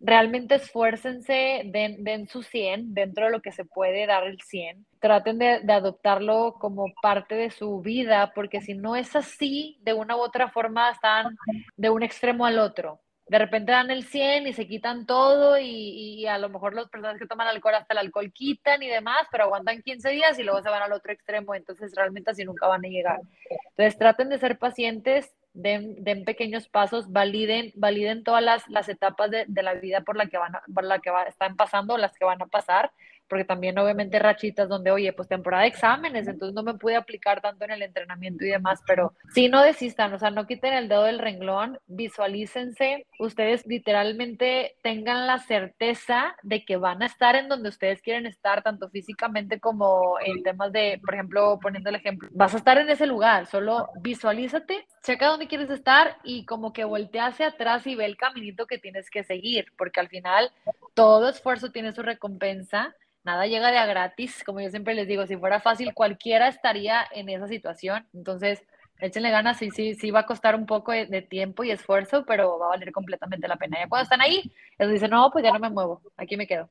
Realmente 0.00 0.56
esfuércense, 0.56 1.62
den, 1.66 2.04
den, 2.04 2.28
su 2.28 2.42
100 2.42 2.94
dentro 2.94 3.26
de 3.26 3.32
lo 3.32 3.42
que 3.42 3.52
se 3.52 3.64
puede 3.64 4.06
dar 4.06 4.26
el 4.26 4.40
100. 4.40 4.86
Traten 5.00 5.38
de, 5.38 5.60
de, 5.60 5.72
adoptarlo 5.72 6.54
como 6.60 6.86
parte 7.02 7.34
de 7.34 7.50
su 7.50 7.80
vida, 7.80 8.32
porque 8.34 8.60
si 8.60 8.74
no 8.74 8.96
es 8.96 9.16
así, 9.16 9.78
de 9.82 9.92
una 9.92 10.16
u 10.16 10.20
otra 10.20 10.48
forma 10.48 10.90
están 10.90 11.36
de 11.76 11.90
un 11.90 12.02
extremo 12.02 12.46
al 12.46 12.58
otro 12.58 13.00
de 13.30 13.38
repente 13.38 13.70
dan 13.70 13.92
el 13.92 14.02
100 14.02 14.48
y 14.48 14.52
se 14.52 14.66
quitan 14.66 15.06
todo 15.06 15.56
y, 15.56 15.64
y, 15.64 16.26
a 16.26 16.36
lo 16.36 16.48
mejor 16.48 16.74
las 16.74 16.88
personas 16.88 17.16
que 17.16 17.28
toman 17.28 17.46
alcohol 17.46 17.76
hasta 17.76 17.94
el 17.94 17.98
alcohol 17.98 18.32
quitan 18.32 18.82
y 18.82 18.88
demás, 18.88 19.24
pero 19.30 19.44
aguantan 19.44 19.82
15 19.82 20.10
días 20.10 20.36
y 20.36 20.42
luego 20.42 20.60
se 20.62 20.68
van 20.68 20.82
al 20.82 20.92
otro 20.92 21.12
extremo, 21.12 21.54
entonces 21.54 21.92
realmente 21.94 22.32
así 22.32 22.44
nunca 22.44 22.66
van 22.66 22.84
a 22.84 22.88
llegar. 22.88 23.20
Entonces 23.68 23.96
traten 23.96 24.30
de 24.30 24.38
ser 24.38 24.58
pacientes, 24.58 25.32
den, 25.52 26.24
pequeños 26.24 26.68
pasos, 26.68 27.10
validen, 27.12 27.72
validen 27.74 28.24
todas 28.24 28.42
las, 28.42 28.68
las 28.68 28.88
etapas 28.88 29.30
de, 29.30 29.44
de, 29.48 29.62
la 29.62 29.74
vida 29.74 30.02
por 30.02 30.16
la 30.16 30.26
que, 30.26 30.38
van 30.38 30.52
por 30.72 30.84
la 30.84 31.00
que 31.00 31.10
va, 31.10 31.24
están 31.24 31.56
pasando, 31.56 31.96
las 31.96 32.16
que 32.16 32.24
van 32.24 32.42
a 32.42 32.46
pasar, 32.46 32.92
porque 33.30 33.44
también 33.44 33.78
obviamente 33.78 34.18
rachitas 34.18 34.68
donde, 34.68 34.90
oye, 34.90 35.12
pues 35.12 35.28
temporada 35.28 35.62
de 35.62 35.68
exámenes, 35.68 36.26
entonces 36.26 36.52
no 36.52 36.64
me 36.64 36.74
pude 36.74 36.96
aplicar 36.96 37.40
tanto 37.40 37.64
en 37.64 37.70
el 37.70 37.82
entrenamiento 37.82 38.44
y 38.44 38.48
demás, 38.48 38.82
pero 38.86 39.14
sí 39.32 39.48
no 39.48 39.62
desistan, 39.62 40.12
o 40.12 40.18
sea, 40.18 40.30
no 40.30 40.46
quiten 40.48 40.74
el 40.74 40.88
dedo 40.88 41.04
del 41.04 41.20
renglón, 41.20 41.78
visualícense, 41.86 43.06
ustedes 43.20 43.64
literalmente 43.66 44.74
tengan 44.82 45.28
la 45.28 45.38
certeza 45.38 46.34
de 46.42 46.64
que 46.64 46.76
van 46.76 47.02
a 47.02 47.06
estar 47.06 47.36
en 47.36 47.48
donde 47.48 47.68
ustedes 47.68 48.02
quieren 48.02 48.26
estar, 48.26 48.62
tanto 48.62 48.90
físicamente 48.90 49.60
como 49.60 50.18
en 50.20 50.42
temas 50.42 50.72
de, 50.72 51.00
por 51.04 51.14
ejemplo, 51.14 51.58
poniendo 51.62 51.88
el 51.88 51.96
ejemplo, 51.96 52.28
vas 52.32 52.54
a 52.54 52.58
estar 52.58 52.78
en 52.78 52.90
ese 52.90 53.06
lugar, 53.06 53.46
solo 53.46 53.90
visualízate, 54.00 54.86
checa 55.02 55.26
dónde 55.26 55.48
quieres 55.48 55.70
estar 55.70 56.18
y 56.24 56.44
como 56.44 56.72
que 56.72 56.84
voltea 56.84 57.26
hacia 57.26 57.48
atrás 57.48 57.86
y 57.86 57.94
ve 57.94 58.04
el 58.04 58.16
caminito 58.16 58.66
que 58.66 58.78
tienes 58.78 59.10
que 59.10 59.24
seguir, 59.24 59.66
porque 59.76 60.00
al 60.00 60.08
final 60.08 60.52
todo 60.94 61.28
esfuerzo 61.28 61.70
tiene 61.70 61.92
su 61.92 62.02
recompensa 62.02 62.94
nada 63.24 63.46
llega 63.46 63.70
de 63.70 63.78
a 63.78 63.86
gratis, 63.86 64.42
como 64.44 64.60
yo 64.60 64.70
siempre 64.70 64.94
les 64.94 65.06
digo, 65.06 65.26
si 65.26 65.36
fuera 65.36 65.60
fácil 65.60 65.94
cualquiera 65.94 66.48
estaría 66.48 67.06
en 67.12 67.28
esa 67.28 67.48
situación, 67.48 68.06
entonces 68.14 68.62
échenle 68.98 69.30
ganas, 69.30 69.58
sí, 69.58 69.70
sí, 69.70 69.94
sí 69.94 70.10
va 70.10 70.20
a 70.20 70.26
costar 70.26 70.54
un 70.54 70.66
poco 70.66 70.92
de, 70.92 71.22
tiempo 71.22 71.64
y 71.64 71.70
esfuerzo, 71.70 72.24
pero 72.26 72.58
va 72.58 72.66
a 72.66 72.70
valer 72.70 72.92
completamente 72.92 73.48
la 73.48 73.56
pena. 73.56 73.78
Ya 73.78 73.88
cuando 73.88 74.04
están 74.04 74.20
ahí, 74.20 74.52
ellos 74.78 74.92
dicen, 74.92 75.10
no, 75.10 75.30
pues 75.30 75.42
ya 75.44 75.52
no 75.52 75.58
me 75.58 75.70
muevo, 75.70 76.02
aquí 76.16 76.36
me 76.36 76.46
quedo. 76.46 76.68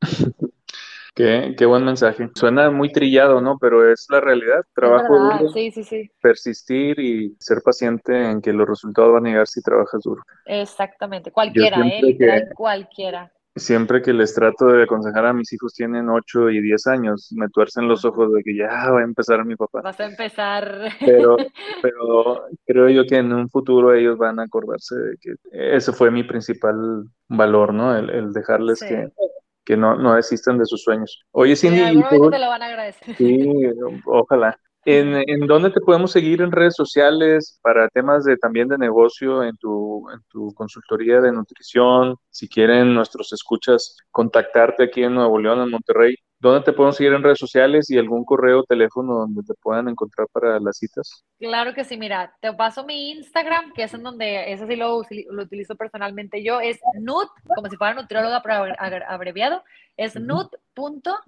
Qué, 1.14 1.54
qué, 1.58 1.66
buen 1.66 1.84
mensaje. 1.84 2.30
Suena 2.34 2.70
muy 2.70 2.90
trillado, 2.90 3.40
¿no? 3.40 3.58
Pero 3.58 3.90
es 3.90 4.06
la 4.08 4.20
realidad. 4.20 4.62
Trabajo 4.74 5.18
duro, 5.18 5.50
sí, 5.52 5.70
sí, 5.70 5.84
sí. 5.84 6.10
persistir 6.20 6.98
y 6.98 7.36
ser 7.38 7.60
paciente 7.62 8.30
en 8.30 8.40
que 8.40 8.52
los 8.52 8.66
resultados 8.66 9.12
van 9.12 9.26
a 9.26 9.28
llegar 9.28 9.46
si 9.46 9.62
trabajas 9.62 10.00
duro. 10.02 10.22
Exactamente. 10.46 11.30
Cualquiera, 11.30 11.86
¿eh? 11.86 12.00
Literal, 12.02 12.48
cualquiera 12.54 13.30
siempre 13.54 14.00
que 14.00 14.12
les 14.12 14.34
trato 14.34 14.66
de 14.66 14.84
aconsejar 14.84 15.26
a 15.26 15.32
mis 15.32 15.52
hijos 15.52 15.74
tienen 15.74 16.08
8 16.08 16.50
y 16.50 16.60
10 16.60 16.86
años, 16.86 17.32
me 17.32 17.48
tuercen 17.48 17.86
los 17.86 18.04
ojos 18.04 18.32
de 18.32 18.42
que 18.42 18.56
ya 18.56 18.90
va 18.90 19.00
a 19.00 19.04
empezar 19.04 19.44
mi 19.44 19.56
papá. 19.56 19.82
Vas 19.82 20.00
a 20.00 20.06
empezar. 20.06 20.88
Pero, 21.00 21.36
pero 21.82 22.44
creo 22.64 22.88
yo 22.88 23.04
que 23.06 23.16
en 23.16 23.32
un 23.32 23.48
futuro 23.48 23.94
ellos 23.94 24.16
van 24.16 24.40
a 24.40 24.44
acordarse 24.44 24.94
de 24.96 25.16
que 25.20 25.34
ese 25.52 25.92
fue 25.92 26.10
mi 26.10 26.24
principal 26.24 27.04
valor, 27.28 27.74
¿no? 27.74 27.96
El, 27.96 28.32
dejarles 28.32 28.80
que, 28.80 29.10
que 29.64 29.76
no, 29.76 29.96
no 29.96 30.14
desistan 30.14 30.58
de 30.58 30.66
sus 30.66 30.82
sueños. 30.82 31.24
Oye, 31.32 31.56
Cindy. 31.56 31.80
Sí, 31.80 32.02
te 32.30 32.38
lo 32.38 32.48
van 32.48 32.62
a 32.62 32.66
agradecer. 32.66 33.16
Sí, 33.16 33.48
ojalá. 34.06 34.58
¿En, 34.84 35.14
¿En, 35.28 35.46
dónde 35.46 35.70
te 35.70 35.80
podemos 35.80 36.10
seguir 36.10 36.42
en 36.42 36.50
redes 36.50 36.74
sociales 36.74 37.60
para 37.62 37.88
temas 37.88 38.24
de 38.24 38.36
también 38.36 38.66
de 38.66 38.76
negocio 38.76 39.44
en 39.44 39.56
tu, 39.56 40.10
en 40.10 40.20
tu 40.28 40.52
consultoría 40.54 41.20
de 41.20 41.30
nutrición? 41.30 42.16
Si 42.30 42.48
quieren 42.48 42.92
nuestros 42.92 43.32
escuchas 43.32 43.96
contactarte 44.10 44.84
aquí 44.84 45.04
en 45.04 45.14
Nuevo 45.14 45.38
León, 45.38 45.60
en 45.60 45.70
Monterrey, 45.70 46.16
¿dónde 46.42 46.64
te 46.64 46.72
podemos 46.72 46.96
seguir 46.96 47.12
en 47.12 47.22
redes 47.22 47.38
sociales 47.38 47.88
y 47.88 47.98
algún 47.98 48.24
correo 48.24 48.60
o 48.60 48.64
teléfono 48.64 49.14
donde 49.14 49.42
te 49.44 49.54
puedan 49.54 49.88
encontrar 49.88 50.26
para 50.32 50.58
las 50.58 50.76
citas? 50.76 51.24
Claro 51.38 51.72
que 51.72 51.84
sí, 51.84 51.96
mira, 51.96 52.34
te 52.40 52.52
paso 52.52 52.84
mi 52.84 53.12
Instagram, 53.12 53.72
que 53.72 53.84
es 53.84 53.94
en 53.94 54.02
donde, 54.02 54.52
ese 54.52 54.66
sí 54.66 54.74
lo, 54.74 55.02
lo 55.30 55.42
utilizo 55.42 55.76
personalmente 55.76 56.42
yo, 56.42 56.60
es 56.60 56.80
nut, 57.00 57.28
como 57.54 57.70
si 57.70 57.76
fuera 57.76 57.94
nutrióloga, 57.94 58.42
pero 58.42 58.74
abreviado, 59.08 59.62
es 59.96 60.16
nut.com 60.16 61.20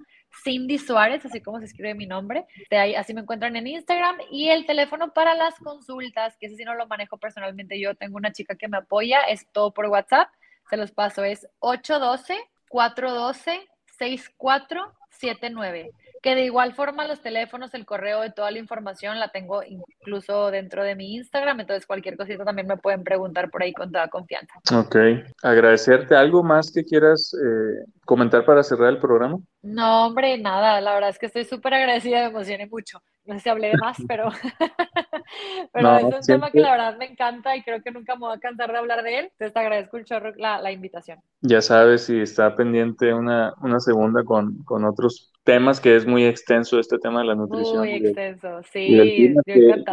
Cindy 0.42 0.78
Suárez, 0.78 1.24
así 1.24 1.40
como 1.40 1.60
se 1.60 1.66
escribe 1.66 1.94
mi 1.94 2.06
nombre. 2.06 2.44
De 2.68 2.76
ahí, 2.76 2.96
así 2.96 3.14
me 3.14 3.20
encuentran 3.20 3.54
en 3.54 3.68
Instagram. 3.68 4.16
Y 4.32 4.48
el 4.48 4.66
teléfono 4.66 5.12
para 5.12 5.36
las 5.36 5.54
consultas, 5.60 6.36
que 6.38 6.46
ese 6.46 6.56
sí 6.56 6.64
no 6.64 6.74
lo 6.74 6.88
manejo 6.88 7.18
personalmente. 7.18 7.78
Yo 7.78 7.94
tengo 7.94 8.16
una 8.16 8.32
chica 8.32 8.56
que 8.56 8.66
me 8.66 8.78
apoya, 8.78 9.20
es 9.20 9.46
todo 9.52 9.72
por 9.72 9.86
WhatsApp. 9.86 10.28
Se 10.68 10.76
los 10.76 10.90
paso, 10.90 11.22
es 11.22 11.46
812-412-6479 13.98 15.90
que 16.24 16.34
de 16.34 16.46
igual 16.46 16.72
forma 16.72 17.06
los 17.06 17.20
teléfonos, 17.20 17.74
el 17.74 17.84
correo 17.84 18.22
de 18.22 18.30
toda 18.30 18.50
la 18.50 18.58
información 18.58 19.20
la 19.20 19.28
tengo 19.28 19.62
incluso 19.62 20.50
dentro 20.50 20.82
de 20.82 20.96
mi 20.96 21.16
Instagram, 21.16 21.60
entonces 21.60 21.84
cualquier 21.84 22.16
cosita 22.16 22.46
también 22.46 22.66
me 22.66 22.78
pueden 22.78 23.04
preguntar 23.04 23.50
por 23.50 23.62
ahí 23.62 23.74
con 23.74 23.92
toda 23.92 24.08
confianza. 24.08 24.54
Ok, 24.74 24.96
agradecerte. 25.42 26.16
¿Algo 26.16 26.42
más 26.42 26.72
que 26.72 26.82
quieras 26.82 27.34
eh, 27.34 27.84
comentar 28.06 28.46
para 28.46 28.62
cerrar 28.62 28.88
el 28.88 29.00
programa? 29.00 29.38
No, 29.60 30.06
hombre, 30.06 30.38
nada, 30.38 30.80
la 30.80 30.94
verdad 30.94 31.10
es 31.10 31.18
que 31.18 31.26
estoy 31.26 31.44
súper 31.44 31.74
agradecida, 31.74 32.20
me 32.20 32.30
emocioné 32.30 32.68
mucho. 32.68 33.02
No 33.26 33.34
sé 33.34 33.40
si 33.40 33.48
hablé 33.48 33.68
de 33.68 33.76
más, 33.78 33.96
pero, 34.08 34.28
pero 35.72 35.96
es 35.96 36.04
un 36.04 36.20
tema 36.26 36.50
que 36.50 36.60
la 36.60 36.72
verdad 36.72 36.96
me 36.98 37.06
encanta 37.06 37.56
y 37.56 37.62
creo 37.62 37.82
que 37.82 37.90
nunca 37.90 38.14
me 38.14 38.26
voy 38.26 38.36
a 38.36 38.40
cansar 38.40 38.70
de 38.70 38.78
hablar 38.78 39.02
de 39.02 39.18
él. 39.18 39.24
Entonces 39.32 39.52
te 39.52 39.60
agradezco 39.60 39.96
un 39.96 40.04
chorro 40.04 40.32
la, 40.36 40.60
la 40.60 40.72
invitación. 40.72 41.18
Ya 41.40 41.60
sabes, 41.60 42.04
si 42.04 42.20
está 42.20 42.54
pendiente 42.54 43.12
una, 43.14 43.54
una 43.60 43.80
segunda 43.80 44.24
con, 44.24 44.62
con 44.64 44.84
otros 44.84 45.32
temas 45.44 45.80
que 45.80 45.94
es 45.94 46.06
muy 46.06 46.24
extenso 46.24 46.78
este 46.78 46.98
tema 46.98 47.20
de 47.20 47.26
la 47.26 47.34
nutrición. 47.34 47.78
Muy 47.78 47.92
extenso, 47.92 48.60
sí. 48.72 49.34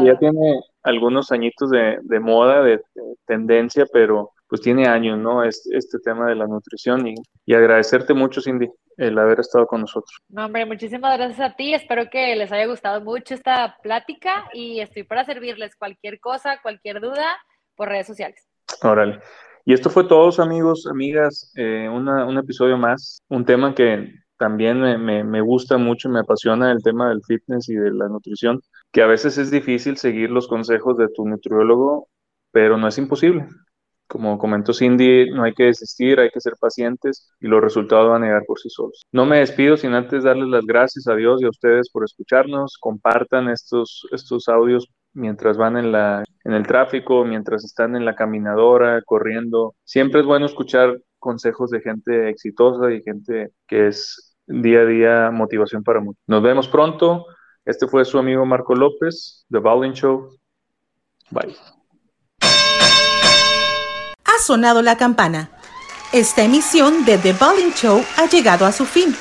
ya 0.04 0.18
tiene 0.18 0.62
algunos 0.84 1.32
añitos 1.32 1.70
de, 1.70 2.00
de 2.02 2.20
moda, 2.20 2.64
de, 2.64 2.82
tendencia, 3.26 3.86
pero 3.92 4.32
pues 4.52 4.60
tiene 4.60 4.86
años, 4.86 5.18
¿no? 5.18 5.46
Este, 5.46 5.78
este 5.78 5.98
tema 6.00 6.28
de 6.28 6.36
la 6.36 6.46
nutrición 6.46 7.08
y, 7.08 7.16
y, 7.46 7.54
agradecerte 7.54 8.14
mucho, 8.14 8.42
Cindy, 8.42 8.70
el 8.98 9.18
haber 9.18 9.40
estado 9.40 9.66
con 9.66 9.80
nosotros. 9.80 10.20
No, 10.28 10.46
hombre, 10.46 10.66
muchísimas 10.66 11.18
gracias 11.18 11.40
a 11.40 11.56
ti. 11.56 11.74
Espero 11.74 12.10
que 12.12 12.36
les 12.36 12.52
haya 12.52 12.66
gustado 12.66 13.00
mucho 13.00 13.34
esta 13.34 13.78
plática 13.82 14.50
y 14.52 14.82
estoy 14.82 15.04
para 15.04 15.24
servirles 15.24 15.78
cualquier 15.78 16.20
cosa, 16.20 16.60
cualquier 16.62 17.00
duda 17.00 17.38
por 17.78 17.88
redes 17.88 18.08
sociales. 18.08 18.46
Órale. 18.84 19.22
Y 19.64 19.74
esto 19.74 19.90
fue 19.90 20.04
todos, 20.04 20.38
amigos, 20.42 20.86
amigas, 20.86 21.54
eh, 21.56 21.88
una, 21.88 22.26
un 22.26 22.38
episodio 22.38 22.78
más, 22.78 23.22
un 23.30 23.46
tema 23.46 23.74
que 23.74 24.14
también 24.36 24.82
me, 24.82 25.24
me, 25.24 25.40
gusta 25.40 25.78
mucho, 25.78 26.10
me 26.10 26.20
apasiona 26.20 26.74
el 26.74 26.84
tema 26.84 27.08
del 27.08 27.22
fitness 27.26 27.70
y 27.70 27.76
de 27.76 27.92
la 27.94 28.10
nutrición, 28.10 28.60
que 28.92 29.02
a 29.02 29.08
veces 29.08 29.38
es 29.38 29.50
difícil 29.50 29.96
seguir 29.96 30.30
los 30.30 30.50
consejos 30.50 30.98
de 30.98 31.08
tu 31.08 31.26
nutriólogo, 31.26 32.10
pero 32.52 32.76
no 32.76 32.90
es 32.90 32.98
imposible. 32.98 33.48
Como 34.12 34.38
comentó 34.38 34.74
Cindy, 34.74 35.32
no 35.32 35.44
hay 35.44 35.54
que 35.54 35.64
desistir, 35.64 36.20
hay 36.20 36.30
que 36.32 36.42
ser 36.42 36.56
pacientes 36.60 37.32
y 37.40 37.48
los 37.48 37.62
resultados 37.62 38.10
van 38.10 38.24
a 38.24 38.26
llegar 38.26 38.44
por 38.46 38.60
sí 38.60 38.70
solos. 38.70 39.04
No 39.14 39.26
me 39.26 39.38
despido 39.38 39.78
sin 39.78 39.94
antes 39.94 40.26
darles 40.26 40.50
las 40.50 40.66
gracias 40.66 41.08
a 41.08 41.16
Dios 41.16 41.42
y 41.42 41.46
a 41.46 41.50
ustedes 41.50 41.90
por 41.90 42.04
escucharnos. 42.04 42.76
Compartan 42.78 43.48
estos, 43.48 44.06
estos 44.12 44.50
audios 44.50 44.90
mientras 45.14 45.56
van 45.56 45.78
en, 45.78 45.94
la, 45.94 46.26
en 46.44 46.52
el 46.52 46.68
tráfico, 46.68 47.24
mientras 47.24 47.64
están 47.64 47.96
en 47.96 48.04
la 48.04 48.14
caminadora, 48.14 49.02
corriendo. 49.06 49.76
Siempre 49.86 50.20
es 50.20 50.26
bueno 50.26 50.46
escuchar 50.46 51.00
consejos 51.18 51.70
de 51.70 51.80
gente 51.80 52.30
exitosa 52.30 52.92
y 52.92 53.02
gente 53.04 53.52
que 53.66 53.88
es 53.88 54.36
día 54.46 54.82
a 54.82 54.86
día 54.86 55.32
motivación 55.32 55.84
para 55.84 56.02
muchos. 56.02 56.22
Nos 56.28 56.44
vemos 56.44 56.68
pronto. 56.68 57.28
Este 57.64 57.88
fue 57.88 58.04
su 58.04 58.20
amigo 58.20 58.46
Marco 58.46 58.76
López, 58.76 59.46
The 59.50 59.60
Bowling 59.60 59.94
Show. 59.94 60.38
Bye. 61.30 61.56
Sonado 64.42 64.82
la 64.82 64.98
campana. 64.98 65.50
Esta 66.12 66.42
emisión 66.42 67.06
de 67.06 67.18
The 67.18 67.34
Bowling 67.34 67.74
Show 67.74 68.04
ha 68.18 68.26
llegado 68.26 68.66
a 68.66 68.72
su 68.72 68.86
fin. 68.86 69.16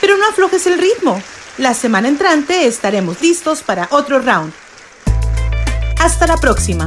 Pero 0.00 0.16
no 0.16 0.26
aflojes 0.28 0.66
el 0.66 0.78
ritmo. 0.78 1.20
La 1.58 1.74
semana 1.74 2.08
entrante 2.08 2.66
estaremos 2.66 3.20
listos 3.20 3.62
para 3.62 3.88
otro 3.90 4.20
round. 4.20 4.52
Hasta 5.98 6.26
la 6.26 6.36
próxima. 6.36 6.84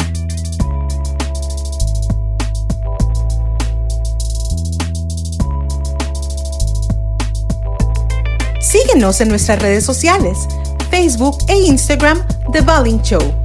Síguenos 8.61 9.21
en 9.21 9.27
nuestras 9.27 9.61
redes 9.61 9.85
sociales, 9.85 10.47
Facebook 10.89 11.37
e 11.47 11.55
Instagram 11.55 12.25
The 12.51 12.61
Bowling 12.61 13.01
Show. 13.01 13.42